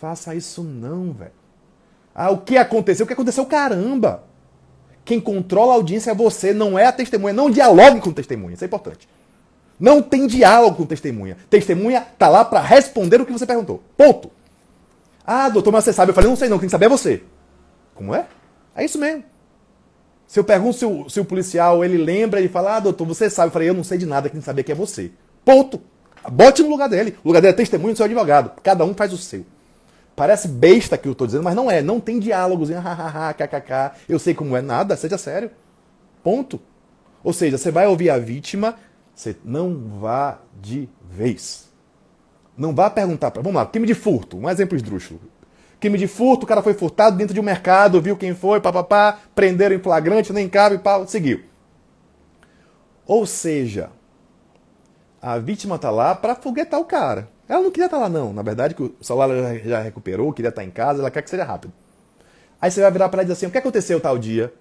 Faça 0.00 0.34
isso 0.34 0.62
não, 0.62 1.12
velho. 1.12 1.32
Ah, 2.14 2.30
o 2.30 2.38
que 2.38 2.56
aconteceu? 2.56 3.04
O 3.04 3.06
que 3.06 3.12
aconteceu? 3.12 3.44
Caramba! 3.46 4.24
Quem 5.04 5.20
controla 5.20 5.72
a 5.72 5.76
audiência 5.76 6.10
é 6.10 6.14
você, 6.14 6.52
não 6.52 6.78
é 6.78 6.86
a 6.86 6.92
testemunha. 6.92 7.32
Não 7.32 7.50
dialogue 7.50 8.00
com 8.00 8.12
testemunha, 8.12 8.54
isso 8.54 8.64
é 8.64 8.66
importante. 8.66 9.08
Não 9.78 10.02
tem 10.02 10.26
diálogo 10.26 10.76
com 10.76 10.86
testemunha. 10.86 11.36
Testemunha 11.48 12.06
tá 12.18 12.28
lá 12.28 12.44
para 12.44 12.60
responder 12.60 13.20
o 13.20 13.26
que 13.26 13.32
você 13.32 13.46
perguntou. 13.46 13.82
Ponto. 13.96 14.30
Ah, 15.24 15.48
doutor, 15.48 15.72
mas 15.72 15.84
você 15.84 15.92
sabe. 15.92 16.10
Eu 16.10 16.14
falei, 16.14 16.28
não 16.28 16.36
sei 16.36 16.48
não, 16.48 16.58
quem 16.58 16.68
sabe 16.68 16.86
é 16.86 16.88
você. 16.88 17.22
Como 17.94 18.14
é? 18.14 18.26
É 18.74 18.84
isso 18.84 18.98
mesmo. 18.98 19.24
Se 20.28 20.38
eu 20.38 20.44
pergunto 20.44 20.76
se 20.76 20.84
o, 20.84 21.08
se 21.08 21.18
o 21.18 21.24
policial 21.24 21.82
ele 21.82 21.96
lembra, 21.96 22.38
ele 22.38 22.50
fala, 22.50 22.76
ah, 22.76 22.80
doutor, 22.80 23.06
você 23.06 23.30
sabe. 23.30 23.48
Eu 23.48 23.52
falei, 23.52 23.68
eu 23.70 23.74
não 23.74 23.82
sei 23.82 23.96
de 23.96 24.04
nada, 24.04 24.28
quem 24.28 24.42
sabia 24.42 24.62
que 24.62 24.70
é 24.70 24.74
você. 24.74 25.10
Ponto. 25.42 25.80
Bote 26.30 26.62
no 26.62 26.68
lugar 26.68 26.86
dele. 26.86 27.16
O 27.24 27.28
lugar 27.28 27.40
dele 27.40 27.54
é 27.54 27.56
testemunho 27.56 27.94
do 27.94 27.96
seu 27.96 28.04
advogado. 28.04 28.52
Cada 28.62 28.84
um 28.84 28.92
faz 28.92 29.10
o 29.14 29.16
seu. 29.16 29.46
Parece 30.14 30.46
besta 30.46 30.98
que 30.98 31.08
eu 31.08 31.12
estou 31.12 31.26
dizendo, 31.26 31.44
mas 31.44 31.56
não 31.56 31.70
é. 31.70 31.80
Não 31.80 31.98
tem 31.98 32.18
diálogos, 32.18 32.68
hahaha, 32.68 33.32
kkk, 33.32 33.92
eu 34.06 34.18
sei 34.18 34.34
como 34.34 34.54
é, 34.54 34.60
nada, 34.60 34.96
seja 34.96 35.16
sério. 35.16 35.50
Ponto. 36.22 36.60
Ou 37.24 37.32
seja, 37.32 37.56
você 37.56 37.70
vai 37.70 37.86
ouvir 37.86 38.10
a 38.10 38.18
vítima, 38.18 38.76
você 39.14 39.34
não 39.42 39.98
vá 39.98 40.40
de 40.60 40.88
vez. 41.10 41.68
Não 42.56 42.74
vá 42.74 42.90
perguntar 42.90 43.30
para. 43.30 43.40
Vamos 43.40 43.56
lá, 43.56 43.64
crime 43.64 43.86
de 43.86 43.94
furto, 43.94 44.36
um 44.36 44.50
exemplo 44.50 44.76
esdrúxulo. 44.76 45.20
Crime 45.80 45.96
de 45.96 46.08
furto, 46.08 46.44
o 46.44 46.48
cara 46.48 46.62
foi 46.62 46.74
furtado 46.74 47.16
dentro 47.16 47.32
de 47.32 47.40
um 47.40 47.44
mercado, 47.44 48.00
viu 48.02 48.16
quem 48.16 48.34
foi, 48.34 48.60
papapá, 48.60 49.18
prenderam 49.34 49.76
em 49.76 49.78
flagrante, 49.78 50.32
nem 50.32 50.48
cabe, 50.48 50.78
pá, 50.78 51.06
seguiu. 51.06 51.42
Ou 53.06 53.24
seja, 53.24 53.90
a 55.22 55.38
vítima 55.38 55.76
está 55.76 55.90
lá 55.90 56.14
para 56.14 56.34
foguetar 56.34 56.80
o 56.80 56.84
cara. 56.84 57.28
Ela 57.48 57.62
não 57.62 57.70
queria 57.70 57.86
estar 57.86 57.96
tá 57.96 58.02
lá, 58.02 58.08
não. 58.08 58.32
Na 58.32 58.42
verdade, 58.42 58.74
que 58.74 58.82
o 58.82 58.94
celular 59.00 59.28
já 59.64 59.80
recuperou, 59.80 60.32
queria 60.32 60.50
estar 60.50 60.62
tá 60.62 60.66
em 60.66 60.70
casa, 60.70 61.00
ela 61.00 61.10
quer 61.10 61.22
que 61.22 61.30
seja 61.30 61.44
rápido. 61.44 61.72
Aí 62.60 62.70
você 62.70 62.80
vai 62.80 62.90
virar 62.90 63.08
para 63.08 63.18
ela 63.18 63.22
e 63.22 63.26
dizer 63.26 63.38
assim: 63.38 63.46
o 63.46 63.50
que 63.50 63.58
aconteceu 63.58 64.00
tal 64.00 64.18
dia? 64.18 64.52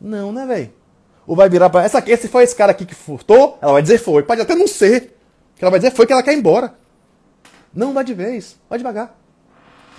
Não, 0.00 0.32
né, 0.32 0.46
velho? 0.46 0.72
Ou 1.26 1.36
vai 1.36 1.48
virar 1.48 1.70
para 1.70 1.84
essa 1.84 2.02
esse 2.06 2.26
foi 2.26 2.42
esse 2.42 2.56
cara 2.56 2.72
aqui 2.72 2.86
que 2.86 2.94
furtou? 2.94 3.58
Ela 3.60 3.72
vai 3.72 3.82
dizer 3.82 3.98
foi. 3.98 4.22
Pode 4.22 4.40
até 4.40 4.54
não 4.54 4.66
ser. 4.66 5.16
Que 5.54 5.64
ela 5.64 5.70
vai 5.70 5.78
dizer 5.78 5.92
foi 5.92 6.06
que 6.06 6.12
ela 6.12 6.22
quer 6.22 6.32
ir 6.32 6.38
embora. 6.38 6.74
Não 7.72 7.92
vai 7.92 8.02
de 8.02 8.14
vez, 8.14 8.58
vai 8.68 8.78
devagar. 8.78 9.19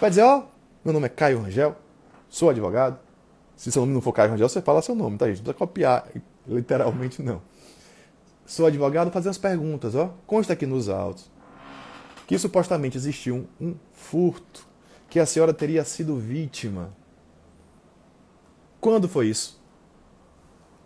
Vai 0.02 0.10
dizer, 0.10 0.24
ó, 0.24 0.40
oh, 0.40 0.44
meu 0.84 0.94
nome 0.94 1.06
é 1.06 1.10
Caio 1.10 1.40
Rangel, 1.40 1.76
sou 2.28 2.50
advogado. 2.50 3.00
Se 3.56 3.72
seu 3.72 3.84
nome 3.84 3.94
não 3.94 4.02
for 4.02 4.12
Caio 4.12 4.32
Rangel, 4.32 4.50
você 4.50 4.60
fala 4.60 4.82
seu 4.82 4.96
nome, 4.96 5.16
tá, 5.16 5.28
gente? 5.28 5.38
Não 5.38 5.44
precisa 5.44 5.60
copiar, 5.60 6.08
literalmente 6.48 7.22
não. 7.22 7.40
Sou 8.44 8.66
advogado, 8.66 9.12
fazer 9.12 9.30
as 9.30 9.38
perguntas, 9.38 9.94
ó. 9.94 10.12
Consta 10.26 10.54
aqui 10.54 10.66
nos 10.66 10.90
autos 10.90 11.30
que 12.26 12.36
supostamente 12.40 12.98
existiu 12.98 13.48
um, 13.60 13.68
um 13.68 13.76
furto, 13.92 14.66
que 15.08 15.20
a 15.20 15.26
senhora 15.26 15.54
teria 15.54 15.84
sido 15.84 16.18
vítima. 16.18 16.96
Quando 18.80 19.08
foi 19.08 19.28
isso? 19.28 19.62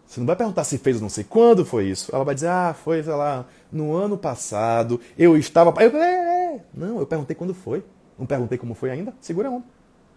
Você 0.06 0.20
não 0.20 0.28
vai 0.28 0.36
perguntar 0.36 0.66
se 0.66 0.78
fez 0.78 0.98
ou 0.98 1.04
não 1.04 1.10
sei. 1.10 1.24
Quando 1.24 1.64
foi 1.66 1.86
isso? 1.86 2.14
Ela 2.14 2.26
vai 2.26 2.36
dizer, 2.36 2.50
ah, 2.50 2.74
foi, 2.74 3.02
sei 3.02 3.14
lá, 3.14 3.46
no 3.72 3.96
ano 3.96 4.18
passado, 4.18 5.00
eu 5.18 5.38
estava. 5.38 5.74
Eu, 5.82 5.96
é, 5.96 6.56
é. 6.56 6.66
Não, 6.74 7.00
eu 7.00 7.08
perguntei 7.08 7.34
quando 7.34 7.54
foi. 7.54 7.82
Não 8.18 8.26
perguntei 8.26 8.58
como 8.58 8.74
foi 8.74 8.92
ainda? 8.92 9.14
Segura 9.20 9.50
a 9.50 9.52
onda. 9.52 9.66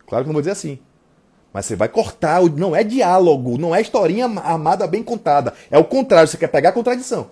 Claro 0.06 0.24
que 0.24 0.28
não 0.28 0.34
vou 0.34 0.42
dizer 0.42 0.52
assim. 0.52 0.78
Mas 1.52 1.66
você 1.66 1.74
vai 1.74 1.88
cortar, 1.88 2.42
não 2.42 2.76
é 2.76 2.84
diálogo, 2.84 3.58
não 3.58 3.74
é 3.74 3.80
historinha 3.80 4.26
armada 4.26 4.86
bem 4.86 5.02
contada. 5.02 5.54
É 5.70 5.78
o 5.78 5.84
contrário, 5.84 6.28
você 6.28 6.36
quer 6.36 6.48
pegar 6.48 6.70
a 6.70 6.72
contradição. 6.72 7.30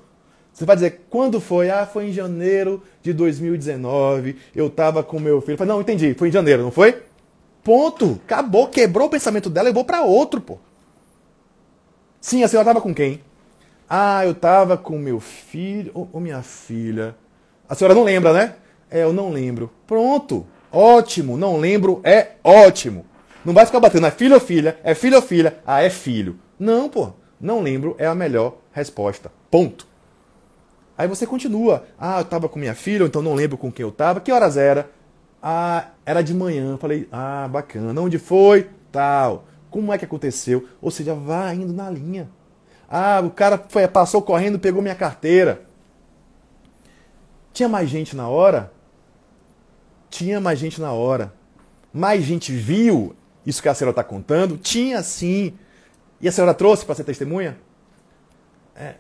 Você 0.52 0.64
vai 0.64 0.74
dizer, 0.74 1.06
quando 1.10 1.38
foi? 1.38 1.68
Ah, 1.68 1.86
foi 1.86 2.06
em 2.08 2.12
janeiro 2.12 2.82
de 3.02 3.12
2019, 3.12 4.36
eu 4.54 4.70
tava 4.70 5.02
com 5.02 5.20
meu 5.20 5.40
filho. 5.42 5.58
Falei, 5.58 5.72
não, 5.72 5.82
entendi, 5.82 6.14
foi 6.14 6.28
em 6.28 6.32
janeiro, 6.32 6.62
não 6.62 6.70
foi? 6.70 7.02
Ponto. 7.62 8.18
Acabou, 8.24 8.68
quebrou 8.68 9.06
o 9.06 9.10
pensamento 9.10 9.50
dela 9.50 9.68
e 9.68 9.72
vou 9.72 9.84
para 9.84 10.02
outro, 10.02 10.40
pô. 10.40 10.58
Sim, 12.20 12.42
a 12.42 12.48
senhora 12.48 12.64
tava 12.66 12.80
com 12.80 12.94
quem? 12.94 13.20
Ah, 13.88 14.24
eu 14.24 14.34
tava 14.34 14.78
com 14.78 14.98
meu 14.98 15.20
filho 15.20 15.90
ou, 15.94 16.08
ou 16.12 16.20
minha 16.20 16.42
filha. 16.42 17.14
A 17.68 17.74
senhora 17.74 17.94
não 17.94 18.02
lembra, 18.02 18.32
né? 18.32 18.54
É, 18.90 19.02
eu 19.02 19.12
não 19.12 19.30
lembro. 19.30 19.70
Pronto. 19.86 20.46
Ótimo, 20.78 21.38
não 21.38 21.56
lembro, 21.56 22.02
é 22.04 22.32
ótimo. 22.44 23.06
Não 23.42 23.54
vai 23.54 23.64
ficar 23.64 23.80
batendo, 23.80 24.08
é 24.08 24.10
filho 24.10 24.34
ou 24.34 24.40
filha, 24.40 24.78
é 24.84 24.94
filho 24.94 25.16
ou 25.16 25.22
filha, 25.22 25.58
ah, 25.66 25.82
é 25.82 25.88
filho. 25.88 26.38
Não, 26.58 26.86
pô, 26.86 27.14
não 27.40 27.62
lembro 27.62 27.96
é 27.98 28.04
a 28.04 28.14
melhor 28.14 28.58
resposta. 28.72 29.32
Ponto. 29.50 29.86
Aí 30.98 31.08
você 31.08 31.26
continua. 31.26 31.86
Ah, 31.98 32.20
eu 32.20 32.26
tava 32.26 32.46
com 32.46 32.58
minha 32.58 32.74
filha, 32.74 33.04
então 33.04 33.22
não 33.22 33.32
lembro 33.32 33.56
com 33.56 33.72
quem 33.72 33.84
eu 33.84 33.90
tava. 33.90 34.20
Que 34.20 34.30
horas 34.30 34.58
era? 34.58 34.90
Ah, 35.42 35.92
era 36.04 36.20
de 36.20 36.34
manhã. 36.34 36.76
Falei, 36.76 37.08
ah, 37.10 37.48
bacana. 37.50 37.98
Onde 37.98 38.18
foi? 38.18 38.68
Tal. 38.92 39.46
Como 39.70 39.94
é 39.94 39.96
que 39.96 40.04
aconteceu? 40.04 40.68
Ou 40.82 40.90
seja, 40.90 41.14
vá 41.14 41.54
indo 41.54 41.72
na 41.72 41.88
linha. 41.88 42.28
Ah, 42.86 43.22
o 43.24 43.30
cara 43.30 43.64
foi, 43.66 43.88
passou 43.88 44.20
correndo, 44.20 44.58
pegou 44.58 44.82
minha 44.82 44.94
carteira. 44.94 45.62
Tinha 47.54 47.66
mais 47.66 47.88
gente 47.88 48.14
na 48.14 48.28
hora? 48.28 48.75
Tinha 50.16 50.40
mais 50.40 50.58
gente 50.58 50.80
na 50.80 50.92
hora. 50.92 51.30
Mais 51.92 52.24
gente 52.24 52.50
viu 52.50 53.14
isso 53.44 53.60
que 53.60 53.68
a 53.68 53.74
senhora 53.74 53.90
está 53.90 54.02
contando? 54.02 54.56
Tinha 54.56 55.02
sim. 55.02 55.52
E 56.18 56.26
a 56.26 56.32
senhora 56.32 56.54
trouxe 56.54 56.86
para 56.86 56.94
ser 56.94 57.04
testemunha? 57.04 57.58
É. 58.74 58.94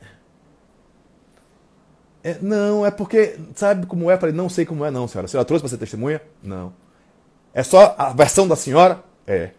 é. 2.22 2.38
Não, 2.42 2.84
é 2.84 2.90
porque, 2.90 3.38
sabe 3.54 3.86
como 3.86 4.10
é? 4.10 4.18
Falei, 4.18 4.34
não 4.34 4.50
sei 4.50 4.66
como 4.66 4.84
é, 4.84 4.90
não, 4.90 5.08
senhora. 5.08 5.24
A 5.24 5.28
senhora 5.28 5.46
trouxe 5.46 5.62
para 5.62 5.70
ser 5.70 5.78
testemunha? 5.78 6.20
Não. 6.42 6.74
É 7.54 7.62
só 7.62 7.94
a 7.96 8.10
versão 8.10 8.46
da 8.46 8.54
senhora? 8.54 9.02
É. 9.26 9.52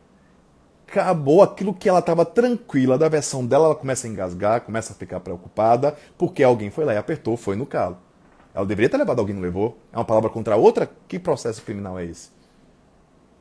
Acabou 0.88 1.42
aquilo 1.42 1.74
que 1.74 1.90
ela 1.90 2.00
estava 2.00 2.24
tranquila 2.24 3.00
da 3.00 3.10
versão 3.10 3.44
dela, 3.44 3.66
ela 3.66 3.76
começa 3.76 4.06
a 4.06 4.10
engasgar, 4.12 4.62
começa 4.62 4.94
a 4.94 4.96
ficar 4.96 5.20
preocupada, 5.22 5.98
porque 6.20 6.44
alguém 6.44 6.70
foi 6.70 6.86
lá 6.86 6.94
e 6.94 6.98
apertou, 6.98 7.36
foi 7.36 7.56
no 7.56 7.66
calo. 7.66 7.98
Ela 8.58 8.66
deveria 8.66 8.90
ter 8.90 8.98
levado 8.98 9.20
alguém, 9.20 9.36
não 9.36 9.42
levou? 9.44 9.78
É 9.94 9.98
uma 9.98 10.04
palavra 10.04 10.32
contra 10.32 10.56
a 10.56 10.58
outra? 10.58 10.90
Que 11.08 11.20
processo 11.20 11.62
criminal 11.62 12.00
é 12.00 12.06
esse? 12.06 12.30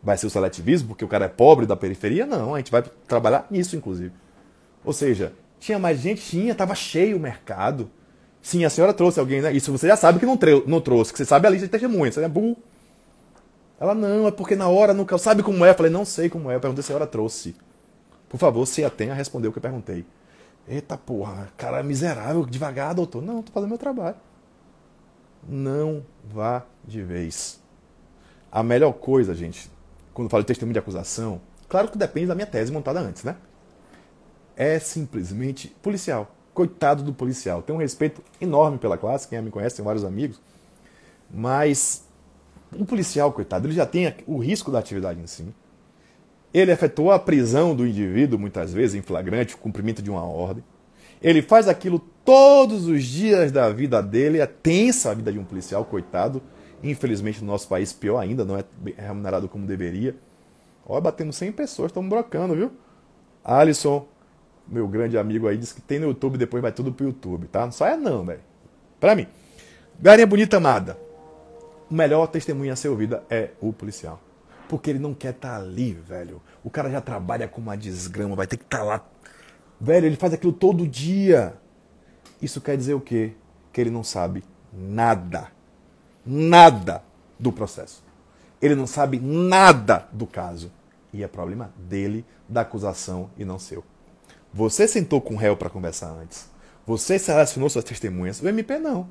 Vai 0.03 0.19
ser 0.19 0.27
o 0.27 0.31
seletivismo 0.31 0.89
porque 0.89 1.07
o 1.07 1.09
cara 1.09 1.25
é 1.25 1.29
pobre 1.29 1.65
da 1.65 1.75
periferia? 1.75 2.27
Não, 2.27 2.55
a 2.55 2.59
gente 2.59 2.71
vai 2.71 2.83
trabalhar 3.09 3.47
nisso, 3.51 3.75
inclusive. 3.77 4.13
Ou 4.85 4.93
seja, 4.93 5.33
tinha 5.59 5.79
mais 5.79 6.01
gente? 6.01 6.21
Tinha, 6.21 6.55
tava 6.55 6.75
cheio 6.75 7.17
o 7.17 7.21
mercado. 7.21 7.91
Sim, 8.43 8.67
a 8.67 8.69
senhora 8.69 8.93
trouxe 8.93 9.19
alguém, 9.19 9.41
né? 9.41 9.51
Isso 9.55 9.73
você 9.73 9.89
já 9.89 9.97
sabe 9.97 10.19
que 10.19 10.27
não, 10.27 10.39
não 10.67 10.83
trouxe, 10.83 11.13
que 11.13 11.19
você 11.19 11.25
sabe 11.25 11.47
a 11.47 11.51
lista 11.51 11.67
de 11.67 11.71
testemunhas, 11.73 12.15
você 12.15 12.23
é 12.23 12.29
burro. 12.29 12.59
Ela, 13.81 13.95
não, 13.95 14.29
é 14.29 14.31
porque 14.31 14.55
na 14.55 14.69
hora 14.69 14.93
nunca. 14.93 15.17
Sabe 15.17 15.43
como 15.43 15.65
é? 15.65 15.71
Eu 15.71 15.75
falei, 15.75 15.91
não 15.91 16.05
sei 16.05 16.29
como 16.29 16.51
é. 16.51 16.57
Eu 16.57 16.61
perguntei 16.61 16.83
se 16.83 16.89
a 16.89 16.93
senhora 16.93 17.07
trouxe. 17.07 17.57
Por 18.29 18.37
favor, 18.37 18.67
se 18.67 18.85
atenha 18.85 19.13
a 19.13 19.17
responder 19.17 19.49
o 19.49 19.53
que 19.53 19.57
eu 19.57 19.63
perguntei. 19.63 20.05
Eita 20.69 20.99
porra, 20.99 21.49
cara 21.57 21.83
miserável, 21.83 22.45
devagar, 22.45 22.95
doutor. 22.95 23.23
Não, 23.23 23.43
tô 23.43 23.51
fazendo 23.51 23.71
meu 23.71 23.79
trabalho. 23.79 24.17
Não 25.49 26.05
vá 26.25 26.65
de 26.85 27.03
vez. 27.03 27.61
A 28.51 28.63
melhor 28.63 28.93
coisa, 28.93 29.35
gente, 29.35 29.71
quando 30.13 30.31
falo 30.31 30.43
de 30.43 30.49
testemunho 30.49 30.73
de 30.73 30.79
acusação, 30.79 31.41
claro 31.69 31.89
que 31.89 31.99
depende 31.99 32.27
da 32.27 32.35
minha 32.35 32.47
tese 32.47 32.73
montada 32.73 33.01
antes, 33.01 33.23
né? 33.23 33.37
É 34.57 34.79
simplesmente 34.79 35.69
policial. 35.83 36.35
Coitado 36.55 37.03
do 37.03 37.13
policial. 37.13 37.63
Tenho 37.63 37.79
um 37.79 37.83
respeito 37.83 38.23
enorme 38.41 38.79
pela 38.79 38.97
classe, 38.97 39.29
quem 39.29 39.41
me 39.43 39.51
conhece, 39.51 39.77
tem 39.77 39.85
vários 39.85 40.05
amigos. 40.05 40.41
Mas 41.31 42.05
o 42.73 42.85
policial, 42.85 43.33
coitado, 43.33 43.67
ele 43.67 43.75
já 43.75 43.87
tem 43.87 44.15
o 44.27 44.39
risco 44.39 44.71
da 44.71 44.79
atividade 44.79 45.21
em 45.21 45.27
si. 45.27 45.47
Ele 46.53 46.73
efetuou 46.73 47.13
a 47.13 47.19
prisão 47.19 47.77
do 47.77 47.87
indivíduo, 47.87 48.39
muitas 48.39 48.73
vezes, 48.73 48.95
em 48.95 49.03
flagrante, 49.03 49.55
o 49.55 49.59
cumprimento 49.59 50.01
de 50.01 50.11
uma 50.11 50.25
ordem. 50.25 50.65
Ele 51.21 51.43
faz 51.43 51.69
aquilo 51.69 52.03
todos 52.27 52.87
os 52.87 53.05
dias 53.05 53.51
da 53.51 53.71
vida 53.71 54.03
dele. 54.03 54.41
É 54.41 54.47
tensa 54.47 55.13
a 55.13 55.15
vida 55.15 55.33
de 55.33 55.39
um 55.39 55.45
policial, 55.45 55.85
coitado. 55.85 56.43
Infelizmente, 56.83 57.41
no 57.41 57.47
nosso 57.47 57.67
país, 57.67 57.93
pior 57.93 58.19
ainda, 58.19 58.45
não 58.45 58.59
é 58.59 58.65
remunerado 58.99 59.49
como 59.49 59.67
deveria. 59.67 60.15
Olha, 60.87 61.01
batendo 61.01 61.33
100 61.33 61.53
pessoas, 61.53 61.91
estamos 61.91 62.11
brocando, 62.11 62.55
viu? 62.55 62.71
Alisson, 63.43 64.07
meu 64.69 64.87
grande 64.87 65.17
amigo 65.17 65.49
aí, 65.49 65.57
disse 65.57 65.75
que 65.75 65.81
tem 65.81 65.99
no 65.99 66.09
YouTube, 66.09 66.37
depois 66.37 66.63
vai 66.63 66.71
tudo 66.71 66.93
pro 66.93 67.07
YouTube, 67.07 67.47
tá? 67.47 67.65
Não 67.65 67.73
só 67.73 67.87
é 67.87 67.97
não, 67.97 68.25
velho. 68.25 68.41
Pra 69.01 69.15
mim. 69.15 69.27
Galinha 69.99 70.27
bonita 70.27 70.59
amada 70.59 71.07
o 71.91 71.95
melhor 71.95 72.27
testemunha 72.27 72.73
a 72.73 72.77
ser 72.77 72.89
ouvida 72.89 73.25
é 73.31 73.51
o 73.61 73.73
policial. 73.73 74.21
Porque 74.69 74.91
ele 74.91 74.99
não 74.99 75.15
quer 75.15 75.31
estar 75.31 75.51
tá 75.51 75.57
ali, 75.57 75.93
velho. 75.93 76.43
O 76.65 76.71
cara 76.71 76.91
já 76.91 77.01
trabalha 77.01 77.47
com 77.47 77.61
uma 77.61 77.77
desgrama, 77.77 78.35
vai 78.35 78.47
ter 78.47 78.57
que 78.57 78.65
estar 78.65 78.79
tá 78.79 78.85
lá. 78.85 79.05
Velho, 79.81 80.07
ele 80.07 80.17
faz 80.17 80.33
aquilo 80.33 80.53
todo 80.53 80.87
dia. 80.87 81.55
Isso 82.41 82.61
quer 82.61 82.77
dizer 82.77 82.95
o 82.95 83.01
quê? 83.01 83.33
Que 83.73 83.81
ele 83.81 83.91
não 83.91 84.05
sabe 84.05 84.45
nada. 84.73 85.49
Nada 86.25 87.03
do 87.39 87.53
processo. 87.53 88.03
Ele 88.61 88.75
não 88.75 88.87
sabe 88.87 89.21
nada 89.21 90.09
do 90.13 90.27
caso. 90.27 90.71
E 91.13 91.23
é 91.23 91.29
problema 91.29 91.73
dele, 91.77 92.25
da 92.49 92.63
acusação 92.63 93.31
e 93.39 93.45
não 93.45 93.59
seu. 93.59 93.85
Você 94.53 94.89
sentou 94.89 95.21
com 95.21 95.35
o 95.35 95.37
réu 95.37 95.57
para 95.57 95.71
conversar 95.71 96.11
antes. 96.11 96.49
Você 96.87 97.19
selecionou 97.19 97.69
suas 97.69 97.85
testemunhas. 97.85 98.41
O 98.41 98.49
MP 98.49 98.79
não. 98.79 99.09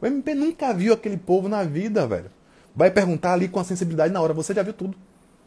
O 0.00 0.06
MP 0.06 0.34
nunca 0.34 0.72
viu 0.72 0.92
aquele 0.92 1.16
povo 1.16 1.48
na 1.48 1.64
vida, 1.64 2.06
velho. 2.06 2.30
Vai 2.74 2.90
perguntar 2.90 3.32
ali 3.32 3.48
com 3.48 3.58
a 3.58 3.64
sensibilidade 3.64 4.12
na 4.12 4.20
hora. 4.20 4.34
Você 4.34 4.52
já 4.52 4.62
viu 4.62 4.72
tudo. 4.72 4.96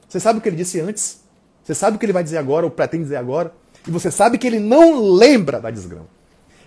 Você 0.07 0.19
sabe 0.19 0.39
o 0.39 0.41
que 0.41 0.49
ele 0.49 0.55
disse 0.55 0.79
antes. 0.79 1.21
Você 1.63 1.75
sabe 1.75 1.95
o 1.95 1.99
que 1.99 2.05
ele 2.05 2.13
vai 2.13 2.23
dizer 2.23 2.37
agora, 2.37 2.65
ou 2.65 2.71
pretende 2.71 3.03
dizer 3.03 3.17
agora. 3.17 3.53
E 3.87 3.91
você 3.91 4.09
sabe 4.09 4.37
que 4.37 4.47
ele 4.47 4.59
não 4.59 5.01
lembra 5.01 5.59
da 5.59 5.69
desgrama. 5.69 6.07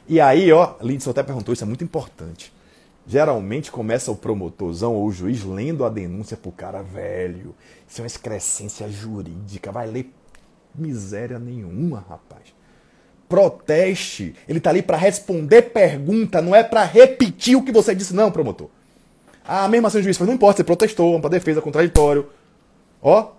E 0.08 0.20
aí, 0.20 0.52
ó, 0.52 0.74
Lindsay 0.80 1.10
até 1.10 1.22
perguntou, 1.22 1.52
isso 1.52 1.64
é 1.64 1.66
muito 1.66 1.84
importante. 1.84 2.52
Geralmente 3.06 3.70
começa 3.70 4.10
o 4.10 4.16
promotorzão 4.16 4.94
ou 4.94 5.06
o 5.06 5.12
juiz 5.12 5.44
lendo 5.44 5.84
a 5.84 5.88
denúncia 5.88 6.36
pro 6.36 6.52
cara 6.52 6.82
velho. 6.82 7.54
Isso 7.88 8.00
é 8.00 8.02
uma 8.02 8.06
excrescência 8.06 8.88
jurídica. 8.88 9.72
Vai 9.72 9.86
ler 9.86 10.12
miséria 10.74 11.38
nenhuma, 11.38 12.04
rapaz 12.08 12.62
proteste. 13.32 14.34
Ele 14.46 14.58
está 14.58 14.68
ali 14.68 14.82
para 14.82 14.98
responder 14.98 15.62
pergunta, 15.62 16.42
não 16.42 16.54
é 16.54 16.62
para 16.62 16.84
repetir 16.84 17.56
o 17.56 17.62
que 17.62 17.72
você 17.72 17.94
disse, 17.94 18.14
não, 18.14 18.30
promotor. 18.30 18.68
Ah, 19.42 19.66
mesmo 19.68 19.86
assim 19.86 20.00
o 20.00 20.02
juiz 20.02 20.18
fala, 20.18 20.28
não 20.28 20.34
importa, 20.34 20.58
você 20.58 20.64
protestou, 20.64 21.18
para 21.18 21.30
defesa, 21.30 21.62
contraditório. 21.62 22.28
Ó, 23.00 23.30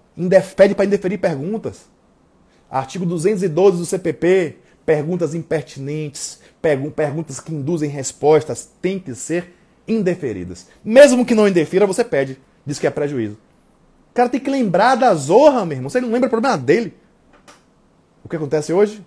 pede 0.55 0.73
para 0.73 0.85
indeferir 0.85 1.19
perguntas. 1.19 1.81
Artigo 2.71 3.05
212 3.05 3.77
do 3.77 3.85
CPP, 3.85 4.57
perguntas 4.83 5.35
impertinentes, 5.35 6.39
perguntas 6.95 7.39
que 7.39 7.53
induzem 7.53 7.89
respostas, 7.89 8.69
têm 8.81 8.97
que 8.97 9.13
ser 9.13 9.53
indeferidas. 9.87 10.67
Mesmo 10.83 11.25
que 11.25 11.35
não 11.35 11.47
indefira, 11.47 11.85
você 11.85 12.03
pede. 12.03 12.39
Diz 12.65 12.79
que 12.79 12.87
é 12.87 12.89
prejuízo. 12.89 13.37
O 14.11 14.13
cara 14.13 14.29
tem 14.29 14.39
que 14.39 14.49
lembrar 14.49 14.95
da 14.95 15.13
zorra, 15.13 15.65
meu 15.65 15.77
irmão. 15.77 15.89
Você 15.89 15.99
não 15.99 16.09
lembra 16.09 16.27
o 16.27 16.29
problema 16.29 16.57
dele. 16.57 16.95
O 18.23 18.29
que 18.29 18.35
acontece 18.35 18.71
hoje? 18.71 19.03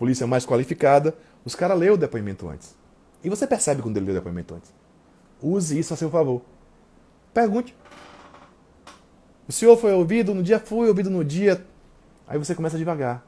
polícia 0.00 0.26
mais 0.26 0.46
qualificada, 0.46 1.14
os 1.44 1.54
caras 1.54 1.78
lêem 1.78 1.92
o 1.92 1.96
depoimento 1.96 2.48
antes. 2.48 2.74
E 3.22 3.28
você 3.28 3.46
percebe 3.46 3.82
quando 3.82 3.98
ele 3.98 4.06
lê 4.06 4.12
o 4.12 4.14
depoimento 4.14 4.54
antes. 4.54 4.72
Use 5.42 5.78
isso 5.78 5.92
a 5.92 5.96
seu 5.96 6.08
favor. 6.08 6.40
Pergunte. 7.34 7.76
O 9.46 9.52
senhor 9.52 9.76
foi 9.76 9.92
ouvido 9.92 10.34
no 10.34 10.42
dia? 10.42 10.58
Fui 10.58 10.88
ouvido 10.88 11.10
no 11.10 11.22
dia. 11.22 11.66
Aí 12.26 12.38
você 12.38 12.54
começa 12.54 12.78
devagar. 12.78 13.22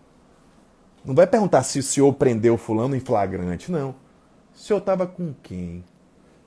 Não 1.05 1.15
vai 1.15 1.27
perguntar 1.27 1.63
se 1.63 1.79
o 1.79 1.83
senhor 1.83 2.13
prendeu 2.15 2.57
fulano 2.57 2.95
em 2.95 3.01
flagrante, 3.01 3.71
não. 3.71 3.91
O 4.55 4.59
senhor 4.59 4.79
estava 4.79 5.07
com 5.07 5.35
quem? 5.43 5.85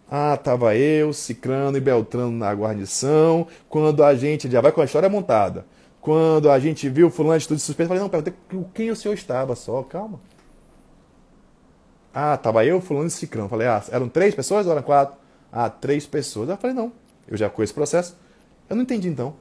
Ah, 0.09 0.35
estava 0.35 0.75
eu, 0.75 1.11
Cicrano 1.11 1.77
e 1.77 1.81
Beltrano 1.81 2.31
na 2.31 2.53
guarnição, 2.53 3.47
quando 3.67 4.03
a 4.03 4.15
gente 4.15 4.49
já 4.49 4.61
vai 4.61 4.71
com 4.71 4.81
a 4.81 4.85
história 4.85 5.09
montada. 5.09 5.65
Quando 5.99 6.51
a 6.51 6.59
gente 6.59 6.87
viu 6.87 7.09
fulano 7.09 7.39
de 7.39 7.47
tudo 7.47 7.59
suspeito, 7.59 7.87
falei, 7.87 8.01
não, 8.01 8.09
perguntei 8.09 8.33
com 8.49 8.63
quem 8.65 8.91
o 8.91 8.95
senhor 8.95 9.15
estava 9.15 9.55
só, 9.55 9.81
calma. 9.81 10.19
Ah, 12.13 12.37
tava 12.37 12.63
eu, 12.63 12.79
fulano 12.79 13.07
e 13.07 13.11
cicrão. 13.11 13.49
Falei, 13.49 13.67
ah, 13.67 13.83
eram 13.91 14.07
três 14.07 14.33
pessoas 14.33 14.65
ou 14.67 14.71
eram 14.71 14.83
quatro? 14.83 15.15
Ah, 15.51 15.69
três 15.69 16.05
pessoas. 16.05 16.47
Eu 16.47 16.55
falei, 16.57 16.75
não, 16.75 16.91
eu 17.27 17.35
já 17.35 17.49
conheço 17.49 17.73
o 17.73 17.75
processo. 17.75 18.15
Eu 18.69 18.75
não 18.75 18.83
entendi 18.83 19.09
então. 19.09 19.35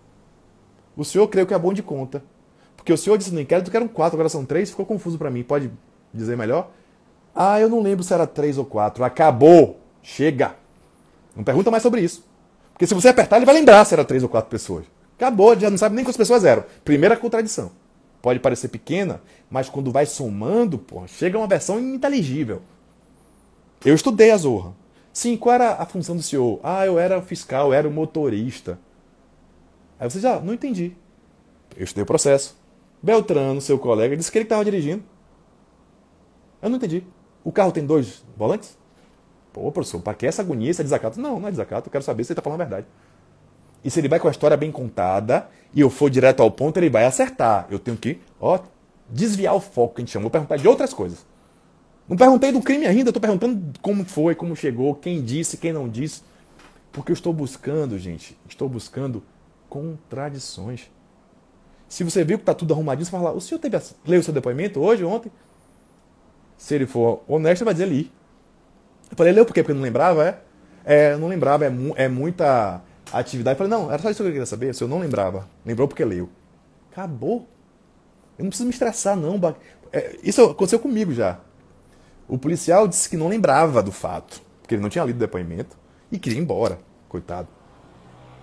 O 0.96 1.04
senhor 1.04 1.28
creio 1.28 1.46
que 1.46 1.54
é 1.54 1.58
bom 1.58 1.72
de 1.72 1.82
conta. 1.82 2.22
Porque 2.84 2.92
o 2.92 2.98
senhor 2.98 3.16
disse 3.16 3.32
no 3.32 3.40
inquérito 3.40 3.70
que 3.70 3.76
eram 3.78 3.88
quatro, 3.88 4.14
agora 4.14 4.28
são 4.28 4.44
três, 4.44 4.68
ficou 4.68 4.84
confuso 4.84 5.16
para 5.16 5.30
mim. 5.30 5.42
Pode 5.42 5.70
dizer 6.12 6.36
melhor? 6.36 6.70
Ah, 7.34 7.58
eu 7.58 7.66
não 7.66 7.80
lembro 7.80 8.04
se 8.04 8.12
era 8.12 8.26
três 8.26 8.58
ou 8.58 8.64
quatro. 8.66 9.02
Acabou! 9.02 9.80
Chega! 10.02 10.54
Não 11.34 11.42
pergunta 11.42 11.70
mais 11.70 11.82
sobre 11.82 12.02
isso. 12.02 12.22
Porque 12.74 12.86
se 12.86 12.92
você 12.92 13.08
apertar, 13.08 13.38
ele 13.38 13.46
vai 13.46 13.54
lembrar 13.54 13.86
se 13.86 13.94
era 13.94 14.04
três 14.04 14.22
ou 14.22 14.28
quatro 14.28 14.50
pessoas. 14.50 14.84
Acabou, 15.16 15.58
já 15.58 15.70
não 15.70 15.78
sabe 15.78 15.96
nem 15.96 16.04
quantas 16.04 16.18
pessoas 16.18 16.44
eram. 16.44 16.62
Primeira 16.84 17.16
contradição. 17.16 17.70
Pode 18.20 18.38
parecer 18.38 18.68
pequena, 18.68 19.22
mas 19.48 19.70
quando 19.70 19.90
vai 19.90 20.04
somando, 20.04 20.76
porra, 20.76 21.08
chega 21.08 21.38
uma 21.38 21.46
versão 21.46 21.78
ininteligível. 21.78 22.60
Eu 23.82 23.94
estudei 23.94 24.30
a 24.30 24.36
Zorra. 24.36 24.74
Sim, 25.10 25.38
qual 25.38 25.54
era 25.54 25.72
a 25.72 25.86
função 25.86 26.16
do 26.16 26.22
senhor? 26.22 26.60
Ah, 26.62 26.84
eu 26.84 26.98
era 26.98 27.22
fiscal, 27.22 27.68
eu 27.68 27.72
era 27.72 27.88
o 27.88 27.90
motorista. 27.90 28.78
Aí 29.98 30.10
você 30.10 30.20
já, 30.20 30.38
não 30.38 30.52
entendi. 30.52 30.92
Eu 31.74 31.84
estudei 31.84 32.02
o 32.02 32.06
processo. 32.06 32.62
Beltrano, 33.04 33.60
seu 33.60 33.78
colega, 33.78 34.16
disse 34.16 34.32
que 34.32 34.38
ele 34.38 34.46
estava 34.46 34.64
dirigindo. 34.64 35.04
Eu 36.62 36.70
não 36.70 36.78
entendi. 36.78 37.04
O 37.44 37.52
carro 37.52 37.70
tem 37.70 37.84
dois 37.84 38.24
volantes? 38.34 38.78
Pô, 39.52 39.70
professor, 39.70 40.00
para 40.00 40.14
que 40.14 40.26
essa 40.26 40.40
agonia, 40.40 40.70
esse 40.70 40.82
desacato? 40.82 41.20
Não, 41.20 41.38
não 41.38 41.48
é 41.48 41.50
desacato, 41.50 41.88
eu 41.88 41.92
quero 41.92 42.02
saber 42.02 42.24
se 42.24 42.28
você 42.28 42.32
está 42.32 42.40
falando 42.40 42.62
a 42.62 42.64
verdade. 42.64 42.86
E 43.84 43.90
se 43.90 44.00
ele 44.00 44.08
vai 44.08 44.18
com 44.18 44.26
a 44.26 44.30
história 44.30 44.56
bem 44.56 44.72
contada 44.72 45.50
e 45.74 45.82
eu 45.82 45.90
for 45.90 46.08
direto 46.08 46.42
ao 46.42 46.50
ponto, 46.50 46.78
ele 46.78 46.88
vai 46.88 47.04
acertar. 47.04 47.66
Eu 47.70 47.78
tenho 47.78 47.98
que, 47.98 48.18
ó, 48.40 48.58
desviar 49.10 49.54
o 49.54 49.60
foco 49.60 49.96
que 49.96 50.00
a 50.00 50.02
gente 50.02 50.12
chama. 50.12 50.22
Vou 50.22 50.30
perguntar 50.30 50.56
de 50.56 50.66
outras 50.66 50.94
coisas. 50.94 51.26
Não 52.08 52.16
perguntei 52.16 52.52
do 52.52 52.62
crime 52.62 52.86
ainda, 52.86 53.10
estou 53.10 53.20
perguntando 53.20 53.78
como 53.82 54.02
foi, 54.06 54.34
como 54.34 54.56
chegou, 54.56 54.94
quem 54.94 55.22
disse, 55.22 55.58
quem 55.58 55.74
não 55.74 55.90
disse. 55.90 56.22
Porque 56.90 57.12
eu 57.12 57.14
estou 57.14 57.34
buscando, 57.34 57.98
gente, 57.98 58.34
estou 58.48 58.66
buscando 58.66 59.22
contradições. 59.68 60.88
Se 61.88 62.02
você 62.02 62.24
viu 62.24 62.38
que 62.38 62.42
está 62.42 62.54
tudo 62.54 62.74
arrumadinho, 62.74 63.04
você 63.04 63.12
vai 63.12 63.20
falar, 63.20 63.32
o 63.32 63.40
senhor 63.40 63.60
teve, 63.60 63.78
leu 64.06 64.20
o 64.20 64.22
seu 64.22 64.34
depoimento 64.34 64.80
hoje, 64.80 65.04
ontem? 65.04 65.30
Se 66.56 66.74
ele 66.74 66.86
for 66.86 67.22
honesto, 67.28 67.62
ele 67.62 67.66
vai 67.66 67.74
dizer 67.74 67.86
li. 67.86 68.10
Eu 69.10 69.16
falei, 69.16 69.32
leu 69.32 69.44
por 69.44 69.52
quê? 69.52 69.62
Porque 69.62 69.74
não 69.74 69.82
lembrava, 69.82 70.26
é? 70.26 70.38
É, 70.84 71.16
não 71.16 71.28
lembrava, 71.28 71.64
é, 71.64 71.70
mu 71.70 71.94
é 71.96 72.08
muita 72.08 72.82
atividade. 73.12 73.56
Falei, 73.56 73.70
não, 73.70 73.90
era 73.92 74.02
só 74.02 74.10
isso 74.10 74.22
que 74.22 74.28
eu 74.28 74.32
queria 74.32 74.46
saber, 74.46 74.74
se 74.74 74.82
eu 74.82 74.88
não 74.88 74.98
lembrava. 74.98 75.48
Lembrou 75.64 75.86
porque 75.86 76.04
leu. 76.04 76.28
Acabou. 76.90 77.46
Eu 78.38 78.44
não 78.44 78.50
preciso 78.50 78.66
me 78.66 78.72
estressar, 78.72 79.16
não. 79.16 79.40
É, 79.92 80.16
isso 80.22 80.42
aconteceu 80.42 80.78
comigo 80.78 81.12
já. 81.12 81.38
O 82.26 82.38
policial 82.38 82.88
disse 82.88 83.08
que 83.08 83.16
não 83.16 83.28
lembrava 83.28 83.82
do 83.82 83.92
fato, 83.92 84.40
porque 84.60 84.74
ele 84.74 84.82
não 84.82 84.88
tinha 84.88 85.04
lido 85.04 85.16
o 85.16 85.20
depoimento 85.20 85.76
e 86.10 86.18
queria 86.18 86.38
ir 86.38 86.42
embora, 86.42 86.78
coitado. 87.08 87.48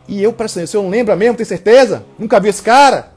E 0.08 0.22
eu, 0.22 0.32
prestando, 0.34 0.68
se 0.68 0.78
eu 0.78 0.84
não 0.84 0.90
lembro 0.90 1.16
mesmo, 1.18 1.36
tem 1.36 1.46
certeza? 1.46 2.06
Nunca 2.18 2.40
vi 2.40 2.50
esse 2.50 2.62
cara? 2.62 3.12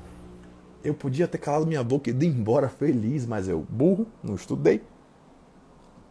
Eu 0.84 0.94
podia 0.94 1.26
ter 1.26 1.38
calado 1.38 1.66
minha 1.66 1.82
boca 1.82 2.10
e 2.10 2.12
ido 2.12 2.24
embora 2.24 2.68
feliz, 2.68 3.26
mas 3.26 3.48
eu, 3.48 3.66
burro, 3.68 4.06
não 4.22 4.34
estudei. 4.34 4.82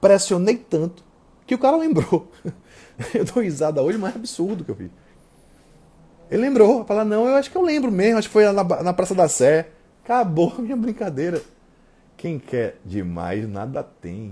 Pressionei 0.01 0.57
tanto 0.57 1.03
que 1.45 1.55
o 1.55 1.59
cara 1.59 1.78
lembrou. 1.78 2.32
Eu 3.13 3.26
dou 3.26 3.41
risada 3.41 3.82
hoje, 3.82 3.97
mas 3.97 4.13
é 4.13 4.17
absurdo 4.17 4.63
que 4.63 4.69
eu 4.69 4.76
vi. 4.76 4.91
Ele 6.30 6.43
lembrou. 6.43 6.86
Fala, 6.86 7.03
não, 7.03 7.28
eu 7.28 7.36
acho 7.36 7.49
que 7.49 7.57
eu 7.57 7.61
lembro 7.61 7.91
mesmo. 7.91 8.19
Acho 8.19 8.28
que 8.28 8.34
foi 8.34 8.45
na, 8.51 8.63
na 8.63 8.93
Praça 8.93 9.15
da 9.15 9.28
Sé. 9.28 9.69
Acabou 10.03 10.53
a 10.57 10.61
minha 10.61 10.76
brincadeira. 10.76 11.41
Quem 12.15 12.38
quer 12.38 12.80
demais, 12.86 13.47
nada 13.49 13.84
tem. 13.84 14.30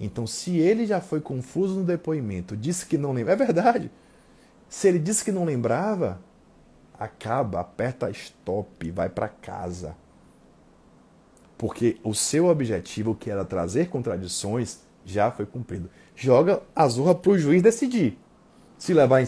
Então, 0.00 0.26
se 0.26 0.58
ele 0.58 0.86
já 0.86 1.00
foi 1.00 1.20
confuso 1.20 1.80
no 1.80 1.84
depoimento, 1.84 2.56
disse 2.56 2.86
que 2.86 2.96
não 2.96 3.12
lembra, 3.12 3.32
é 3.32 3.36
verdade. 3.36 3.90
Se 4.68 4.86
ele 4.86 4.98
disse 4.98 5.24
que 5.24 5.32
não 5.32 5.44
lembrava, 5.44 6.20
acaba, 6.98 7.60
aperta 7.60 8.10
stop, 8.10 8.90
vai 8.90 9.08
para 9.08 9.28
casa. 9.28 9.94
Porque 11.56 11.98
o 12.04 12.14
seu 12.14 12.46
objetivo, 12.46 13.14
que 13.14 13.30
era 13.30 13.44
trazer 13.44 13.88
contradições, 13.88 14.80
já 15.04 15.30
foi 15.30 15.46
cumprido. 15.46 15.90
Joga 16.14 16.62
a 16.74 16.86
zurra 16.88 17.14
para 17.14 17.32
o 17.32 17.38
juiz 17.38 17.62
decidir. 17.62 18.18
Se 18.76 18.94
levar 18.94 19.22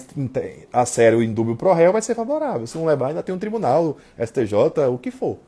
a 0.72 0.86
sério 0.86 1.18
o 1.18 1.22
indúbio 1.22 1.56
pro 1.56 1.72
réu, 1.72 1.92
vai 1.92 2.02
ser 2.02 2.14
favorável. 2.14 2.66
Se 2.66 2.78
não 2.78 2.86
levar, 2.86 3.08
ainda 3.08 3.22
tem 3.22 3.34
um 3.34 3.38
tribunal, 3.38 3.96
STJ, 4.16 4.54
o 4.92 4.98
que 4.98 5.10
for. 5.10 5.38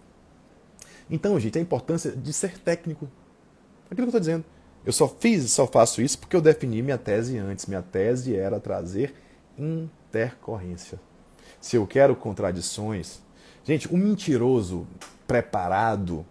Então, 1.08 1.38
gente, 1.38 1.58
a 1.58 1.60
importância 1.60 2.10
de 2.10 2.32
ser 2.32 2.58
técnico. 2.58 3.08
Aquilo 3.86 4.08
que 4.08 4.16
eu 4.16 4.18
estou 4.18 4.20
dizendo. 4.20 4.44
Eu 4.84 4.92
só 4.92 5.06
fiz, 5.06 5.52
só 5.52 5.66
faço 5.66 6.02
isso 6.02 6.18
porque 6.18 6.34
eu 6.34 6.40
defini 6.40 6.82
minha 6.82 6.98
tese 6.98 7.38
antes. 7.38 7.66
Minha 7.66 7.82
tese 7.82 8.34
era 8.34 8.58
trazer 8.58 9.14
intercorrência. 9.56 10.98
Se 11.62 11.76
eu 11.76 11.86
quero 11.86 12.16
contradições. 12.16 13.22
Gente, 13.64 13.86
o 13.86 13.94
um 13.94 13.96
mentiroso 13.96 14.84
preparado, 15.28 16.26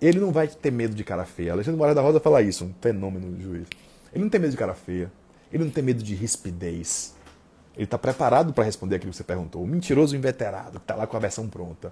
ele 0.00 0.20
não 0.20 0.30
vai 0.30 0.46
ter 0.46 0.70
medo 0.70 0.94
de 0.94 1.02
cara 1.02 1.24
feia. 1.24 1.52
Alexandre 1.52 1.76
Moraes 1.76 1.96
da 1.96 2.00
Rosa 2.00 2.20
fala 2.20 2.40
isso, 2.40 2.64
um 2.64 2.72
fenômeno 2.80 3.34
de 3.34 3.42
juiz. 3.42 3.66
Ele 4.12 4.22
não 4.22 4.30
tem 4.30 4.40
medo 4.40 4.52
de 4.52 4.56
cara 4.56 4.72
feia. 4.72 5.10
Ele 5.52 5.64
não 5.64 5.70
tem 5.70 5.82
medo 5.82 6.00
de 6.00 6.14
rispidez. 6.14 7.16
Ele 7.74 7.84
está 7.84 7.98
preparado 7.98 8.52
para 8.52 8.62
responder 8.62 8.96
aquilo 8.96 9.10
que 9.10 9.16
você 9.16 9.24
perguntou. 9.24 9.64
O 9.64 9.66
mentiroso 9.66 10.14
inveterado, 10.14 10.78
que 10.78 10.84
está 10.84 10.94
lá 10.94 11.08
com 11.08 11.16
a 11.16 11.20
versão 11.20 11.48
pronta. 11.48 11.88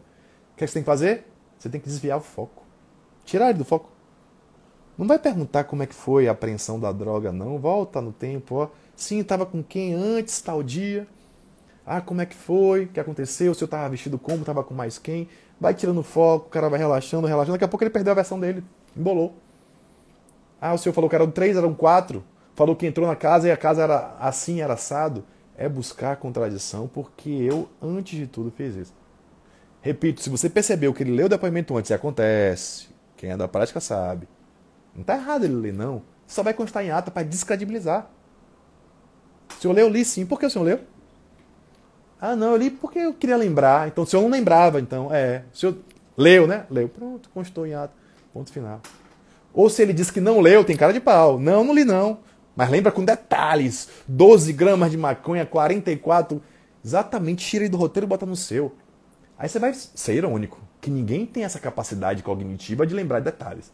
O 0.53 0.57
que 0.57 0.65
você 0.65 0.75
tem 0.75 0.83
que 0.83 0.87
fazer? 0.87 1.27
Você 1.59 1.69
tem 1.69 1.81
que 1.81 1.89
desviar 1.89 2.19
o 2.19 2.23
foco. 2.23 2.63
Tirar 3.25 3.51
ele 3.51 3.59
do 3.59 3.65
foco. 3.65 3.91
Não 4.97 5.09
vai 5.09 5.19
perguntar 5.19 5.65
como 5.65 5.83
é 5.83 5.87
que 5.87 5.95
foi 5.95 6.29
a 6.29 6.33
apreensão 6.33 6.79
da 6.79 6.93
droga, 6.93 7.33
não. 7.33 7.59
Volta 7.59 8.01
no 8.01 8.13
tempo, 8.13 8.55
ó. 8.55 8.69
Sim, 8.95 9.19
estava 9.19 9.45
com 9.45 9.61
quem 9.61 9.93
antes, 9.95 10.41
tal 10.41 10.63
dia. 10.63 11.09
Ah, 11.85 12.01
como 12.01 12.21
é 12.21 12.27
que 12.27 12.35
foi? 12.35 12.85
O 12.85 12.89
que 12.89 13.01
aconteceu? 13.01 13.53
O 13.53 13.55
senhor 13.55 13.67
estava 13.67 13.89
vestido 13.89 14.19
como? 14.19 14.41
Estava 14.41 14.63
com 14.63 14.73
mais 14.73 14.99
quem? 14.99 15.29
Vai 15.61 15.75
tirando 15.75 16.03
foco, 16.03 16.47
o 16.47 16.51
cara 16.51 16.69
vai 16.69 16.79
relaxando, 16.79 17.27
relaxando. 17.27 17.55
Daqui 17.55 17.65
a 17.65 17.69
pouco 17.69 17.83
ele 17.83 17.91
perdeu 17.91 18.13
a 18.13 18.15
versão 18.15 18.39
dele. 18.39 18.63
Embolou. 18.97 19.35
Ah, 20.61 20.75
o 20.75 20.79
senhor 20.79 20.95
falou 20.95 21.11
que 21.11 21.17
eram 21.17 21.31
três, 21.31 21.57
eram 21.57 21.75
quatro. 21.75 22.25
Falou 22.55 22.77
que 22.77 22.87
entrou 22.87 23.07
na 23.07 23.17
casa 23.17 23.49
e 23.49 23.51
a 23.51 23.57
casa 23.57 23.83
era 23.83 24.17
assim, 24.21 24.61
era 24.61 24.75
assado. 24.75 25.25
É 25.57 25.69
buscar 25.69 26.17
contradição, 26.17 26.89
porque 26.89 27.31
eu, 27.31 27.69
antes 27.81 28.19
de 28.19 28.27
tudo, 28.27 28.51
fiz 28.51 28.75
isso. 28.75 28.95
Repito, 29.81 30.23
se 30.23 30.31
você 30.31 30.49
percebeu 30.49 30.95
que 30.95 31.03
ele 31.03 31.13
leu 31.13 31.27
o 31.27 31.29
depoimento 31.29 31.77
antes, 31.77 31.91
acontece, 31.91 32.89
quem 33.17 33.31
é 33.31 33.37
da 33.37 33.49
prática 33.49 33.81
sabe. 33.81 34.29
Não 34.95 35.03
está 35.03 35.17
errado 35.17 35.45
ele 35.45 35.55
ler, 35.55 35.73
não. 35.73 36.03
Só 36.27 36.43
vai 36.43 36.55
constar 36.55 36.85
em 36.85 36.91
ata 36.91 37.11
para 37.11 37.25
descredibilizar. 37.25 38.09
O 39.51 39.61
senhor 39.61 39.75
leu? 39.75 39.89
Li 39.89 40.05
sim. 40.05 40.25
Por 40.25 40.39
que 40.39 40.47
o 40.47 40.51
senhor 40.51 40.65
leu? 40.65 40.81
Ah, 42.25 42.37
não, 42.37 42.53
eu 42.53 42.57
li 42.57 42.71
porque 42.71 43.01
eu 43.01 43.13
queria 43.13 43.37
lembrar. 43.37 43.89
Então 43.89 44.05
o 44.05 44.07
senhor 44.07 44.23
não 44.23 44.31
lembrava, 44.31 44.79
então. 44.79 45.13
É. 45.13 45.43
O 45.53 45.57
senhor 45.57 45.77
leu, 46.17 46.47
né? 46.47 46.67
Leu. 46.71 46.89
Pronto, 46.89 47.29
constou 47.35 47.67
em 47.67 47.75
ata. 47.75 47.93
Ponto 48.33 48.53
final. 48.53 48.81
Ou 49.53 49.69
se 49.69 49.83
ele 49.83 49.93
diz 49.93 50.09
que 50.09 50.21
não 50.21 50.41
leu, 50.41 50.63
tem 50.63 50.77
cara 50.77 50.93
de 50.93 51.01
pau. 51.01 51.41
Não, 51.41 51.65
não 51.65 51.75
li 51.75 51.85
não. 51.85 52.19
Mas 52.55 52.71
lembra 52.71 52.93
com 52.93 53.05
detalhes. 53.05 53.89
12 54.07 54.53
gramas 54.53 54.93
de 54.93 54.97
maconha, 54.97 55.45
44. 55.45 56.41
Exatamente, 56.85 57.45
tira 57.45 57.65
aí 57.65 57.69
do 57.69 57.77
roteiro 57.77 58.07
e 58.07 58.09
bota 58.09 58.25
no 58.25 58.37
seu. 58.37 58.73
Aí 59.37 59.49
você 59.49 59.59
vai 59.59 59.75
ser 59.75 60.15
irônico. 60.15 60.61
Que 60.81 60.93
ninguém 60.93 61.27
tem 61.27 61.43
essa 61.43 61.59
capacidade 61.59 62.23
cognitiva 62.23 62.87
de 62.87 62.95
lembrar 62.95 63.19
de 63.19 63.25
detalhes. 63.25 63.73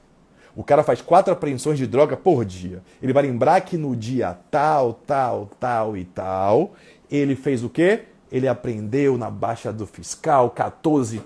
O 0.56 0.64
cara 0.64 0.82
faz 0.82 1.02
quatro 1.02 1.34
apreensões 1.34 1.76
de 1.76 1.86
droga 1.86 2.16
por 2.16 2.46
dia. 2.46 2.82
Ele 3.02 3.12
vai 3.12 3.24
lembrar 3.24 3.60
que 3.60 3.76
no 3.76 3.94
dia 3.94 4.38
tal, 4.50 4.94
tal, 4.94 5.50
tal 5.60 5.98
e 5.98 6.06
tal, 6.06 6.72
ele 7.10 7.36
fez 7.36 7.62
o 7.62 7.68
quê? 7.68 8.04
Ele 8.30 8.46
aprendeu 8.46 9.16
na 9.16 9.30
baixa 9.30 9.72
do 9.72 9.86
fiscal 9.86 10.50
14 10.50 11.22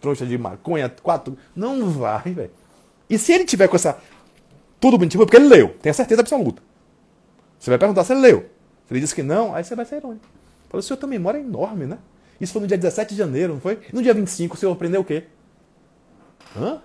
trouxas 0.00 0.28
de 0.28 0.36
maconha, 0.36 0.88
quatro. 1.02 1.36
Não 1.56 1.88
vai, 1.88 2.32
velho. 2.32 2.50
E 3.08 3.18
se 3.18 3.32
ele 3.32 3.44
tiver 3.44 3.68
com 3.68 3.76
essa. 3.76 3.98
Tudo 4.78 4.98
bonitinho, 4.98 5.24
porque 5.24 5.36
ele 5.36 5.48
leu, 5.48 5.70
tem 5.80 5.90
a 5.90 5.94
certeza 5.94 6.20
absoluta. 6.20 6.62
Você 7.58 7.70
vai 7.70 7.78
perguntar 7.78 8.04
se 8.04 8.12
ele 8.12 8.20
leu. 8.20 8.40
Se 8.86 8.92
ele 8.92 9.00
disse 9.00 9.14
que 9.14 9.22
não, 9.22 9.54
aí 9.54 9.64
você 9.64 9.74
vai 9.74 9.86
ser 9.86 9.96
irônico. 9.96 10.26
Fala, 10.68 10.80
o 10.80 10.82
senhor 10.82 10.98
tem 10.98 11.08
memória 11.08 11.38
enorme, 11.38 11.86
né? 11.86 11.98
Isso 12.38 12.52
foi 12.52 12.60
no 12.60 12.68
dia 12.68 12.76
17 12.76 13.14
de 13.14 13.16
janeiro, 13.16 13.54
não 13.54 13.60
foi? 13.60 13.78
No 13.92 14.02
dia 14.02 14.12
25, 14.12 14.54
o 14.54 14.58
senhor 14.58 14.72
aprendeu 14.72 15.00
o 15.00 15.04
quê? 15.04 15.24
Hã? 16.54 16.82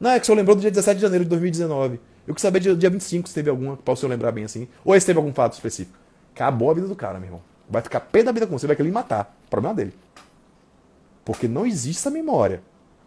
Não, 0.00 0.10
é 0.10 0.18
que 0.18 0.24
o 0.24 0.26
senhor 0.26 0.36
lembrou 0.36 0.56
do 0.56 0.60
dia 0.60 0.70
17 0.70 0.96
de 0.96 1.02
janeiro 1.02 1.24
de 1.24 1.30
2019. 1.30 2.00
Eu 2.26 2.34
quis 2.34 2.42
saber 2.42 2.60
do 2.60 2.76
dia 2.76 2.90
25 2.90 3.28
se 3.28 3.34
teve 3.34 3.50
alguma, 3.50 3.76
para 3.76 3.92
o 3.92 3.96
senhor 3.96 4.10
lembrar 4.10 4.32
bem 4.32 4.44
assim. 4.44 4.66
Ou 4.84 4.98
se 4.98 5.06
teve 5.06 5.18
algum 5.18 5.32
fato 5.32 5.52
específico. 5.52 5.96
Acabou 6.34 6.70
a 6.70 6.74
vida 6.74 6.88
do 6.88 6.96
cara, 6.96 7.18
meu 7.18 7.26
irmão. 7.26 7.42
Vai 7.68 7.82
ficar 7.82 8.00
pé 8.00 8.22
da 8.22 8.32
vida 8.32 8.46
com 8.46 8.58
você, 8.58 8.66
vai 8.66 8.76
querer 8.76 8.90
matar. 8.90 9.36
Problema 9.50 9.74
dele. 9.74 9.94
Porque 11.24 11.46
não 11.46 11.66
existe 11.66 12.00
essa 12.00 12.10
memória. 12.10 12.62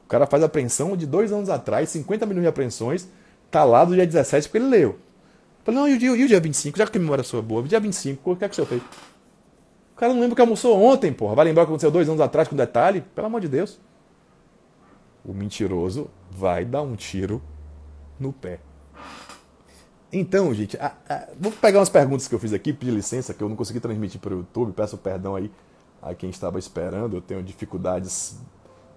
O 0.06 0.08
cara 0.08 0.28
faz 0.28 0.44
apreensão 0.44 0.96
de 0.96 1.06
dois 1.06 1.32
anos 1.32 1.50
atrás, 1.50 1.90
50 1.90 2.26
milhões 2.26 2.44
de 2.44 2.50
apreensões, 2.50 3.08
tá 3.50 3.64
lá 3.64 3.84
do 3.84 3.96
dia 3.96 4.06
17 4.06 4.48
porque 4.48 4.58
ele 4.58 4.68
leu. 4.68 5.00
Falei, 5.64 5.80
não, 5.80 5.88
e 5.88 5.96
o, 5.96 5.98
dia, 5.98 6.10
e 6.10 6.24
o 6.24 6.28
dia 6.28 6.40
25? 6.40 6.78
Já 6.78 6.88
que 6.88 6.98
a 6.98 7.02
memória 7.02 7.24
sua 7.24 7.40
é 7.40 7.44
boa, 7.44 7.62
o 7.62 7.68
dia 7.68 7.80
25, 7.80 8.32
o 8.32 8.36
que 8.36 8.46
é 8.46 8.48
que 8.48 8.54
o 8.54 8.56
senhor 8.56 8.68
fez? 8.68 8.82
O 8.82 9.96
cara 9.96 10.14
não 10.14 10.22
lembra 10.22 10.36
que 10.36 10.42
almoçou 10.42 10.82
ontem, 10.82 11.14
porra. 11.14 11.36
Vai 11.36 11.46
lembrar 11.46 11.64
o 11.64 11.66
que 11.66 11.72
aconteceu 11.72 11.92
dois 11.92 12.10
anos 12.10 12.22
atrás 12.22 12.48
com 12.48 12.56
detalhe? 12.56 13.02
Pelo 13.16 13.28
amor 13.28 13.42
de 13.42 13.48
Deus 13.48 13.80
o 15.24 15.34
mentiroso 15.34 16.10
vai 16.30 16.66
dar 16.66 16.82
um 16.82 16.96
tiro 16.96 17.42
no 18.20 18.34
pé. 18.34 18.60
Então, 20.14 20.54
gente, 20.54 20.78
a, 20.78 20.94
a, 21.08 21.28
vou 21.40 21.52
pegar 21.54 21.80
umas 21.80 21.90
perguntas 21.90 22.28
que 22.28 22.36
eu 22.36 22.40
fiz 22.40 22.52
aqui, 22.52 22.74
pedir 22.74 22.92
licença, 22.92 23.34
que 23.34 23.42
eu 23.42 23.48
não 23.48 23.56
consegui 23.56 23.80
transmitir 23.80 24.20
para 24.20 24.34
o 24.34 24.40
YouTube, 24.40 24.74
peço 24.74 24.98
perdão 24.98 25.36
aí 25.36 25.50
a 26.02 26.14
quem 26.14 26.30
estava 26.30 26.60
esperando, 26.60 27.16
eu 27.16 27.22
tenho 27.22 27.42
dificuldades 27.42 28.38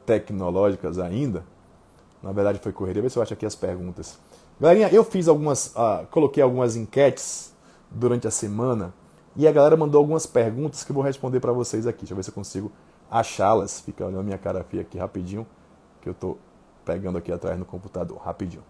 tecnológicas 0.04 0.98
ainda. 0.98 1.44
Na 2.22 2.32
verdade 2.32 2.58
foi 2.58 2.72
correria, 2.72 3.02
ver 3.02 3.10
se 3.10 3.18
eu 3.18 3.22
acho 3.22 3.34
aqui 3.34 3.46
as 3.46 3.54
perguntas. 3.54 4.18
Galerinha, 4.60 4.88
eu 4.88 5.04
fiz 5.04 5.28
algumas, 5.28 5.68
uh, 5.76 6.06
coloquei 6.10 6.42
algumas 6.42 6.74
enquetes 6.74 7.52
durante 7.90 8.26
a 8.26 8.30
semana 8.30 8.92
e 9.36 9.46
a 9.46 9.52
galera 9.52 9.76
mandou 9.76 9.98
algumas 10.00 10.26
perguntas 10.26 10.82
que 10.82 10.90
eu 10.90 10.94
vou 10.94 11.04
responder 11.04 11.38
para 11.38 11.52
vocês 11.52 11.86
aqui. 11.86 12.00
Deixa 12.00 12.12
eu 12.12 12.16
ver 12.16 12.22
se 12.22 12.30
eu 12.30 12.34
consigo 12.34 12.72
achá-las. 13.10 13.80
Fica 13.80 14.04
olhando 14.04 14.24
minha 14.24 14.38
cara 14.38 14.60
aqui 14.60 14.98
rapidinho 14.98 15.46
que 16.00 16.08
eu 16.08 16.12
estou 16.12 16.38
pegando 16.84 17.18
aqui 17.18 17.30
atrás 17.30 17.58
no 17.58 17.64
computador, 17.64 18.18
rapidinho. 18.18 18.62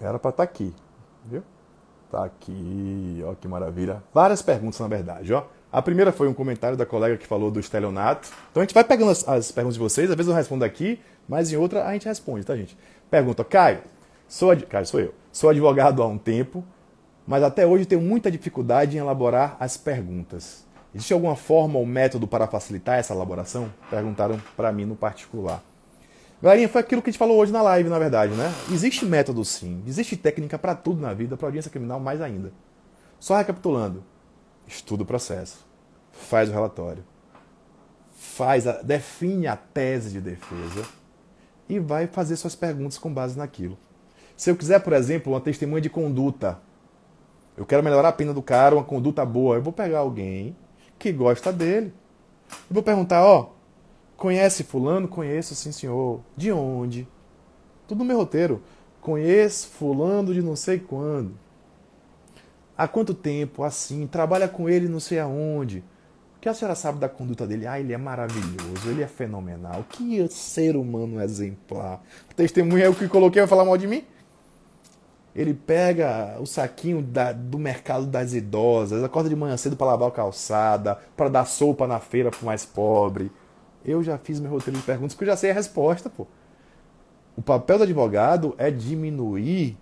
Era 0.00 0.18
para 0.18 0.30
estar 0.30 0.32
tá 0.32 0.42
aqui, 0.42 0.74
viu? 1.26 1.42
Tá 2.10 2.24
aqui, 2.24 3.22
ó 3.26 3.34
que 3.34 3.46
maravilha. 3.46 4.02
Várias 4.12 4.42
perguntas, 4.42 4.80
na 4.80 4.88
verdade, 4.88 5.32
ó. 5.32 5.44
A 5.72 5.80
primeira 5.80 6.10
foi 6.10 6.26
um 6.26 6.34
comentário 6.34 6.76
da 6.76 6.84
colega 6.84 7.16
que 7.16 7.26
falou 7.26 7.50
do 7.50 7.60
estelionato. 7.60 8.28
Então 8.50 8.60
a 8.60 8.64
gente 8.64 8.74
vai 8.74 8.82
pegando 8.82 9.10
as, 9.10 9.28
as 9.28 9.52
perguntas 9.52 9.74
de 9.74 9.80
vocês, 9.80 10.10
às 10.10 10.16
vezes 10.16 10.28
eu 10.28 10.34
respondo 10.34 10.64
aqui, 10.64 11.00
mas 11.28 11.52
em 11.52 11.56
outra 11.56 11.86
a 11.86 11.92
gente 11.92 12.06
responde, 12.06 12.44
tá, 12.44 12.56
gente? 12.56 12.76
Pergunta, 13.08 13.44
Caio, 13.44 13.82
sou, 14.26 14.56
Caio, 14.68 14.86
sou 14.86 15.00
eu. 15.00 15.14
Sou 15.30 15.48
advogado 15.48 16.02
há 16.02 16.06
um 16.06 16.18
tempo, 16.18 16.64
mas 17.24 17.44
até 17.44 17.64
hoje 17.64 17.84
tenho 17.84 18.00
muita 18.00 18.30
dificuldade 18.30 18.96
em 18.96 19.00
elaborar 19.00 19.56
as 19.60 19.76
perguntas. 19.76 20.64
Existe 20.92 21.12
alguma 21.12 21.36
forma 21.36 21.78
ou 21.78 21.86
método 21.86 22.26
para 22.26 22.48
facilitar 22.48 22.98
essa 22.98 23.14
elaboração? 23.14 23.72
Perguntaram 23.88 24.40
para 24.56 24.72
mim 24.72 24.84
no 24.84 24.96
particular. 24.96 25.62
Galerinha, 26.42 26.68
foi 26.70 26.80
aquilo 26.80 27.02
que 27.02 27.10
a 27.10 27.12
gente 27.12 27.18
falou 27.18 27.36
hoje 27.38 27.52
na 27.52 27.60
live, 27.60 27.90
na 27.90 27.98
verdade, 27.98 28.32
né? 28.32 28.50
Existe 28.72 29.04
método 29.04 29.44
sim, 29.44 29.82
existe 29.86 30.16
técnica 30.16 30.58
para 30.58 30.74
tudo 30.74 30.98
na 30.98 31.12
vida, 31.12 31.36
para 31.36 31.48
audiência 31.48 31.70
criminal 31.70 32.00
mais 32.00 32.22
ainda. 32.22 32.50
Só 33.18 33.36
recapitulando: 33.36 34.02
estuda 34.66 35.02
o 35.02 35.06
processo, 35.06 35.66
faz 36.10 36.48
o 36.48 36.52
relatório, 36.52 37.04
faz 38.12 38.66
a, 38.66 38.80
define 38.80 39.48
a 39.48 39.56
tese 39.56 40.12
de 40.12 40.20
defesa 40.20 40.82
e 41.68 41.78
vai 41.78 42.06
fazer 42.06 42.36
suas 42.36 42.54
perguntas 42.54 42.96
com 42.96 43.12
base 43.12 43.36
naquilo. 43.36 43.76
Se 44.34 44.50
eu 44.50 44.56
quiser, 44.56 44.80
por 44.80 44.94
exemplo, 44.94 45.34
uma 45.34 45.40
testemunha 45.42 45.82
de 45.82 45.90
conduta, 45.90 46.58
eu 47.54 47.66
quero 47.66 47.82
melhorar 47.82 48.08
a 48.08 48.12
pena 48.12 48.32
do 48.32 48.40
cara, 48.40 48.74
uma 48.74 48.84
conduta 48.84 49.26
boa, 49.26 49.56
eu 49.56 49.62
vou 49.62 49.74
pegar 49.74 49.98
alguém 49.98 50.56
que 50.98 51.12
gosta 51.12 51.52
dele. 51.52 51.92
Eu 52.48 52.74
vou 52.74 52.82
perguntar, 52.82 53.22
ó, 53.22 53.50
conhece 54.20 54.62
fulano? 54.62 55.08
Conheço, 55.08 55.54
sim 55.54 55.72
senhor. 55.72 56.20
De 56.36 56.52
onde? 56.52 57.08
Tudo 57.88 58.00
no 58.00 58.04
meu 58.04 58.18
roteiro. 58.18 58.62
Conheço 59.00 59.68
fulano 59.68 60.34
de 60.34 60.42
não 60.42 60.54
sei 60.54 60.78
quando. 60.78 61.32
Há 62.76 62.86
quanto 62.86 63.14
tempo? 63.14 63.64
Assim. 63.64 64.06
Trabalha 64.06 64.46
com 64.46 64.68
ele 64.68 64.88
não 64.88 65.00
sei 65.00 65.18
aonde. 65.18 65.82
O 66.36 66.40
que 66.40 66.50
a 66.50 66.54
senhora 66.54 66.74
sabe 66.74 66.98
da 66.98 67.08
conduta 67.08 67.46
dele? 67.46 67.66
Ah, 67.66 67.80
ele 67.80 67.94
é 67.94 67.98
maravilhoso, 67.98 68.90
ele 68.90 69.02
é 69.02 69.06
fenomenal. 69.06 69.86
Que 69.88 70.28
ser 70.28 70.76
humano 70.76 71.20
exemplar. 71.22 72.02
A 72.30 72.34
testemunha 72.34 72.84
é 72.84 72.88
o 72.90 72.94
que 72.94 73.08
coloquei 73.08 73.40
vai 73.40 73.48
falar 73.48 73.64
mal 73.64 73.78
de 73.78 73.86
mim? 73.86 74.04
Ele 75.34 75.54
pega 75.54 76.36
o 76.40 76.46
saquinho 76.46 77.00
da, 77.00 77.32
do 77.32 77.58
mercado 77.58 78.04
das 78.04 78.34
idosas, 78.34 79.02
acorda 79.02 79.30
de 79.30 79.36
manhã 79.36 79.56
cedo 79.56 79.76
para 79.76 79.86
lavar 79.86 80.08
a 80.08 80.12
calçada, 80.12 80.98
para 81.16 81.28
dar 81.30 81.46
sopa 81.46 81.86
na 81.86 82.00
feira 82.00 82.30
para 82.30 82.42
o 82.42 82.46
mais 82.46 82.66
pobre. 82.66 83.30
Eu 83.84 84.02
já 84.02 84.18
fiz 84.18 84.40
meu 84.40 84.50
roteiro 84.50 84.78
de 84.78 84.84
perguntas 84.84 85.14
porque 85.14 85.24
eu 85.24 85.34
já 85.34 85.36
sei 85.36 85.50
a 85.50 85.54
resposta, 85.54 86.10
pô. 86.10 86.26
O 87.36 87.42
papel 87.42 87.78
do 87.78 87.84
advogado 87.84 88.54
é 88.58 88.70
diminuir 88.70 89.76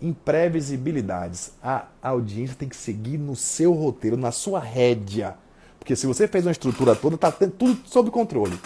imprevisibilidades. 0.00 1.52
A 1.62 1.86
audiência 2.02 2.56
tem 2.56 2.68
que 2.68 2.76
seguir 2.76 3.18
no 3.18 3.34
seu 3.34 3.72
roteiro, 3.72 4.16
na 4.16 4.30
sua 4.30 4.60
rédea. 4.60 5.36
Porque 5.78 5.96
se 5.96 6.06
você 6.06 6.28
fez 6.28 6.46
uma 6.46 6.52
estrutura 6.52 6.94
toda, 6.94 7.16
está 7.16 7.32
tudo 7.32 7.78
sob 7.84 8.10
controle. 8.10 8.58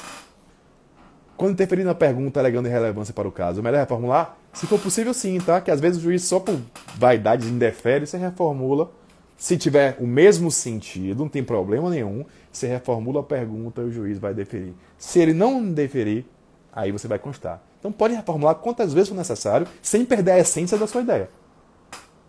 Quando 1.37 1.53
interferir 1.53 1.85
na 1.85 1.95
pergunta 1.95 2.41
alegando 2.41 2.69
irrelevância 2.69 3.15
para 3.15 3.29
o 3.29 3.33
caso, 3.33 3.63
melhor 3.63 3.79
reformular? 3.79 4.37
Se 4.53 4.67
for 4.67 4.79
possível, 4.79 5.15
sim, 5.15 5.39
tá? 5.39 5.61
Que 5.61 5.71
às 5.71 5.81
vezes 5.81 5.99
o 5.99 6.03
juiz 6.03 6.25
só 6.25 6.41
por 6.41 6.59
vaidade 6.97 7.49
indefere, 7.49 8.07
você 8.07 8.19
reformula. 8.19 8.91
Se 9.39 9.57
tiver 9.57 9.97
o 10.01 10.07
mesmo 10.07 10.51
sentido, 10.51 11.21
não 11.21 11.29
tem 11.29 11.45
problema 11.45 11.89
nenhum, 11.89 12.25
você 12.51 12.67
reformula 12.67 13.21
a 13.21 13.23
pergunta 13.23 13.81
e 13.81 13.85
o 13.85 13.93
juiz 13.93 14.19
vai 14.19 14.35
deferir. 14.35 14.75
Se 14.99 15.21
ele 15.21 15.33
não 15.33 15.73
deferir, 15.73 16.25
aí 16.73 16.91
você 16.91 17.07
vai 17.07 17.21
constar. 17.21 17.63
Então 17.79 17.93
pode 17.93 18.15
reformular 18.15 18.57
quantas 18.57 18.93
vezes 18.93 19.11
for 19.11 19.15
necessário, 19.15 19.69
sem 19.81 20.05
perder 20.05 20.33
a 20.33 20.39
essência 20.41 20.77
da 20.77 20.89
sua 20.89 21.03
ideia. 21.03 21.31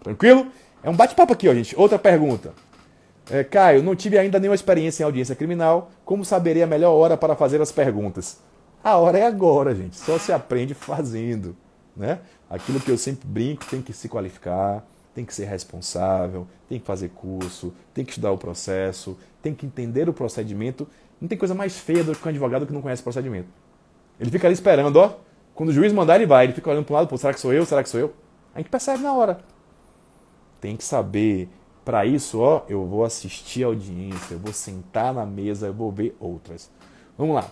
Tranquilo? 0.03 0.51
É 0.83 0.89
um 0.89 0.95
bate-papo 0.95 1.33
aqui, 1.33 1.49
ó, 1.49 1.53
gente. 1.55 1.75
Outra 1.75 1.97
pergunta. 1.97 2.53
É, 3.27 3.43
Caio, 3.43 3.81
não 3.81 3.95
tive 3.95 4.15
ainda 4.15 4.39
nenhuma 4.39 4.53
experiência 4.53 5.01
em 5.01 5.05
audiência 5.05 5.35
criminal. 5.35 5.89
Como 6.05 6.23
saberia 6.23 6.65
a 6.65 6.67
melhor 6.67 6.91
hora 6.93 7.17
para 7.17 7.35
fazer 7.35 7.59
as 7.59 7.71
perguntas? 7.71 8.37
A 8.83 8.97
hora 8.97 9.17
é 9.17 9.25
agora, 9.25 9.73
gente. 9.73 9.97
Só 9.97 10.19
se 10.19 10.31
aprende 10.31 10.75
fazendo. 10.75 11.57
Né? 11.97 12.19
Aquilo 12.47 12.79
que 12.79 12.91
eu 12.91 12.97
sempre 12.99 13.27
brinco, 13.27 13.65
tem 13.65 13.81
que 13.81 13.93
se 13.93 14.07
qualificar, 14.07 14.85
tem 15.13 15.25
que 15.25 15.33
ser 15.33 15.45
responsável, 15.45 16.47
tem 16.67 16.79
que 16.79 16.85
fazer 16.85 17.09
curso, 17.09 17.73
tem 17.93 18.05
que 18.05 18.11
estudar 18.11 18.31
o 18.31 18.37
processo, 18.37 19.17
tem 19.41 19.53
que 19.53 19.65
entender 19.65 20.07
o 20.07 20.13
procedimento. 20.13 20.87
Não 21.19 21.27
tem 21.27 21.37
coisa 21.37 21.53
mais 21.53 21.77
feia 21.77 22.03
do 22.03 22.15
que 22.15 22.25
um 22.25 22.29
advogado 22.29 22.65
que 22.65 22.73
não 22.73 22.81
conhece 22.81 23.01
o 23.01 23.03
procedimento. 23.03 23.49
Ele 24.19 24.31
fica 24.31 24.47
ali 24.47 24.53
esperando, 24.53 24.97
ó. 24.97 25.17
Quando 25.53 25.69
o 25.69 25.73
juiz 25.73 25.91
mandar, 25.91 26.15
ele 26.15 26.25
vai. 26.25 26.45
Ele 26.45 26.53
fica 26.53 26.69
olhando 26.69 26.85
para 26.85 26.95
lado, 26.95 27.07
pô, 27.07 27.17
será 27.17 27.33
que 27.33 27.39
sou 27.39 27.53
eu? 27.53 27.65
Será 27.65 27.83
que 27.83 27.89
sou 27.89 27.99
eu? 27.99 28.13
A 28.53 28.59
gente 28.59 28.69
percebe 28.69 29.03
na 29.03 29.13
hora. 29.13 29.39
Tem 30.61 30.75
que 30.77 30.83
saber. 30.83 31.49
Para 31.83 32.05
isso, 32.05 32.39
ó, 32.39 32.63
eu 32.69 32.85
vou 32.85 33.03
assistir 33.03 33.63
a 33.63 33.67
audiência, 33.67 34.35
eu 34.35 34.39
vou 34.39 34.53
sentar 34.53 35.11
na 35.11 35.25
mesa, 35.25 35.67
eu 35.67 35.73
vou 35.73 35.91
ver 35.91 36.15
outras. 36.19 36.69
Vamos 37.17 37.33
lá. 37.33 37.49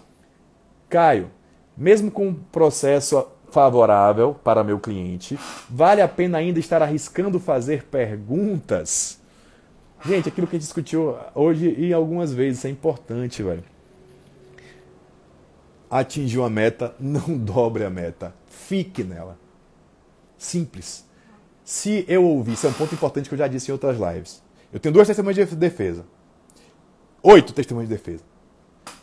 Caio, 0.89 1.32
mesmo 1.76 2.12
com 2.12 2.28
um 2.28 2.34
processo 2.34 3.28
favorável 3.58 4.36
para 4.36 4.64
meu 4.64 4.80
cliente, 4.80 5.36
vale 5.68 5.99
a 5.99 6.08
pena 6.08 6.38
ainda 6.38 6.60
estar 6.60 6.84
arriscando 6.84 7.39
fazer 7.39 7.86
perguntas? 7.86 9.20
Gente, 10.05 10.30
aquilo 10.30 10.45
que 10.45 10.55
a 10.55 10.60
gente 10.60 10.68
discutiu 10.68 11.16
hoje 11.34 11.74
e 11.76 11.91
algumas 11.91 12.32
vezes, 12.32 12.64
é 12.66 12.70
importante, 12.70 13.41
velho. 13.41 13.64
Atingiu 15.89 16.45
a 16.45 16.51
meta, 16.51 16.93
não 17.01 17.36
dobre 17.36 17.84
a 17.84 17.89
meta. 17.89 18.32
Fique 18.45 19.03
nela. 19.03 19.39
Simples. 20.38 21.03
Se 21.64 22.05
eu 22.08 22.24
ouvir, 22.24 22.53
isso 22.53 22.68
é 22.68 22.70
um 22.70 22.74
ponto 22.74 22.93
importante 22.93 23.28
que 23.28 23.34
eu 23.34 23.39
já 23.39 23.47
disse 23.47 23.72
em 23.72 23.74
outras 23.74 23.97
lives. 23.97 24.43
Eu 24.72 24.80
tenho 24.80 24.93
duas 24.93 25.08
testemunhas 25.08 25.36
de 25.36 25.55
defesa. 25.55 26.05
Oito 27.24 27.53
testemunhas 27.53 27.89
de 27.89 27.95
defesa. 27.95 28.22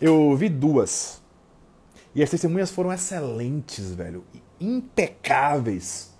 Eu 0.01 0.15
ouvi 0.15 0.49
duas 0.49 1.21
e 2.15 2.23
as 2.23 2.31
testemunhas 2.31 2.71
foram 2.71 2.93
excelentes, 2.93 3.93
velho. 3.93 4.25
Impecáveis. 4.61 6.15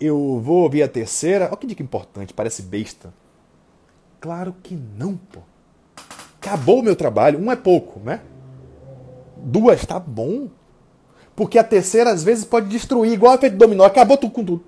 Eu 0.00 0.40
vou 0.42 0.62
ouvir 0.64 0.82
a 0.82 0.88
terceira. 0.88 1.46
Olha 1.46 1.56
que 1.56 1.66
dica 1.66 1.82
importante, 1.82 2.34
parece 2.34 2.62
besta. 2.62 3.14
Claro 4.20 4.54
que 4.62 4.74
não, 4.74 5.16
pô. 5.16 5.40
Acabou 6.40 6.80
o 6.80 6.82
meu 6.82 6.96
trabalho. 6.96 7.38
Um 7.38 7.52
é 7.52 7.56
pouco, 7.56 8.00
né? 8.00 8.20
Duas, 9.36 9.86
tá 9.86 10.00
bom. 10.00 10.48
Porque 11.36 11.58
a 11.58 11.64
terceira, 11.64 12.10
às 12.10 12.24
vezes, 12.24 12.44
pode 12.44 12.68
destruir, 12.68 13.12
igual 13.12 13.32
a 13.32 13.36
efeito 13.36 13.56
dominó. 13.56 13.84
Acabou 13.84 14.16
tudo 14.16 14.32
com 14.32 14.44
tudo. 14.44 14.64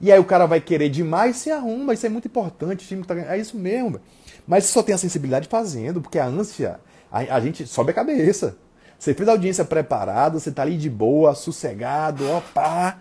E 0.00 0.12
aí 0.12 0.18
o 0.18 0.24
cara 0.24 0.46
vai 0.46 0.60
querer 0.60 0.88
demais 0.88 1.36
se 1.36 1.50
arruma. 1.50 1.94
Isso 1.94 2.06
é 2.06 2.08
muito 2.08 2.26
importante. 2.26 2.84
O 2.84 2.88
time 2.88 3.04
tá... 3.04 3.14
É 3.14 3.38
isso 3.38 3.56
mesmo. 3.56 3.90
Véio. 3.90 4.02
Mas 4.46 4.64
só 4.64 4.82
tem 4.82 4.94
a 4.94 4.98
sensibilidade 4.98 5.48
fazendo, 5.48 6.00
porque 6.00 6.18
a 6.18 6.26
ânsia, 6.26 6.80
a, 7.10 7.18
a 7.18 7.40
gente 7.40 7.66
sobe 7.66 7.90
a 7.90 7.94
cabeça. 7.94 8.56
Você 8.98 9.14
fez 9.14 9.28
a 9.28 9.32
audiência 9.32 9.64
preparada, 9.64 10.40
você 10.40 10.50
tá 10.50 10.62
ali 10.62 10.76
de 10.76 10.90
boa, 10.90 11.34
sossegado, 11.34 12.28
opa. 12.30 12.98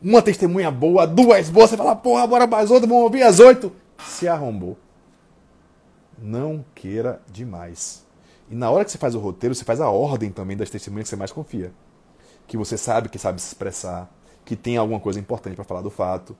Uma 0.00 0.22
testemunha 0.22 0.70
boa, 0.70 1.06
duas 1.06 1.50
boas, 1.50 1.70
você 1.70 1.76
fala, 1.76 1.96
porra, 1.96 2.26
bora 2.26 2.46
mais 2.46 2.70
outra, 2.70 2.86
vamos 2.86 3.02
ouvir 3.02 3.22
as 3.22 3.40
oito. 3.40 3.72
Se 3.98 4.28
arrombou. 4.28 4.78
Não 6.16 6.64
queira 6.74 7.20
demais. 7.30 8.06
E 8.48 8.54
na 8.54 8.70
hora 8.70 8.84
que 8.84 8.92
você 8.92 8.98
faz 8.98 9.14
o 9.14 9.18
roteiro, 9.18 9.54
você 9.54 9.64
faz 9.64 9.80
a 9.80 9.90
ordem 9.90 10.30
também 10.30 10.56
das 10.56 10.70
testemunhas 10.70 11.04
que 11.04 11.10
você 11.10 11.16
mais 11.16 11.32
confia. 11.32 11.72
Que 12.46 12.56
você 12.56 12.78
sabe 12.78 13.08
que 13.08 13.18
sabe 13.18 13.40
se 13.40 13.48
expressar, 13.48 14.10
que 14.44 14.56
tem 14.56 14.76
alguma 14.76 15.00
coisa 15.00 15.18
importante 15.18 15.56
para 15.56 15.64
falar 15.64 15.82
do 15.82 15.90
fato. 15.90 16.36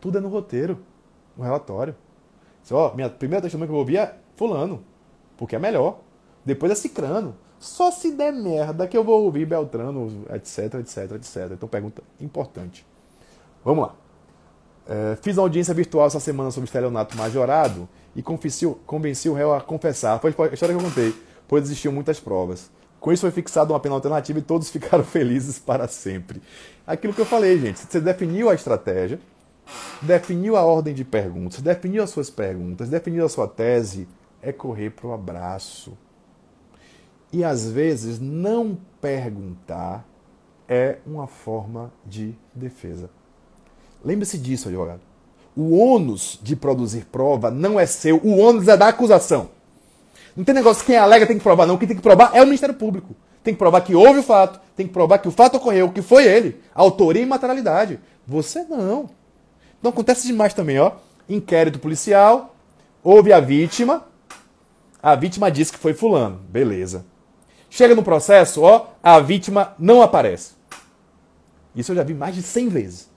Tudo 0.00 0.18
é 0.18 0.20
no 0.20 0.28
roteiro, 0.28 0.84
no 1.36 1.44
relatório. 1.44 1.94
Você, 2.62 2.74
ó, 2.74 2.94
minha 2.94 3.10
primeira 3.10 3.42
testemunha 3.42 3.66
que 3.66 3.70
eu 3.70 3.74
vou 3.74 3.80
ouvir 3.80 3.98
é 3.98 4.16
fulano, 4.36 4.84
porque 5.36 5.56
é 5.56 5.58
melhor. 5.58 5.98
Depois 6.44 6.70
é 6.72 6.74
cicrano. 6.74 7.36
Só 7.62 7.92
se 7.92 8.10
der 8.10 8.32
merda 8.32 8.88
que 8.88 8.96
eu 8.96 9.04
vou 9.04 9.22
ouvir 9.22 9.46
Beltrano, 9.46 10.24
etc, 10.34 10.74
etc, 10.80 11.12
etc. 11.12 11.52
Então, 11.52 11.68
pergunta 11.68 12.02
importante. 12.20 12.84
Vamos 13.64 13.86
lá. 13.86 13.94
É, 14.84 15.16
fiz 15.22 15.36
uma 15.36 15.44
audiência 15.44 15.72
virtual 15.72 16.08
essa 16.08 16.18
semana 16.18 16.50
sobre 16.50 16.66
estelionato 16.66 17.16
majorado 17.16 17.88
e 18.16 18.20
convenci, 18.20 18.66
o 18.66 19.32
réu 19.32 19.54
a 19.54 19.60
confessar. 19.60 20.18
Foi 20.18 20.30
a 20.30 20.52
história 20.52 20.74
que 20.74 20.82
eu 20.82 20.88
contei, 20.88 21.14
pois 21.46 21.62
existiam 21.62 21.92
muitas 21.92 22.18
provas. 22.18 22.68
Com 22.98 23.12
isso 23.12 23.20
foi 23.20 23.30
fixada 23.30 23.72
uma 23.72 23.78
pena 23.78 23.94
alternativa 23.94 24.40
e 24.40 24.42
todos 24.42 24.68
ficaram 24.70 25.04
felizes 25.04 25.60
para 25.60 25.86
sempre. 25.86 26.42
Aquilo 26.84 27.14
que 27.14 27.20
eu 27.20 27.26
falei, 27.26 27.60
gente. 27.60 27.78
Você 27.78 28.00
definiu 28.00 28.50
a 28.50 28.54
estratégia, 28.54 29.20
definiu 30.00 30.56
a 30.56 30.64
ordem 30.64 30.92
de 30.92 31.04
perguntas, 31.04 31.60
definiu 31.60 32.02
as 32.02 32.10
suas 32.10 32.28
perguntas, 32.28 32.88
definiu 32.88 33.24
a 33.24 33.28
sua 33.28 33.46
tese, 33.46 34.08
é 34.42 34.50
correr 34.50 34.90
para 34.90 35.06
o 35.06 35.12
abraço. 35.12 35.96
E 37.32 37.42
às 37.42 37.70
vezes 37.70 38.20
não 38.20 38.76
perguntar 39.00 40.06
é 40.68 40.98
uma 41.06 41.26
forma 41.26 41.92
de 42.04 42.34
defesa. 42.54 43.10
Lembre-se 44.04 44.38
disso, 44.38 44.68
advogado. 44.68 45.00
O 45.56 45.76
ônus 45.76 46.38
de 46.42 46.56
produzir 46.56 47.06
prova 47.06 47.50
não 47.50 47.78
é 47.78 47.86
seu, 47.86 48.16
o 48.18 48.38
ônus 48.38 48.68
é 48.68 48.76
da 48.76 48.88
acusação. 48.88 49.50
Não 50.36 50.44
tem 50.44 50.54
negócio 50.54 50.84
quem 50.84 50.96
alega 50.96 51.26
tem 51.26 51.36
que 51.36 51.42
provar, 51.42 51.66
não. 51.66 51.76
Quem 51.76 51.88
tem 51.88 51.96
que 51.96 52.02
provar 52.02 52.30
é 52.34 52.42
o 52.42 52.46
Ministério 52.46 52.74
Público. 52.74 53.14
Tem 53.44 53.52
que 53.52 53.58
provar 53.58 53.80
que 53.82 53.94
houve 53.94 54.20
o 54.20 54.22
fato, 54.22 54.60
tem 54.76 54.86
que 54.86 54.92
provar 54.92 55.18
que 55.18 55.28
o 55.28 55.32
fato 55.32 55.56
ocorreu, 55.56 55.90
que 55.90 56.00
foi 56.00 56.26
ele. 56.26 56.60
Autoria 56.74 57.22
e 57.22 57.26
materialidade. 57.26 58.00
Você 58.26 58.64
não. 58.64 59.10
Então 59.78 59.90
acontece 59.90 60.26
demais 60.26 60.54
também, 60.54 60.78
ó. 60.78 60.92
Inquérito 61.28 61.78
policial, 61.78 62.54
houve 63.02 63.32
a 63.32 63.40
vítima, 63.40 64.06
a 65.02 65.14
vítima 65.14 65.50
disse 65.50 65.72
que 65.72 65.78
foi 65.78 65.92
fulano. 65.92 66.40
Beleza. 66.48 67.04
Chega 67.74 67.94
no 67.94 68.02
processo, 68.02 68.60
ó, 68.60 68.88
a 69.02 69.18
vítima 69.18 69.74
não 69.78 70.02
aparece. 70.02 70.52
Isso 71.74 71.92
eu 71.92 71.96
já 71.96 72.02
vi 72.02 72.12
mais 72.12 72.34
de 72.34 72.42
100 72.42 72.68
vezes. 72.68 73.10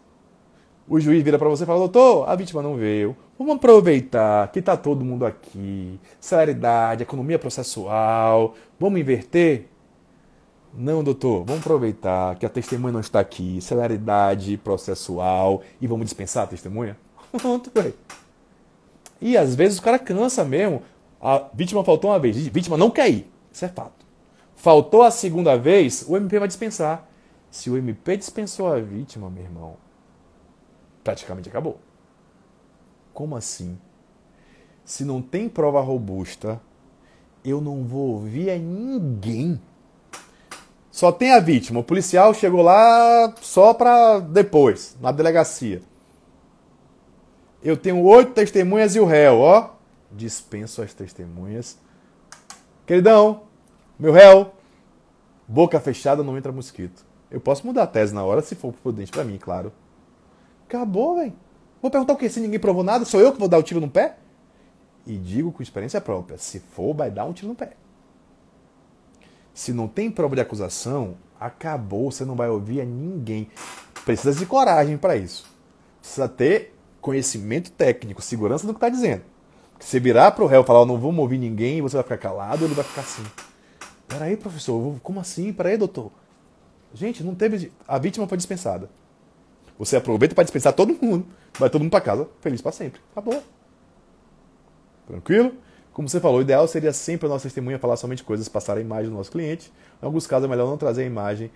O 0.87 0.97
juiz 0.97 1.21
vira 1.21 1.37
para 1.37 1.49
você 1.49 1.63
e 1.63 1.65
fala: 1.65 1.79
doutor, 1.79 2.29
a 2.29 2.33
vítima 2.37 2.61
não 2.61 2.77
veio. 2.77 3.17
Vamos 3.37 3.57
aproveitar 3.57 4.49
que 4.53 4.59
está 4.59 4.77
todo 4.77 5.03
mundo 5.03 5.25
aqui. 5.25 5.99
Celeridade, 6.21 7.03
economia 7.03 7.37
processual. 7.37 8.55
Vamos 8.79 8.97
inverter? 8.97 9.67
Não, 10.73 11.03
doutor, 11.03 11.43
vamos 11.43 11.59
aproveitar 11.59 12.37
que 12.37 12.45
a 12.45 12.49
testemunha 12.49 12.93
não 12.93 13.01
está 13.01 13.19
aqui. 13.19 13.59
Celeridade 13.59 14.55
processual. 14.55 15.63
E 15.81 15.85
vamos 15.85 16.05
dispensar 16.05 16.45
a 16.45 16.47
testemunha? 16.47 16.95
Pronto, 17.37 17.69
velho. 17.75 17.93
E 19.19 19.35
às 19.35 19.53
vezes 19.53 19.79
o 19.79 19.81
cara 19.81 19.99
cansa 19.99 20.45
mesmo. 20.45 20.81
A 21.21 21.43
vítima 21.53 21.83
faltou 21.83 22.11
uma 22.11 22.19
vez. 22.19 22.37
A 22.37 22.49
vítima 22.49 22.77
não 22.77 22.89
quer 22.89 23.09
ir. 23.09 23.29
Isso 23.51 23.65
é 23.65 23.67
fato. 23.67 24.04
Faltou 24.55 25.03
a 25.03 25.11
segunda 25.11 25.57
vez, 25.57 26.05
o 26.07 26.15
MP 26.17 26.39
vai 26.39 26.47
dispensar. 26.47 27.07
Se 27.51 27.69
o 27.69 27.77
MP 27.77 28.17
dispensou 28.17 28.67
a 28.67 28.79
vítima, 28.79 29.29
meu 29.29 29.43
irmão, 29.43 29.77
praticamente 31.03 31.49
acabou. 31.49 31.79
Como 33.13 33.35
assim? 33.35 33.77
Se 34.83 35.05
não 35.05 35.21
tem 35.21 35.47
prova 35.47 35.81
robusta, 35.81 36.59
eu 37.43 37.61
não 37.61 37.83
vou 37.83 38.13
ouvir 38.13 38.49
a 38.49 38.57
ninguém. 38.57 39.61
Só 40.91 41.11
tem 41.11 41.33
a 41.33 41.39
vítima. 41.39 41.79
O 41.79 41.83
policial 41.83 42.33
chegou 42.33 42.61
lá 42.61 43.33
só 43.41 43.73
para 43.73 44.19
depois, 44.19 44.97
na 44.99 45.11
delegacia. 45.11 45.81
Eu 47.63 47.75
tenho 47.75 48.01
oito 48.03 48.33
testemunhas 48.33 48.95
e 48.95 48.99
o 48.99 49.05
réu, 49.05 49.39
ó. 49.39 49.71
Dispenso 50.11 50.81
as 50.81 50.93
testemunhas. 50.93 51.77
Queridão, 52.85 53.44
meu 53.97 54.11
réu, 54.11 54.53
boca 55.47 55.79
fechada 55.79 56.23
não 56.23 56.37
entra 56.37 56.51
mosquito. 56.51 57.05
Eu 57.29 57.39
posso 57.39 57.65
mudar 57.65 57.83
a 57.83 57.87
tese 57.87 58.13
na 58.13 58.23
hora 58.23 58.41
se 58.41 58.55
for 58.55 58.73
prudente 58.73 59.11
para 59.11 59.23
mim, 59.23 59.37
claro. 59.37 59.71
Acabou, 60.67 61.15
velho. 61.15 61.33
Vou 61.81 61.91
perguntar 61.91 62.13
o 62.13 62.17
quê? 62.17 62.29
Se 62.29 62.39
ninguém 62.39 62.59
provou 62.59 62.83
nada, 62.83 63.05
sou 63.05 63.19
eu 63.19 63.31
que 63.31 63.39
vou 63.39 63.47
dar 63.47 63.57
o 63.57 63.63
tiro 63.63 63.79
no 63.79 63.89
pé? 63.89 64.17
E 65.05 65.17
digo 65.17 65.51
com 65.51 65.61
experiência 65.61 66.01
própria: 66.01 66.37
se 66.37 66.59
for, 66.59 66.93
vai 66.93 67.11
dar 67.11 67.25
um 67.25 67.33
tiro 67.33 67.49
no 67.49 67.55
pé. 67.55 67.73
Se 69.53 69.71
não 69.71 69.87
tem 69.87 70.11
prova 70.11 70.35
de 70.35 70.41
acusação, 70.41 71.15
acabou, 71.39 72.11
você 72.11 72.25
não 72.25 72.35
vai 72.35 72.49
ouvir 72.49 72.81
a 72.81 72.85
ninguém. 72.85 73.49
Precisa 74.03 74.37
de 74.37 74.45
coragem 74.45 74.97
para 74.97 75.15
isso. 75.15 75.45
Precisa 76.01 76.27
ter 76.27 76.75
conhecimento 76.99 77.71
técnico, 77.71 78.21
segurança 78.21 78.65
do 78.65 78.73
que 78.73 78.77
está 78.77 78.89
dizendo. 78.89 79.21
Porque 79.71 79.85
se 79.85 79.99
virar 79.99 80.31
para 80.31 80.43
o 80.43 80.47
réu 80.47 80.61
e 80.61 80.65
falar, 80.65 80.85
não 80.85 80.99
vamos 80.99 81.19
ouvir 81.19 81.37
ninguém, 81.37 81.81
você 81.81 81.95
vai 81.95 82.03
ficar 82.03 82.17
calado, 82.17 82.65
ele 82.65 82.73
vai 82.73 82.83
ficar 82.83 83.01
assim. 83.01 83.23
Peraí, 84.07 84.37
professor, 84.37 84.99
como 85.01 85.19
assim? 85.19 85.51
Peraí, 85.51 85.77
doutor. 85.77 86.11
Gente, 86.93 87.23
não 87.23 87.35
teve. 87.35 87.71
A 87.87 87.97
vítima 87.97 88.27
foi 88.27 88.37
dispensada. 88.37 88.89
Você 89.77 89.97
aproveita 89.97 90.33
para 90.33 90.43
dispensar 90.43 90.73
todo 90.73 90.97
mundo. 91.01 91.25
Vai 91.59 91.69
todo 91.69 91.81
mundo 91.81 91.91
para 91.91 92.01
casa, 92.01 92.27
feliz 92.39 92.61
para 92.61 92.71
sempre. 92.71 93.01
Acabou. 93.11 93.43
Tranquilo? 95.07 95.53
Como 95.93 96.09
você 96.09 96.19
falou, 96.19 96.39
o 96.39 96.41
ideal 96.41 96.67
seria 96.67 96.91
sempre 96.91 97.25
a 97.25 97.29
nossa 97.29 97.43
testemunha 97.43 97.79
falar 97.79 97.95
somente 97.95 98.23
coisas, 98.23 98.49
passar 98.49 98.77
a 98.77 98.81
imagem 98.81 99.09
do 99.09 99.15
nosso 99.15 99.31
cliente. 99.31 99.71
Em 100.01 100.05
alguns 100.05 100.27
casos 100.27 100.45
é 100.45 100.49
melhor 100.49 100.67
não 100.67 100.77
trazer 100.77 101.03
a 101.03 101.05
imagem. 101.05 101.49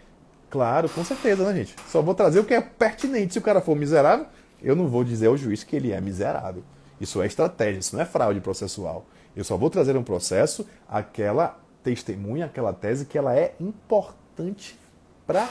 Claro, 0.50 0.90
com 0.90 1.04
certeza, 1.04 1.44
né, 1.46 1.54
gente? 1.56 1.76
Só 1.88 2.02
vou 2.02 2.16
trazer 2.16 2.40
o 2.40 2.46
que 2.46 2.54
é 2.54 2.62
pertinente. 2.62 3.34
Se 3.34 3.40
o 3.40 3.42
cara 3.42 3.62
for 3.62 3.76
miserável, 3.76 4.26
eu 4.62 4.76
não 4.76 4.88
vou 4.88 5.04
dizer 5.04 5.28
ao 5.28 5.38
juiz 5.38 5.64
que 5.64 5.76
ele 5.76 5.92
é 5.92 6.00
miserável. 6.00 6.64
Isso 7.00 7.22
é 7.22 7.28
estratégia, 7.28 7.80
isso 7.80 7.96
não 7.96 8.02
é 8.02 8.06
fraude 8.06 8.42
processual. 8.42 9.06
Eu 9.36 9.44
só 9.44 9.56
vou 9.58 9.70
trazer 9.70 9.96
um 9.96 10.04
processo, 10.04 10.66
aquela 10.88 11.60
testemunha, 11.84 12.46
aquela 12.46 12.74
tese 12.74 13.06
que 13.06 13.18
ela 13.18 13.36
é 13.36 13.56
importante 13.60 14.78
para 15.26 15.50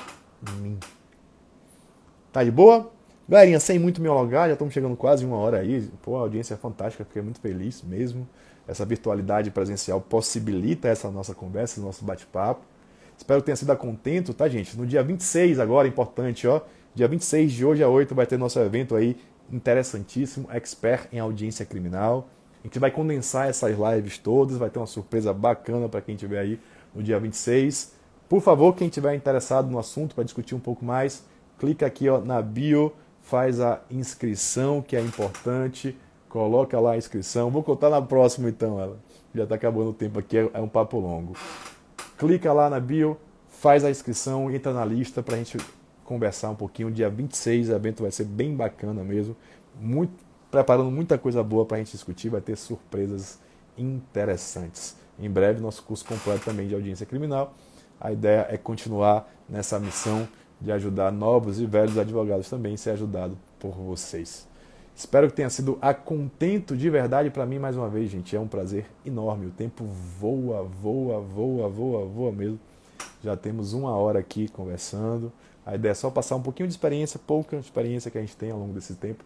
mim. 0.60 0.78
Tá 2.32 2.44
de 2.44 2.50
boa? 2.50 2.90
Galerinha, 3.28 3.60
sem 3.60 3.78
muito 3.78 4.00
me 4.00 4.08
alongar, 4.08 4.48
já 4.48 4.54
estamos 4.54 4.72
chegando 4.72 4.96
quase 4.96 5.24
uma 5.24 5.36
hora 5.36 5.58
aí. 5.58 5.90
Pô, 6.02 6.16
a 6.16 6.20
audiência 6.20 6.54
é 6.54 6.56
fantástica, 6.56 7.04
fiquei 7.04 7.20
muito 7.20 7.40
feliz 7.40 7.82
mesmo. 7.82 8.26
Essa 8.66 8.84
virtualidade 8.84 9.50
presencial 9.50 10.00
possibilita 10.00 10.88
essa 10.88 11.10
nossa 11.10 11.34
conversa, 11.34 11.74
esse 11.74 11.80
nosso 11.80 12.04
bate-papo. 12.04 12.64
Espero 13.16 13.40
que 13.40 13.46
tenha 13.46 13.56
sido 13.56 13.72
a 13.72 13.76
contento, 13.76 14.32
tá, 14.32 14.48
gente? 14.48 14.76
No 14.78 14.86
dia 14.86 15.02
26 15.02 15.58
agora, 15.58 15.88
importante, 15.88 16.46
ó. 16.46 16.60
Dia 16.94 17.08
26 17.08 17.52
de 17.52 17.64
hoje 17.64 17.82
a 17.82 17.88
8 17.88 18.14
vai 18.14 18.26
ter 18.26 18.38
nosso 18.38 18.58
evento 18.60 18.94
aí 18.94 19.16
interessantíssimo, 19.50 20.48
expert 20.50 21.08
em 21.12 21.18
audiência 21.18 21.66
criminal. 21.66 22.28
A 22.62 22.66
gente 22.66 22.78
vai 22.78 22.90
condensar 22.90 23.48
essas 23.48 23.76
lives 23.76 24.18
todas, 24.18 24.56
vai 24.56 24.70
ter 24.70 24.78
uma 24.78 24.86
surpresa 24.86 25.32
bacana 25.32 25.88
para 25.88 26.00
quem 26.00 26.14
estiver 26.14 26.40
aí 26.40 26.60
no 26.94 27.02
dia 27.02 27.18
26. 27.18 27.92
Por 28.28 28.40
favor, 28.40 28.74
quem 28.74 28.88
estiver 28.88 29.14
interessado 29.14 29.70
no 29.70 29.78
assunto 29.78 30.14
para 30.14 30.24
discutir 30.24 30.54
um 30.54 30.60
pouco 30.60 30.84
mais, 30.84 31.24
clica 31.58 31.86
aqui 31.86 32.08
ó, 32.08 32.20
na 32.20 32.42
bio, 32.42 32.92
faz 33.22 33.60
a 33.60 33.80
inscrição, 33.90 34.82
que 34.82 34.96
é 34.96 35.00
importante 35.00 35.96
Coloca 36.28 36.78
lá 36.78 36.92
a 36.92 36.96
inscrição. 36.96 37.50
Vou 37.50 37.62
contar 37.62 37.88
na 37.88 38.02
próxima 38.02 38.48
então, 38.48 38.78
ela. 38.78 38.98
Já 39.34 39.44
está 39.44 39.54
acabando 39.54 39.90
o 39.90 39.94
tempo 39.94 40.18
aqui, 40.18 40.36
é 40.36 40.60
um 40.60 40.68
papo 40.68 40.98
longo. 40.98 41.34
Clica 42.18 42.52
lá 42.52 42.68
na 42.68 42.78
bio, 42.78 43.16
faz 43.48 43.84
a 43.84 43.90
inscrição, 43.90 44.50
entra 44.50 44.72
na 44.72 44.84
lista 44.84 45.22
para 45.22 45.36
a 45.36 45.38
gente 45.38 45.56
conversar 46.04 46.50
um 46.50 46.54
pouquinho. 46.54 46.90
Dia 46.90 47.08
26 47.08 47.70
o 47.70 47.72
evento 47.72 48.02
vai 48.02 48.10
ser 48.10 48.24
bem 48.24 48.54
bacana 48.54 49.02
mesmo. 49.02 49.36
Muito, 49.80 50.12
preparando 50.50 50.90
muita 50.90 51.18
coisa 51.18 51.42
boa 51.42 51.64
para 51.64 51.76
a 51.76 51.80
gente 51.80 51.92
discutir, 51.92 52.28
vai 52.28 52.40
ter 52.40 52.56
surpresas 52.56 53.38
interessantes. 53.76 54.96
Em 55.18 55.30
breve, 55.30 55.60
nosso 55.60 55.82
curso 55.82 56.04
completo 56.04 56.44
também 56.44 56.68
de 56.68 56.74
audiência 56.74 57.04
criminal. 57.04 57.54
A 58.00 58.12
ideia 58.12 58.46
é 58.48 58.56
continuar 58.56 59.28
nessa 59.48 59.78
missão 59.78 60.28
de 60.60 60.72
ajudar 60.72 61.12
novos 61.12 61.60
e 61.60 61.66
velhos 61.66 61.98
advogados 61.98 62.48
também 62.48 62.76
ser 62.76 62.90
ajudado 62.90 63.36
por 63.58 63.72
vocês. 63.72 64.46
Espero 64.94 65.28
que 65.28 65.34
tenha 65.34 65.50
sido 65.50 65.78
a 65.80 65.94
contento 65.94 66.76
de 66.76 66.90
verdade 66.90 67.30
para 67.30 67.46
mim 67.46 67.58
mais 67.58 67.76
uma 67.76 67.88
vez, 67.88 68.10
gente. 68.10 68.34
É 68.34 68.40
um 68.40 68.48
prazer 68.48 68.86
enorme. 69.06 69.46
O 69.46 69.50
tempo 69.50 69.84
voa, 69.84 70.64
voa, 70.64 71.20
voa, 71.20 71.68
voa, 71.68 72.04
voa 72.04 72.32
mesmo. 72.32 72.58
Já 73.22 73.36
temos 73.36 73.72
uma 73.72 73.96
hora 73.96 74.18
aqui 74.18 74.48
conversando. 74.48 75.32
A 75.64 75.74
ideia 75.74 75.92
é 75.92 75.94
só 75.94 76.10
passar 76.10 76.34
um 76.34 76.42
pouquinho 76.42 76.66
de 76.66 76.72
experiência, 76.72 77.20
pouca 77.24 77.56
experiência 77.56 78.10
que 78.10 78.18
a 78.18 78.20
gente 78.20 78.36
tem 78.36 78.50
ao 78.50 78.58
longo 78.58 78.72
desse 78.72 78.94
tempo, 78.94 79.22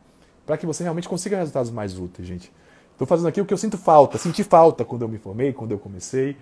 para 0.47 0.57
que 0.57 0.67
você 0.67 0.83
realmente 0.83 1.09
consiga 1.09 1.37
resultados 1.37 1.71
mais 1.71 1.99
úteis, 1.99 2.27
gente. 2.27 2.53
Estou 2.93 3.07
fazendo 3.07 3.29
aqui 3.29 3.41
o 3.41 3.45
que 3.45 3.53
eu 3.53 3.59
sinto 3.59 3.79
falta, 3.79 4.19
senti 4.19 4.45
falta 4.45 4.85
quando 4.85 5.03
eu 5.03 5.09
me 5.09 5.19
formei, 5.19 5.53
quando 5.53 5.73
eu 5.73 5.79
comecei, 5.79 6.37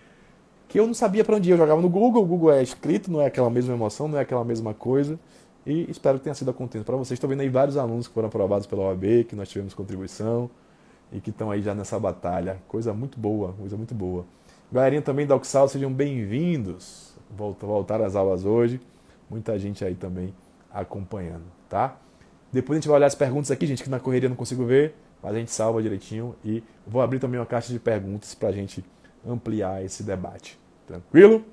que 0.68 0.78
eu 0.78 0.86
não 0.86 0.94
sabia 0.94 1.24
para 1.24 1.36
onde 1.36 1.48
ir. 1.48 1.52
Eu 1.52 1.58
jogava 1.58 1.80
no 1.80 1.88
Google, 1.88 2.22
o 2.22 2.26
Google 2.26 2.52
é 2.52 2.62
escrito, 2.62 3.10
não 3.10 3.20
é 3.20 3.26
aquela 3.26 3.50
mesma 3.50 3.74
emoção, 3.74 4.08
não 4.08 4.18
é 4.18 4.22
aquela 4.22 4.44
mesma 4.44 4.74
coisa. 4.74 5.18
E 5.66 5.90
espero 5.90 6.18
que 6.18 6.24
tenha 6.24 6.34
sido 6.34 6.52
contento 6.52 6.84
para 6.84 6.96
vocês. 6.96 7.16
Estou 7.16 7.28
vendo 7.28 7.40
aí 7.40 7.48
vários 7.48 7.76
alunos 7.76 8.08
que 8.08 8.14
foram 8.14 8.28
aprovados 8.28 8.66
pela 8.66 8.82
OAB, 8.82 9.24
que 9.28 9.36
nós 9.36 9.48
tivemos 9.48 9.74
contribuição 9.74 10.50
e 11.12 11.20
que 11.20 11.30
estão 11.30 11.50
aí 11.50 11.60
já 11.60 11.74
nessa 11.74 11.98
batalha. 11.98 12.58
Coisa 12.68 12.92
muito 12.92 13.18
boa, 13.18 13.52
coisa 13.52 13.76
muito 13.76 13.94
boa. 13.94 14.24
Galerinha 14.72 15.02
também 15.02 15.26
da 15.26 15.34
Oxal, 15.34 15.68
sejam 15.68 15.92
bem-vindos. 15.92 17.14
Voltaram 17.30 18.04
às 18.04 18.16
aulas 18.16 18.44
hoje. 18.44 18.80
Muita 19.28 19.58
gente 19.58 19.84
aí 19.84 19.94
também 19.94 20.34
acompanhando, 20.72 21.44
tá? 21.68 21.96
Depois 22.52 22.76
a 22.76 22.80
gente 22.80 22.88
vai 22.88 22.96
olhar 22.96 23.06
as 23.06 23.14
perguntas 23.14 23.50
aqui, 23.50 23.66
gente, 23.66 23.82
que 23.82 23.90
na 23.90 24.00
correria 24.00 24.28
não 24.28 24.36
consigo 24.36 24.64
ver, 24.64 24.94
mas 25.22 25.34
a 25.34 25.38
gente 25.38 25.52
salva 25.52 25.80
direitinho 25.80 26.34
e 26.44 26.62
vou 26.86 27.00
abrir 27.00 27.18
também 27.18 27.38
uma 27.38 27.46
caixa 27.46 27.72
de 27.72 27.78
perguntas 27.78 28.34
para 28.34 28.48
a 28.48 28.52
gente 28.52 28.84
ampliar 29.26 29.84
esse 29.84 30.02
debate. 30.02 30.58
Tranquilo? 30.86 31.44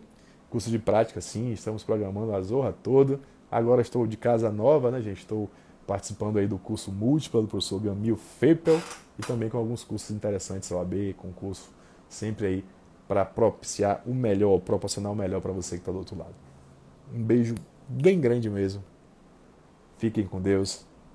Curso 0.50 0.72
de 0.72 0.80
prática, 0.80 1.22
sim, 1.22 1.52
estamos 1.52 1.84
programando 1.84 2.34
a 2.34 2.42
zorra 2.42 2.74
toda. 2.82 3.20
Agora 3.52 3.82
estou 3.82 4.08
de 4.08 4.18
casa 4.18 4.52
nova, 4.52 4.90
né, 4.90 5.02
gente? 5.02 5.20
Estou 5.20 5.50
participando 5.86 6.38
aí 6.38 6.48
do 6.48 6.58
curso 6.58 6.92
múltiplo 6.92 7.42
do 7.42 7.48
professor 7.48 7.80
Gamil 7.80 8.18
Feppel 8.18 8.82
e 9.20 9.22
também 9.22 9.50
com 9.50 9.58
alguns 9.58 9.84
cursos 9.84 10.10
interessantes, 10.12 10.72
OAB, 10.72 11.14
concurso, 11.18 11.70
sempre 12.10 12.48
aí 12.48 12.66
para 13.08 13.24
propiciar 13.24 14.02
o 14.06 14.14
melhor, 14.14 14.60
proporcionar 14.60 15.12
o 15.12 15.16
melhor 15.16 15.42
para 15.42 15.52
você 15.52 15.76
que 15.76 15.82
está 15.82 15.92
do 15.92 16.00
outro 16.00 16.18
lado. 16.18 16.36
Um 17.14 17.24
beijo 17.24 17.56
bem 17.88 18.20
grande 18.20 18.50
mesmo. 18.50 18.84
Fiquem 19.98 20.26
com 20.26 20.42
Deus. 20.42 20.87